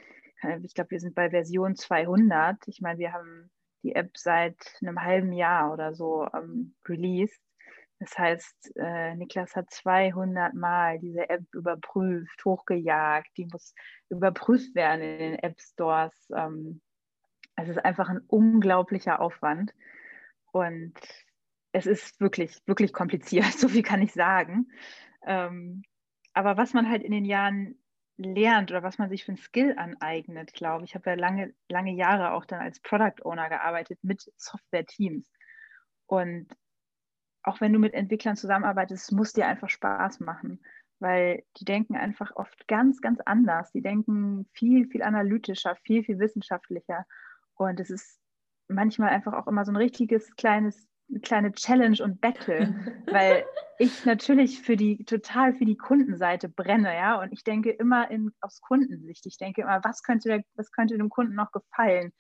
Ich 0.65 0.75
glaube, 0.75 0.91
wir 0.91 1.01
sind 1.01 1.15
bei 1.15 1.31
Version 1.31 1.77
200. 1.77 2.59
Ich 2.69 2.83
meine, 2.83 2.99
wir 2.99 3.15
haben 3.15 3.51
die 3.87 3.95
App 3.95 4.17
seit 4.17 4.57
einem 4.81 5.03
halben 5.03 5.33
Jahr 5.33 5.73
oder 5.73 5.95
so 5.95 6.27
ähm, 6.35 6.75
released. 6.89 7.41
Das 7.99 8.19
heißt, 8.19 8.77
äh, 8.77 9.15
Niklas 9.15 9.57
hat 9.57 9.71
200 9.71 10.55
Mal 10.55 10.99
diese 10.99 11.31
App 11.31 11.45
überprüft, 11.55 12.45
hochgejagt. 12.45 13.29
Die 13.37 13.47
muss 13.47 13.75
überprüft 14.11 14.75
werden 14.75 15.01
in 15.01 15.19
den 15.19 15.39
App 15.39 15.59
Stores. 15.61 16.13
Ähm, 16.35 16.83
es 17.57 17.69
ist 17.69 17.83
einfach 17.83 18.11
ein 18.11 18.21
unglaublicher 18.27 19.21
Aufwand. 19.21 19.73
Und 20.53 20.95
es 21.73 21.87
ist 21.87 22.21
wirklich, 22.21 22.61
wirklich 22.67 22.93
kompliziert, 22.93 23.53
so 23.59 23.69
viel 23.69 23.83
kann 23.83 24.03
ich 24.03 24.13
sagen. 24.13 24.69
Ähm, 25.27 25.83
aber 26.35 26.57
was 26.59 26.75
man 26.75 26.91
halt 26.91 27.03
in 27.03 27.13
den 27.13 27.25
Jahren 27.25 27.79
lernt 28.17 28.71
oder 28.71 28.83
was 28.83 28.99
man 28.99 29.09
sich 29.11 29.25
für 29.25 29.33
ein 29.33 29.37
Skill 29.37 29.75
aneignet, 29.77 30.53
glaube 30.55 30.85
ich. 30.85 30.91
Ich 30.91 30.95
habe 30.95 31.11
ja 31.11 31.17
lange, 31.17 31.55
lange 31.69 31.93
Jahre 31.93 32.33
auch 32.33 32.45
dann 32.45 32.61
als 32.61 32.81
Product 32.81 33.25
Owner 33.25 33.49
gearbeitet 33.49 33.99
mit 34.03 34.33
Software-Teams. 34.37 35.31
Und 36.07 36.49
auch 37.43 37.61
wenn 37.61 37.73
du 37.73 37.79
mit 37.79 37.95
Entwicklern 37.95 38.37
zusammenarbeitest, 38.37 39.13
muss 39.13 39.33
dir 39.33 39.47
einfach 39.47 39.69
Spaß 39.69 40.21
machen, 40.21 40.61
weil 40.99 41.45
die 41.59 41.65
denken 41.65 41.97
einfach 41.97 42.35
oft 42.35 42.67
ganz, 42.67 43.01
ganz 43.01 43.21
anders. 43.21 43.71
Die 43.73 43.83
denken 43.83 44.49
viel, 44.53 44.89
viel 44.89 45.03
analytischer, 45.03 45.77
viel, 45.85 46.03
viel 46.03 46.19
wissenschaftlicher. 46.19 47.05
Und 47.55 47.79
es 47.81 47.91
ist 47.91 48.19
manchmal 48.69 49.11
einfach 49.11 49.35
auch 49.35 49.47
immer 49.47 49.65
so 49.65 49.73
ein 49.73 49.77
richtiges 49.77 50.35
kleines 50.37 50.89
eine 51.09 51.21
kleine 51.21 51.53
Challenge 51.53 52.03
und 52.03 52.21
Battle, 52.21 52.75
weil 53.07 53.45
ich 53.79 54.05
natürlich 54.05 54.61
für 54.61 54.77
die 54.77 55.05
total 55.05 55.55
für 55.55 55.65
die 55.65 55.77
Kundenseite 55.77 56.49
brenne, 56.49 56.95
ja, 56.95 57.21
und 57.21 57.33
ich 57.33 57.45
denke 57.45 57.71
immer 57.71 58.11
in, 58.11 58.33
aus 58.41 58.61
Kundensicht. 58.61 59.27
Ich 59.27 59.39
denke 59.39 59.63
immer, 59.63 59.81
was 59.85 60.03
könnte, 60.03 60.29
der, 60.29 60.45
was 60.55 60.73
könnte 60.73 60.97
dem 60.97 61.09
Kunden 61.09 61.35
noch 61.35 61.53
gefallen? 61.53 62.13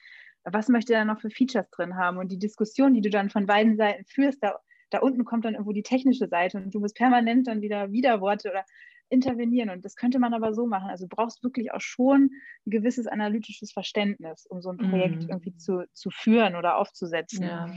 Was 0.44 0.68
möchte 0.68 0.94
er 0.94 1.04
noch 1.04 1.20
für 1.20 1.30
Features 1.30 1.68
drin 1.70 1.96
haben? 1.96 2.18
Und 2.18 2.30
die 2.30 2.38
Diskussion, 2.38 2.94
die 2.94 3.00
du 3.00 3.10
dann 3.10 3.30
von 3.30 3.46
beiden 3.46 3.76
Seiten 3.76 4.04
führst, 4.04 4.42
da, 4.42 4.56
da 4.90 5.00
unten 5.00 5.24
kommt 5.24 5.44
dann 5.44 5.54
irgendwo 5.54 5.72
die 5.72 5.82
technische 5.82 6.28
Seite 6.28 6.58
und 6.58 6.72
du 6.72 6.80
bist 6.80 6.94
permanent 6.94 7.48
dann 7.48 7.62
wieder 7.62 7.90
Widerworte 7.90 8.50
oder 8.50 8.64
intervenieren. 9.08 9.70
Und 9.70 9.84
das 9.84 9.96
könnte 9.96 10.18
man 10.18 10.34
aber 10.34 10.54
so 10.54 10.66
machen. 10.66 10.88
Also 10.88 11.06
du 11.06 11.14
brauchst 11.14 11.42
wirklich 11.42 11.72
auch 11.72 11.80
schon 11.80 12.30
ein 12.66 12.70
gewisses 12.70 13.06
analytisches 13.06 13.72
Verständnis, 13.72 14.46
um 14.46 14.60
so 14.60 14.70
ein 14.70 14.78
Projekt 14.78 15.24
mm. 15.24 15.30
irgendwie 15.30 15.56
zu, 15.56 15.84
zu 15.92 16.10
führen 16.10 16.56
oder 16.56 16.76
aufzusetzen. 16.76 17.44
Ja. 17.44 17.68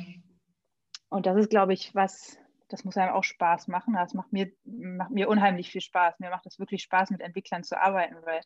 Und 1.10 1.26
das 1.26 1.38
ist, 1.38 1.49
glaube 1.49 1.74
ich, 1.74 1.93
was, 1.95 2.38
das 2.68 2.84
muss 2.84 2.97
einem 2.97 3.14
auch 3.14 3.24
Spaß 3.24 3.68
machen. 3.68 3.93
Das 3.93 4.14
macht 4.14 4.32
mir, 4.32 4.51
macht 4.64 5.12
mir 5.12 5.28
unheimlich 5.28 5.72
viel 5.72 5.82
Spaß. 5.82 6.20
Mir 6.20 6.30
macht 6.30 6.45
es 6.45 6.60
wirklich 6.60 6.84
Spaß, 6.84 7.10
mit 7.10 7.22
Entwicklern 7.22 7.64
zu 7.64 7.80
arbeiten, 7.80 8.16
weil 8.24 8.41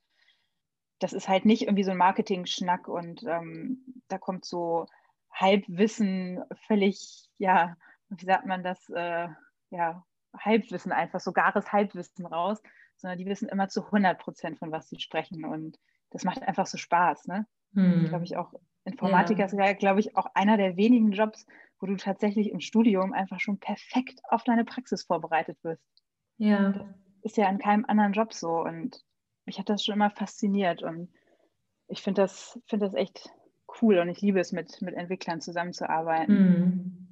das 0.99 1.13
ist 1.13 1.27
halt 1.27 1.45
nicht 1.45 1.63
irgendwie 1.63 1.83
so 1.83 1.91
ein 1.91 1.97
Marketing-Schnack 1.97 2.87
und 2.87 3.23
ähm, 3.23 3.83
da 4.07 4.17
kommt 4.17 4.45
so 4.45 4.87
Halbwissen 5.33 6.41
völlig, 6.67 7.27
ja, 7.37 7.75
wie 8.09 8.25
sagt 8.25 8.45
man 8.45 8.63
das, 8.63 8.89
äh, 8.89 9.27
ja, 9.71 10.05
Halbwissen 10.37 10.91
einfach, 10.91 11.19
so 11.19 11.33
gares 11.33 11.71
Halbwissen 11.73 12.25
raus, 12.25 12.61
sondern 12.95 13.17
die 13.17 13.25
wissen 13.25 13.49
immer 13.49 13.67
zu 13.67 13.85
100 13.85 14.17
Prozent, 14.17 14.59
von 14.59 14.71
was 14.71 14.87
sie 14.87 14.99
sprechen 14.99 15.43
und 15.43 15.77
das 16.11 16.23
macht 16.23 16.43
einfach 16.43 16.67
so 16.67 16.77
Spaß, 16.77 17.27
ne? 17.27 17.47
Hm. 17.73 18.05
Glaube 18.07 18.23
ich 18.23 18.37
auch, 18.37 18.53
Informatiker 18.85 19.39
ja. 19.39 19.45
ist, 19.45 19.79
glaube 19.79 19.99
ich, 19.99 20.15
auch 20.15 20.27
einer 20.35 20.57
der 20.57 20.77
wenigen 20.77 21.11
Jobs, 21.11 21.45
wo 21.83 21.85
du 21.85 21.97
tatsächlich 21.97 22.49
im 22.49 22.61
Studium 22.61 23.11
einfach 23.11 23.41
schon 23.41 23.59
perfekt 23.59 24.21
auf 24.29 24.45
deine 24.45 24.63
Praxis 24.63 25.03
vorbereitet 25.03 25.57
wirst. 25.63 25.83
Ja. 26.37 26.71
Das 26.71 26.85
ist 27.23 27.37
ja 27.37 27.49
in 27.49 27.57
keinem 27.57 27.83
anderen 27.85 28.13
Job 28.13 28.33
so 28.33 28.61
und 28.61 29.03
mich 29.45 29.59
hat 29.59 29.67
das 29.67 29.83
schon 29.83 29.95
immer 29.95 30.09
fasziniert 30.09 30.81
und 30.81 31.09
ich 31.89 32.01
finde 32.01 32.21
das, 32.21 32.57
find 32.67 32.81
das 32.81 32.93
echt 32.93 33.29
cool 33.81 33.97
und 33.97 34.07
ich 34.07 34.21
liebe 34.21 34.39
es, 34.39 34.53
mit, 34.53 34.81
mit 34.81 34.95
Entwicklern 34.95 35.41
zusammenzuarbeiten. 35.41 36.35
Mhm. 36.35 37.07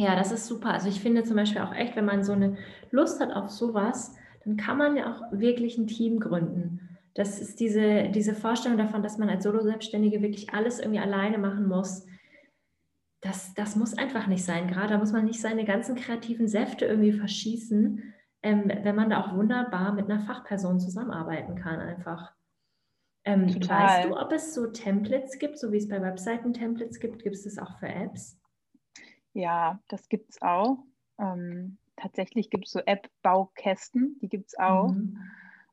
Ja, 0.00 0.16
das 0.16 0.32
ist 0.32 0.48
super. 0.48 0.72
Also 0.72 0.88
ich 0.88 1.00
finde 1.00 1.22
zum 1.22 1.36
Beispiel 1.36 1.62
auch 1.62 1.72
echt, 1.72 1.94
wenn 1.94 2.04
man 2.04 2.24
so 2.24 2.32
eine 2.32 2.56
Lust 2.90 3.20
hat 3.20 3.32
auf 3.32 3.48
sowas, 3.48 4.16
dann 4.44 4.56
kann 4.56 4.76
man 4.76 4.96
ja 4.96 5.14
auch 5.14 5.38
wirklich 5.38 5.78
ein 5.78 5.86
Team 5.86 6.18
gründen. 6.18 6.98
Das 7.14 7.40
ist 7.40 7.60
diese, 7.60 8.08
diese 8.08 8.34
Vorstellung 8.34 8.76
davon, 8.76 9.04
dass 9.04 9.18
man 9.18 9.28
als 9.28 9.44
Solo-Selbstständige 9.44 10.20
wirklich 10.20 10.52
alles 10.52 10.80
irgendwie 10.80 10.98
alleine 10.98 11.38
machen 11.38 11.68
muss. 11.68 12.06
Das, 13.20 13.52
das 13.54 13.76
muss 13.76 13.96
einfach 13.98 14.26
nicht 14.26 14.44
sein. 14.44 14.66
Gerade 14.66 14.94
da 14.94 14.98
muss 14.98 15.12
man 15.12 15.26
nicht 15.26 15.40
seine 15.40 15.64
ganzen 15.64 15.94
kreativen 15.94 16.48
Säfte 16.48 16.86
irgendwie 16.86 17.12
verschießen, 17.12 18.02
ähm, 18.42 18.72
wenn 18.82 18.96
man 18.96 19.10
da 19.10 19.22
auch 19.22 19.34
wunderbar 19.34 19.92
mit 19.92 20.10
einer 20.10 20.20
Fachperson 20.20 20.80
zusammenarbeiten 20.80 21.56
kann, 21.56 21.80
einfach. 21.80 22.32
Ähm, 23.24 23.48
weißt 23.48 24.06
du, 24.06 24.18
ob 24.18 24.32
es 24.32 24.54
so 24.54 24.68
Templates 24.68 25.38
gibt, 25.38 25.58
so 25.58 25.72
wie 25.72 25.76
es 25.76 25.88
bei 25.88 26.00
Webseiten 26.00 26.54
Templates 26.54 26.98
gibt? 27.00 27.22
Gibt 27.22 27.36
es 27.36 27.44
das 27.44 27.58
auch 27.58 27.78
für 27.78 27.88
Apps? 27.88 28.38
Ja, 29.34 29.78
das 29.88 30.08
gibt 30.08 30.30
es 30.30 30.42
auch. 30.42 30.78
Ähm, 31.18 31.76
tatsächlich 31.96 32.48
gibt 32.48 32.66
es 32.66 32.72
so 32.72 32.80
App-Baukästen, 32.80 34.18
die 34.20 34.28
gibt 34.28 34.48
es 34.48 34.58
auch. 34.58 34.92
Mhm. 34.92 35.18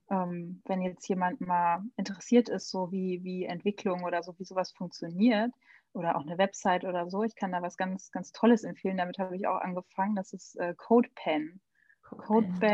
Ähm, 0.10 0.62
wenn 0.66 0.82
jetzt 0.82 1.08
jemand 1.08 1.42
mal 1.42 1.84
interessiert 1.96 2.50
ist, 2.50 2.70
so 2.70 2.92
wie, 2.92 3.24
wie 3.24 3.46
Entwicklung 3.46 4.04
oder 4.04 4.24
so, 4.24 4.38
wie 4.38 4.46
sowas 4.46 4.72
funktioniert, 4.72 5.52
oder 5.98 6.16
auch 6.16 6.22
eine 6.26 6.38
Website 6.38 6.86
oder 6.86 7.10
so, 7.10 7.24
ich 7.24 7.36
kann 7.36 7.52
da 7.52 7.62
was 7.62 7.76
ganz, 7.78 8.12
ganz 8.12 8.32
Tolles 8.32 8.64
empfehlen. 8.64 8.98
Damit 8.98 9.18
habe 9.18 9.36
ich 9.36 9.48
auch 9.48 9.60
angefangen. 9.60 10.16
Das 10.16 10.32
ist 10.34 10.56
äh, 10.60 10.74
CodePen. 10.76 11.60
Codepen.io 12.02 12.70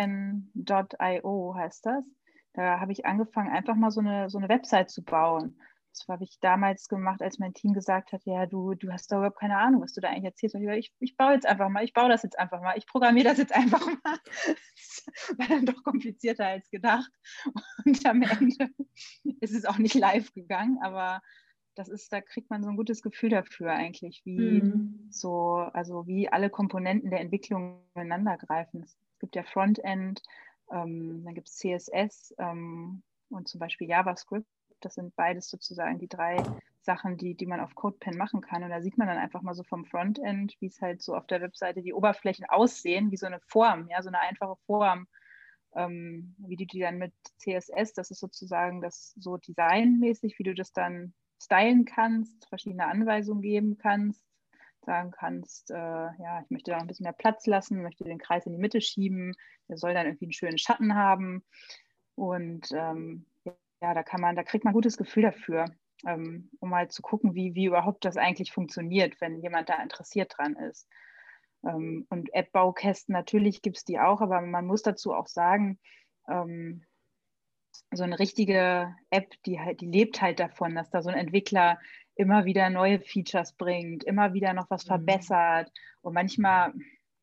heißt 1.55 1.85
das. 1.85 2.05
Da 2.53 2.79
habe 2.79 2.91
ich 2.91 3.05
angefangen, 3.05 3.51
einfach 3.51 3.75
mal 3.75 3.89
so 3.91 4.01
eine, 4.01 4.29
so 4.29 4.37
eine 4.37 4.49
Website 4.49 4.91
zu 4.91 5.03
bauen. 5.03 5.59
Das 5.91 6.07
habe 6.07 6.23
ich 6.23 6.39
damals 6.39 6.87
gemacht, 6.87 7.21
als 7.21 7.37
mein 7.37 7.53
Team 7.53 7.73
gesagt 7.73 8.13
hat, 8.13 8.23
ja, 8.25 8.47
du, 8.47 8.73
du 8.73 8.91
hast 8.91 9.11
da 9.11 9.17
überhaupt 9.17 9.39
keine 9.39 9.57
Ahnung, 9.57 9.81
was 9.81 9.93
du 9.93 10.01
da 10.01 10.09
eigentlich 10.09 10.25
erzählst. 10.25 10.55
Und 10.55 10.67
ich, 10.67 10.69
ich, 10.69 10.93
ich 10.99 11.17
baue 11.17 11.33
jetzt 11.33 11.45
einfach 11.45 11.69
mal, 11.69 11.83
ich 11.83 11.93
baue 11.93 12.09
das 12.09 12.23
jetzt 12.23 12.37
einfach 12.37 12.61
mal, 12.61 12.77
ich 12.77 12.87
programmiere 12.87 13.29
das 13.29 13.37
jetzt 13.37 13.53
einfach 13.55 13.85
mal. 13.85 14.17
War 15.37 15.47
dann 15.47 15.65
doch 15.65 15.83
komplizierter 15.83 16.47
als 16.47 16.69
gedacht. 16.69 17.11
Und 17.85 18.05
am 18.05 18.21
Ende 18.23 18.69
ist 19.39 19.53
es 19.53 19.65
auch 19.65 19.77
nicht 19.77 19.95
live 19.95 20.33
gegangen, 20.33 20.79
aber 20.81 21.21
das 21.75 21.89
ist, 21.89 22.11
da 22.13 22.21
kriegt 22.21 22.49
man 22.49 22.63
so 22.63 22.69
ein 22.69 22.77
gutes 22.77 23.01
Gefühl 23.01 23.29
dafür 23.29 23.71
eigentlich, 23.71 24.21
wie 24.25 24.61
mhm. 24.61 25.07
so, 25.09 25.55
also 25.73 26.07
wie 26.07 26.29
alle 26.29 26.49
Komponenten 26.49 27.09
der 27.09 27.19
Entwicklung 27.19 27.81
ineinander 27.95 28.37
greifen. 28.37 28.83
Es 28.83 28.97
gibt 29.19 29.35
ja 29.35 29.43
Frontend, 29.43 30.21
ähm, 30.71 31.23
dann 31.25 31.33
gibt 31.33 31.49
es 31.49 31.57
CSS 31.57 32.35
ähm, 32.37 33.03
und 33.29 33.47
zum 33.47 33.59
Beispiel 33.59 33.87
JavaScript. 33.87 34.47
Das 34.81 34.95
sind 34.95 35.15
beides 35.15 35.49
sozusagen 35.49 35.97
die 35.97 36.09
drei 36.09 36.43
Sachen, 36.81 37.17
die, 37.17 37.35
die 37.35 37.45
man 37.45 37.61
auf 37.61 37.73
CodePen 37.73 38.17
machen 38.17 38.41
kann. 38.41 38.63
Und 38.63 38.69
da 38.69 38.81
sieht 38.81 38.97
man 38.97 39.07
dann 39.07 39.17
einfach 39.17 39.41
mal 39.41 39.53
so 39.53 39.63
vom 39.63 39.85
Frontend, 39.85 40.55
wie 40.59 40.67
es 40.67 40.81
halt 40.81 41.01
so 41.01 41.15
auf 41.15 41.25
der 41.27 41.41
Webseite 41.41 41.81
die 41.81 41.93
Oberflächen 41.93 42.45
aussehen, 42.45 43.09
wie 43.11 43.17
so 43.17 43.25
eine 43.25 43.39
Form, 43.39 43.87
ja, 43.89 44.01
so 44.01 44.09
eine 44.09 44.19
einfache 44.19 44.57
Form, 44.65 45.07
ähm, 45.75 46.35
wie 46.37 46.57
du 46.57 46.65
die 46.65 46.79
dann 46.79 46.97
mit 46.97 47.13
CSS, 47.37 47.93
das 47.93 48.11
ist 48.11 48.19
sozusagen 48.19 48.81
das 48.81 49.13
so 49.17 49.37
designmäßig, 49.37 50.37
wie 50.37 50.43
du 50.43 50.53
das 50.53 50.73
dann 50.73 51.13
stylen 51.43 51.85
kannst, 51.85 52.47
verschiedene 52.47 52.87
Anweisungen 52.87 53.41
geben 53.41 53.77
kannst, 53.77 54.23
sagen 54.81 55.11
kannst, 55.11 55.71
äh, 55.71 55.75
ja, 55.75 56.41
ich 56.43 56.49
möchte 56.49 56.71
da 56.71 56.77
ein 56.77 56.87
bisschen 56.87 57.05
mehr 57.05 57.13
Platz 57.13 57.45
lassen, 57.45 57.81
möchte 57.81 58.03
den 58.03 58.17
Kreis 58.17 58.45
in 58.45 58.53
die 58.53 58.59
Mitte 58.59 58.81
schieben, 58.81 59.35
der 59.67 59.77
soll 59.77 59.93
dann 59.93 60.05
irgendwie 60.05 60.25
einen 60.25 60.33
schönen 60.33 60.57
Schatten 60.57 60.95
haben. 60.95 61.43
Und 62.15 62.69
ähm, 62.73 63.25
ja, 63.81 63.93
da 63.93 64.03
kann 64.03 64.21
man, 64.21 64.35
da 64.35 64.43
kriegt 64.43 64.63
man 64.63 64.71
ein 64.71 64.75
gutes 64.75 64.97
Gefühl 64.97 65.23
dafür, 65.23 65.65
ähm, 66.05 66.49
um 66.59 66.69
mal 66.69 66.89
zu 66.89 67.01
gucken, 67.01 67.35
wie, 67.35 67.55
wie 67.55 67.65
überhaupt 67.65 68.05
das 68.05 68.17
eigentlich 68.17 68.51
funktioniert, 68.51 69.19
wenn 69.19 69.41
jemand 69.41 69.69
da 69.69 69.81
interessiert 69.81 70.33
dran 70.37 70.55
ist. 70.55 70.87
Ähm, 71.65 72.05
und 72.09 72.33
App-Baukästen, 72.33 73.13
natürlich 73.13 73.61
gibt 73.61 73.77
es 73.77 73.85
die 73.85 73.99
auch, 73.99 74.21
aber 74.21 74.41
man 74.41 74.65
muss 74.65 74.83
dazu 74.83 75.13
auch 75.13 75.27
sagen, 75.27 75.79
ähm, 76.27 76.85
so 77.95 78.03
eine 78.03 78.19
richtige 78.19 78.95
App, 79.09 79.31
die 79.45 79.59
halt, 79.59 79.81
die 79.81 79.87
lebt 79.87 80.21
halt 80.21 80.39
davon, 80.39 80.75
dass 80.75 80.89
da 80.89 81.01
so 81.01 81.09
ein 81.09 81.17
Entwickler 81.17 81.79
immer 82.15 82.45
wieder 82.45 82.69
neue 82.69 82.99
Features 82.99 83.53
bringt, 83.53 84.03
immer 84.03 84.33
wieder 84.33 84.53
noch 84.53 84.69
was 84.69 84.85
mhm. 84.85 84.89
verbessert. 84.89 85.71
Und 86.01 86.13
manchmal 86.13 86.73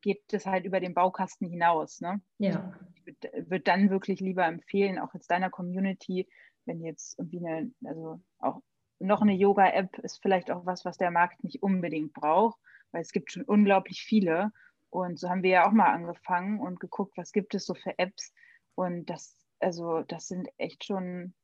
geht 0.01 0.33
es 0.33 0.47
halt 0.47 0.64
über 0.64 0.81
den 0.81 0.95
Baukasten 0.95 1.49
hinaus. 1.49 2.01
Ne? 2.01 2.21
Ja. 2.39 2.73
Ich 2.95 3.07
würde 3.07 3.51
würd 3.51 3.68
dann 3.68 3.91
wirklich 3.91 4.21
lieber 4.21 4.47
empfehlen, 4.47 4.99
auch 4.99 5.14
jetzt 5.14 5.31
deiner 5.31 5.51
Community, 5.51 6.29
wenn 6.64 6.81
jetzt 6.81 7.18
irgendwie 7.18 7.47
eine, 7.47 7.71
also 7.85 8.21
auch 8.39 8.61
noch 8.99 9.23
eine 9.23 9.35
Yoga-App 9.35 9.99
ist 9.99 10.21
vielleicht 10.23 10.51
auch 10.51 10.66
was, 10.66 10.85
was 10.85 10.99
der 10.99 11.11
Markt 11.11 11.43
nicht 11.43 11.62
unbedingt 11.62 12.12
braucht, 12.12 12.59
weil 12.93 13.01
es 13.01 13.12
gibt 13.12 13.33
schon 13.33 13.45
unglaublich 13.45 14.03
viele. 14.03 14.53
Und 14.91 15.18
so 15.18 15.29
haben 15.29 15.43
wir 15.43 15.51
ja 15.51 15.66
auch 15.66 15.73
mal 15.73 15.93
angefangen 15.93 16.61
und 16.61 16.81
geguckt, 16.81 17.16
was 17.16 17.33
gibt 17.33 17.55
es 17.55 17.64
so 17.64 17.75
für 17.75 17.99
Apps. 17.99 18.33
Und 18.75 19.09
das, 19.09 19.39
also 19.61 20.02
das 20.02 20.26
sind 20.28 20.48
echt 20.56 20.84
schon 20.84 21.34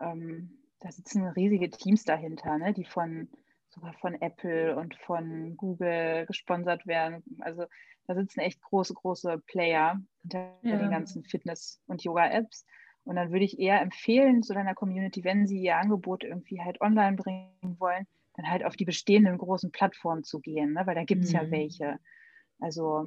ähm, 0.00 0.58
da 0.82 0.90
sitzen 0.90 1.26
riesige 1.28 1.70
Teams 1.70 2.04
dahinter, 2.04 2.58
ne, 2.58 2.72
die 2.72 2.84
von 2.84 3.28
sogar 3.68 3.94
von 3.94 4.20
Apple 4.20 4.76
und 4.76 4.94
von 4.96 5.56
Google 5.56 6.26
gesponsert 6.26 6.86
werden. 6.86 7.22
Also 7.40 7.64
da 8.06 8.14
sitzen 8.14 8.40
echt 8.40 8.60
große, 8.60 8.92
große 8.92 9.38
Player 9.46 9.98
hinter 10.22 10.58
ja. 10.62 10.76
den 10.76 10.90
ganzen 10.90 11.24
Fitness- 11.24 11.80
und 11.86 12.02
Yoga-Apps. 12.04 12.66
Und 13.04 13.16
dann 13.16 13.32
würde 13.32 13.44
ich 13.44 13.58
eher 13.58 13.80
empfehlen 13.80 14.42
zu 14.42 14.52
deiner 14.52 14.74
Community, 14.74 15.24
wenn 15.24 15.46
sie 15.46 15.60
ihr 15.60 15.76
Angebot 15.76 16.22
irgendwie 16.22 16.60
halt 16.60 16.80
online 16.80 17.16
bringen 17.16 17.76
wollen, 17.78 18.06
dann 18.34 18.50
halt 18.50 18.64
auf 18.64 18.76
die 18.76 18.84
bestehenden 18.84 19.38
großen 19.38 19.72
Plattformen 19.72 20.22
zu 20.22 20.40
gehen, 20.40 20.74
ne? 20.74 20.86
weil 20.86 20.94
da 20.94 21.04
gibt 21.04 21.24
es 21.24 21.32
mhm. 21.32 21.38
ja 21.38 21.50
welche. 21.50 21.98
Also 22.58 23.06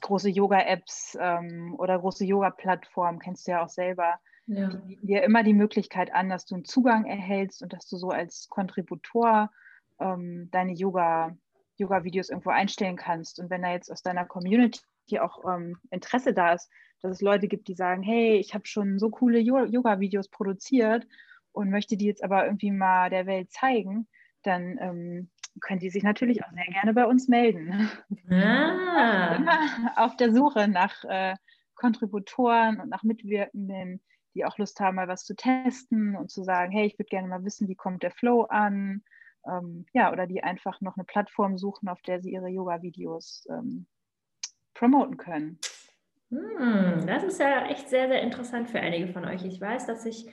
große 0.00 0.28
Yoga-Apps 0.28 1.16
ähm, 1.20 1.74
oder 1.78 1.98
große 1.98 2.24
Yoga-Plattformen, 2.24 3.18
kennst 3.18 3.46
du 3.46 3.52
ja 3.52 3.64
auch 3.64 3.68
selber, 3.68 4.20
ja. 4.46 4.68
Die 4.68 4.76
bieten 4.76 5.06
dir 5.06 5.22
immer 5.24 5.42
die 5.42 5.54
Möglichkeit 5.54 6.14
an, 6.14 6.28
dass 6.28 6.46
du 6.46 6.54
einen 6.54 6.64
Zugang 6.64 7.04
erhältst 7.04 7.62
und 7.62 7.72
dass 7.72 7.88
du 7.88 7.96
so 7.96 8.10
als 8.10 8.48
Kontributor 8.48 9.50
ähm, 9.98 10.48
deine 10.52 10.72
Yoga, 10.72 11.36
Yoga-Videos 11.78 12.30
irgendwo 12.30 12.50
einstellen 12.50 12.96
kannst. 12.96 13.40
Und 13.40 13.50
wenn 13.50 13.62
da 13.62 13.72
jetzt 13.72 13.90
aus 13.90 14.02
deiner 14.02 14.24
Community 14.24 14.80
auch 15.18 15.44
ähm, 15.44 15.76
Interesse 15.90 16.32
da 16.32 16.52
ist, 16.52 16.70
dass 17.02 17.12
es 17.12 17.20
Leute 17.20 17.48
gibt, 17.48 17.68
die 17.68 17.74
sagen, 17.74 18.02
hey, 18.02 18.36
ich 18.36 18.54
habe 18.54 18.66
schon 18.66 18.98
so 18.98 19.10
coole 19.10 19.40
Yoga-Videos 19.40 20.28
produziert 20.28 21.06
und 21.52 21.70
möchte 21.70 21.96
die 21.96 22.06
jetzt 22.06 22.22
aber 22.22 22.46
irgendwie 22.46 22.70
mal 22.70 23.10
der 23.10 23.26
Welt 23.26 23.50
zeigen, 23.50 24.06
dann 24.42 24.78
ähm, 24.80 25.30
können 25.60 25.80
die 25.80 25.90
sich 25.90 26.02
natürlich 26.02 26.44
auch 26.44 26.52
sehr 26.52 26.66
gerne 26.66 26.94
bei 26.94 27.06
uns 27.06 27.28
melden. 27.28 27.90
Ah. 28.30 29.34
Immer 29.36 29.58
auf 29.96 30.16
der 30.16 30.32
Suche 30.32 30.68
nach 30.68 31.04
äh, 31.04 31.34
Kontributoren 31.74 32.80
und 32.80 32.88
nach 32.88 33.02
Mitwirkenden, 33.02 34.00
die 34.34 34.44
auch 34.44 34.58
Lust 34.58 34.80
haben, 34.80 34.96
mal 34.96 35.08
was 35.08 35.24
zu 35.24 35.34
testen 35.34 36.16
und 36.16 36.30
zu 36.30 36.42
sagen, 36.42 36.72
hey, 36.72 36.86
ich 36.86 36.98
würde 36.98 37.08
gerne 37.08 37.28
mal 37.28 37.44
wissen, 37.44 37.68
wie 37.68 37.74
kommt 37.74 38.02
der 38.02 38.10
Flow 38.10 38.42
an. 38.42 39.02
Ähm, 39.46 39.86
ja, 39.92 40.12
oder 40.12 40.26
die 40.26 40.42
einfach 40.42 40.80
noch 40.80 40.96
eine 40.96 41.04
Plattform 41.04 41.56
suchen, 41.58 41.88
auf 41.88 42.02
der 42.02 42.20
sie 42.20 42.32
ihre 42.32 42.48
Yoga-Videos 42.48 43.46
ähm, 43.50 43.86
promoten 44.74 45.16
können. 45.16 45.58
Hm, 46.30 47.06
das 47.06 47.22
ist 47.22 47.38
ja 47.38 47.66
echt 47.66 47.88
sehr, 47.88 48.08
sehr 48.08 48.22
interessant 48.22 48.68
für 48.68 48.80
einige 48.80 49.12
von 49.12 49.24
euch. 49.24 49.44
Ich 49.44 49.60
weiß, 49.60 49.86
dass 49.86 50.02
sich 50.02 50.28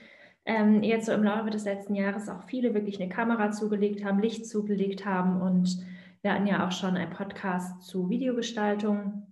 ähm, 0.46 0.84
jetzt 0.84 1.06
so 1.06 1.12
im 1.14 1.24
Laufe 1.24 1.50
des 1.50 1.66
letzten 1.66 1.96
Jahres 1.96 2.30
auch 2.30 2.44
viele 2.44 2.74
wirklich 2.74 3.00
eine 3.00 3.10
Kamera 3.10 3.52
zugelegt 3.52 4.04
haben, 4.04 4.20
Licht 4.20 4.48
zugelegt 4.48 5.06
haben 5.06 5.41
und 5.41 5.78
wir 6.22 6.34
hatten 6.34 6.48
ja 6.48 6.66
auch 6.68 6.72
schon 6.72 6.96
einen 6.96 7.12
Podcast 7.12 7.84
zu 7.84 8.10
Videogestaltung 8.10 9.32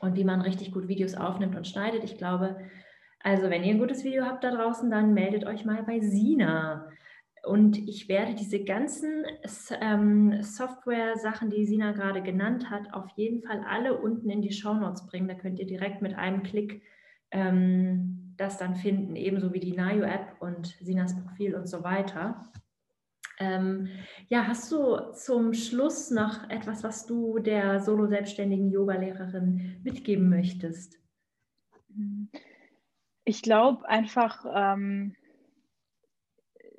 und 0.00 0.16
wie 0.16 0.24
man 0.24 0.40
richtig 0.40 0.72
gut 0.72 0.88
Videos 0.88 1.14
aufnimmt 1.14 1.56
und 1.56 1.66
schneidet. 1.66 2.04
Ich 2.04 2.18
glaube, 2.18 2.56
Also, 3.26 3.48
wenn 3.48 3.64
ihr 3.64 3.72
ein 3.72 3.78
gutes 3.78 4.04
Video 4.04 4.24
habt 4.26 4.44
da 4.44 4.50
draußen, 4.50 4.90
dann 4.90 5.14
meldet 5.14 5.46
euch 5.46 5.64
mal 5.64 5.82
bei 5.82 6.00
Sina. 6.00 6.90
Und 7.46 7.78
ich 7.78 8.06
werde 8.08 8.34
diese 8.34 8.62
ganzen 8.64 9.24
ähm, 9.80 10.42
Software-Sachen, 10.42 11.48
die 11.50 11.64
Sina 11.64 11.92
gerade 11.92 12.22
genannt 12.22 12.70
hat, 12.70 12.92
auf 12.92 13.08
jeden 13.16 13.42
Fall 13.42 13.64
alle 13.66 13.98
unten 13.98 14.28
in 14.30 14.42
die 14.42 14.52
Show 14.52 14.74
Notes 14.74 15.06
bringen. 15.06 15.28
Da 15.28 15.34
könnt 15.34 15.58
ihr 15.58 15.66
direkt 15.66 16.02
mit 16.02 16.14
einem 16.14 16.42
Klick 16.42 16.82
ähm, 17.30 18.23
das 18.36 18.58
dann 18.58 18.74
finden, 18.74 19.16
ebenso 19.16 19.52
wie 19.52 19.60
die 19.60 19.72
Nayo-App 19.72 20.36
und 20.40 20.66
Sinas 20.80 21.14
Profil 21.22 21.54
und 21.54 21.68
so 21.68 21.82
weiter. 21.82 22.52
Ähm, 23.38 23.88
ja, 24.28 24.46
hast 24.46 24.70
du 24.70 25.12
zum 25.12 25.54
Schluss 25.54 26.10
noch 26.10 26.48
etwas, 26.50 26.84
was 26.84 27.06
du 27.06 27.38
der 27.38 27.80
solo-selbstständigen 27.80 28.70
Yoga-Lehrerin 28.70 29.80
mitgeben 29.82 30.28
möchtest? 30.28 31.00
Ich 33.24 33.42
glaube 33.42 33.88
einfach, 33.88 34.44
ähm, 34.54 35.16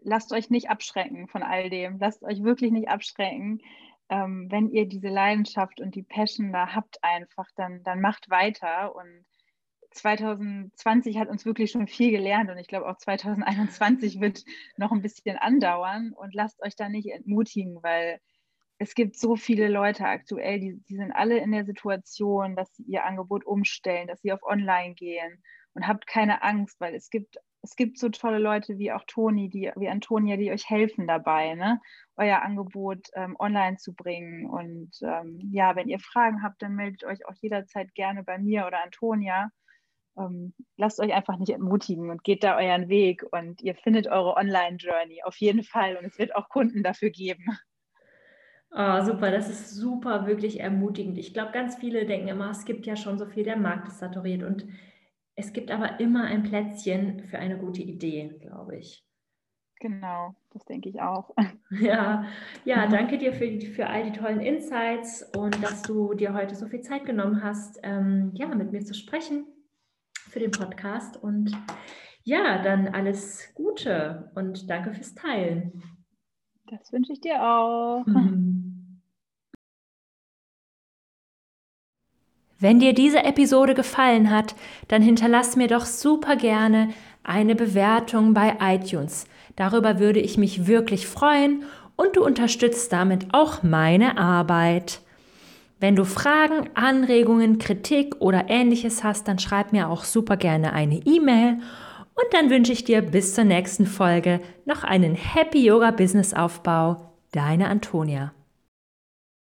lasst 0.02 0.32
euch 0.32 0.50
nicht 0.50 0.70
abschrecken 0.70 1.28
von 1.28 1.44
all 1.44 1.70
dem. 1.70 2.00
Lasst 2.00 2.24
euch 2.24 2.44
wirklich 2.44 2.72
nicht 2.72 2.88
abschrecken. 2.88 3.62
Ähm, 4.08 4.48
wenn 4.52 4.70
ihr 4.70 4.88
diese 4.88 5.10
Leidenschaft 5.10 5.82
und 5.82 5.96
die 5.96 6.04
Passion 6.04 6.54
da 6.54 6.76
habt 6.76 7.04
einfach, 7.04 7.50
dann, 7.56 7.84
dann 7.84 8.02
macht 8.02 8.30
weiter 8.30 8.96
und 8.96 9.26
2020 9.96 11.18
hat 11.18 11.30
uns 11.30 11.46
wirklich 11.46 11.72
schon 11.72 11.88
viel 11.88 12.12
gelernt 12.12 12.50
und 12.50 12.58
ich 12.58 12.68
glaube 12.68 12.88
auch 12.88 12.98
2021 12.98 14.20
wird 14.22 14.44
noch 14.78 14.92
ein 14.92 15.02
bisschen 15.02 15.38
andauern 15.38 16.14
und 16.14 16.34
lasst 16.34 16.62
euch 16.62 16.76
da 16.76 16.90
nicht 16.90 17.10
entmutigen, 17.10 17.82
weil 17.82 18.20
es 18.78 18.94
gibt 18.94 19.18
so 19.18 19.36
viele 19.36 19.70
Leute 19.70 20.06
aktuell, 20.06 20.60
die, 20.60 20.84
die 20.90 20.98
sind 20.98 21.12
alle 21.14 21.38
in 21.38 21.52
der 21.52 21.66
Situation, 21.66 22.56
dass 22.56 22.76
sie 22.76 22.84
ihr 22.84 23.06
Angebot 23.06 23.46
umstellen, 23.46 24.08
dass 24.08 24.22
sie 24.22 24.34
auf 24.34 24.44
Online 24.44 24.94
gehen 24.96 25.42
und 25.74 25.88
habt 25.88 26.08
keine 26.08 26.44
Angst, 26.44 26.80
weil 26.82 26.94
es 26.94 27.10
gibt, 27.10 27.38
es 27.62 27.76
gibt 27.76 27.98
so 27.98 28.10
tolle 28.10 28.38
Leute 28.38 28.78
wie 28.78 28.92
auch 28.92 29.04
Toni, 29.08 29.50
die, 29.50 29.72
wie 29.78 29.90
Antonia, 29.90 30.36
die 30.36 30.52
euch 30.52 30.70
helfen 30.70 31.08
dabei, 31.08 31.56
ne? 31.56 31.80
euer 32.18 32.42
Angebot 32.42 33.08
ähm, 33.14 33.36
online 33.40 33.78
zu 33.78 33.94
bringen. 33.94 34.46
Und 34.46 34.92
ähm, 35.02 35.40
ja, 35.52 35.76
wenn 35.76 35.88
ihr 35.88 36.00
Fragen 36.00 36.44
habt, 36.44 36.62
dann 36.62 36.76
meldet 36.76 37.04
euch 37.06 37.26
auch 37.26 37.34
jederzeit 37.42 37.94
gerne 37.94 38.24
bei 38.24 38.38
mir 38.38 38.68
oder 38.68 38.84
Antonia 38.84 39.50
ähm, 40.18 40.54
lasst 40.78 41.00
euch 41.00 41.14
einfach 41.14 41.38
nicht 41.38 41.52
entmutigen 41.52 42.10
und 42.10 42.24
geht 42.24 42.44
da 42.44 42.58
euren 42.58 42.90
Weg 42.90 43.26
und 43.32 43.62
ihr 43.62 43.76
findet 43.76 44.08
eure 44.08 44.36
Online-Journey 44.36 45.24
auf 45.24 45.38
jeden 45.38 45.64
Fall 45.64 45.98
und 45.98 46.06
es 46.06 46.18
wird 46.18 46.36
auch 46.36 46.50
Kunden 46.50 46.84
dafür 46.84 47.10
geben. 47.10 47.46
Oh, 48.72 49.02
super, 49.04 49.32
das 49.32 49.50
ist 49.50 49.74
super, 49.74 50.28
wirklich 50.28 50.60
ermutigend. 50.60 51.18
Ich 51.18 51.34
glaube, 51.34 51.52
ganz 51.54 51.76
viele 51.78 52.06
denken 52.06 52.28
immer, 52.28 52.50
es 52.50 52.66
gibt 52.66 52.86
ja 52.86 52.96
schon 52.96 53.18
so 53.18 53.26
viel, 53.26 53.44
der 53.44 53.58
Markt 53.58 53.88
ist 53.88 54.00
saturiert 54.00 54.44
und 54.44 54.66
es 55.36 55.54
gibt 55.54 55.72
aber 55.72 56.00
immer 56.00 56.26
ein 56.26 56.44
Plätzchen 56.44 57.22
für 57.22 57.40
eine 57.40 57.58
gute 57.58 57.82
Idee, 57.82 58.36
glaube 58.42 58.78
ich. 58.78 59.06
Genau, 59.80 60.34
das 60.52 60.64
denke 60.66 60.90
ich 60.90 61.02
auch. 61.02 61.34
Ja, 61.82 62.26
ja, 62.64 62.88
danke 62.88 63.18
dir 63.18 63.34
für, 63.34 63.60
für 63.60 63.88
all 63.88 64.10
die 64.10 64.18
tollen 64.18 64.40
Insights 64.40 65.24
und 65.36 65.62
dass 65.62 65.82
du 65.82 66.14
dir 66.14 66.34
heute 66.34 66.56
so 66.56 66.68
viel 66.68 66.82
Zeit 66.82 67.06
genommen 67.06 67.44
hast, 67.44 67.80
ähm, 67.84 68.32
ja, 68.36 68.48
mit 68.48 68.72
mir 68.72 68.86
zu 68.86 68.94
sprechen 68.94 69.46
für 70.36 70.42
den 70.42 70.52
Podcast. 70.52 71.16
Und 71.16 71.58
ja, 72.26 72.62
dann 72.62 72.90
alles 72.90 73.54
Gute 73.54 74.34
und 74.36 74.70
danke 74.70 74.94
fürs 74.94 75.16
Teilen. 75.16 75.82
Das 76.70 76.92
wünsche 76.92 77.14
ich 77.14 77.22
dir 77.22 77.42
auch. 77.42 78.06
Wenn 82.60 82.80
dir 82.80 82.94
diese 82.94 83.24
Episode 83.24 83.76
gefallen 83.76 84.30
hat, 84.30 84.56
dann 84.90 85.02
hinterlass 85.02 85.56
mir 85.56 85.68
doch 85.70 85.86
super 85.86 86.36
gerne 86.36 86.90
eine 87.24 87.56
Bewertung 87.56 88.34
bei 88.34 88.58
iTunes. 88.60 89.28
Darüber 89.56 90.00
würde 90.00 90.20
ich 90.20 90.38
mich 90.38 90.68
wirklich 90.68 91.08
freuen 91.08 91.64
und 91.96 92.18
du 92.18 92.26
unterstützt 92.26 92.92
damit 92.92 93.28
auch 93.34 93.64
meine 93.64 94.18
Arbeit. 94.18 95.00
Wenn 95.86 95.96
du 95.96 96.04
Fragen, 96.04 96.68
Anregungen, 96.74 97.60
Kritik 97.60 98.16
oder 98.18 98.46
ähnliches 98.50 99.04
hast, 99.04 99.28
dann 99.28 99.38
schreib 99.38 99.72
mir 99.72 99.88
auch 99.88 100.04
super 100.04 100.36
gerne 100.36 100.74
eine 100.74 100.96
E-Mail. 100.96 101.60
Und 102.16 102.26
dann 102.32 102.50
wünsche 102.50 102.72
ich 102.72 102.86
dir 102.86 103.04
bis 103.04 103.36
zur 103.36 103.44
nächsten 103.44 103.86
Folge 103.86 104.40
noch 104.66 104.84
einen 104.84 105.14
Happy 105.14 105.64
Yoga 105.64 105.92
Business 105.92 106.34
Aufbau. 106.34 107.14
Deine 107.34 107.68
Antonia. 107.68 108.34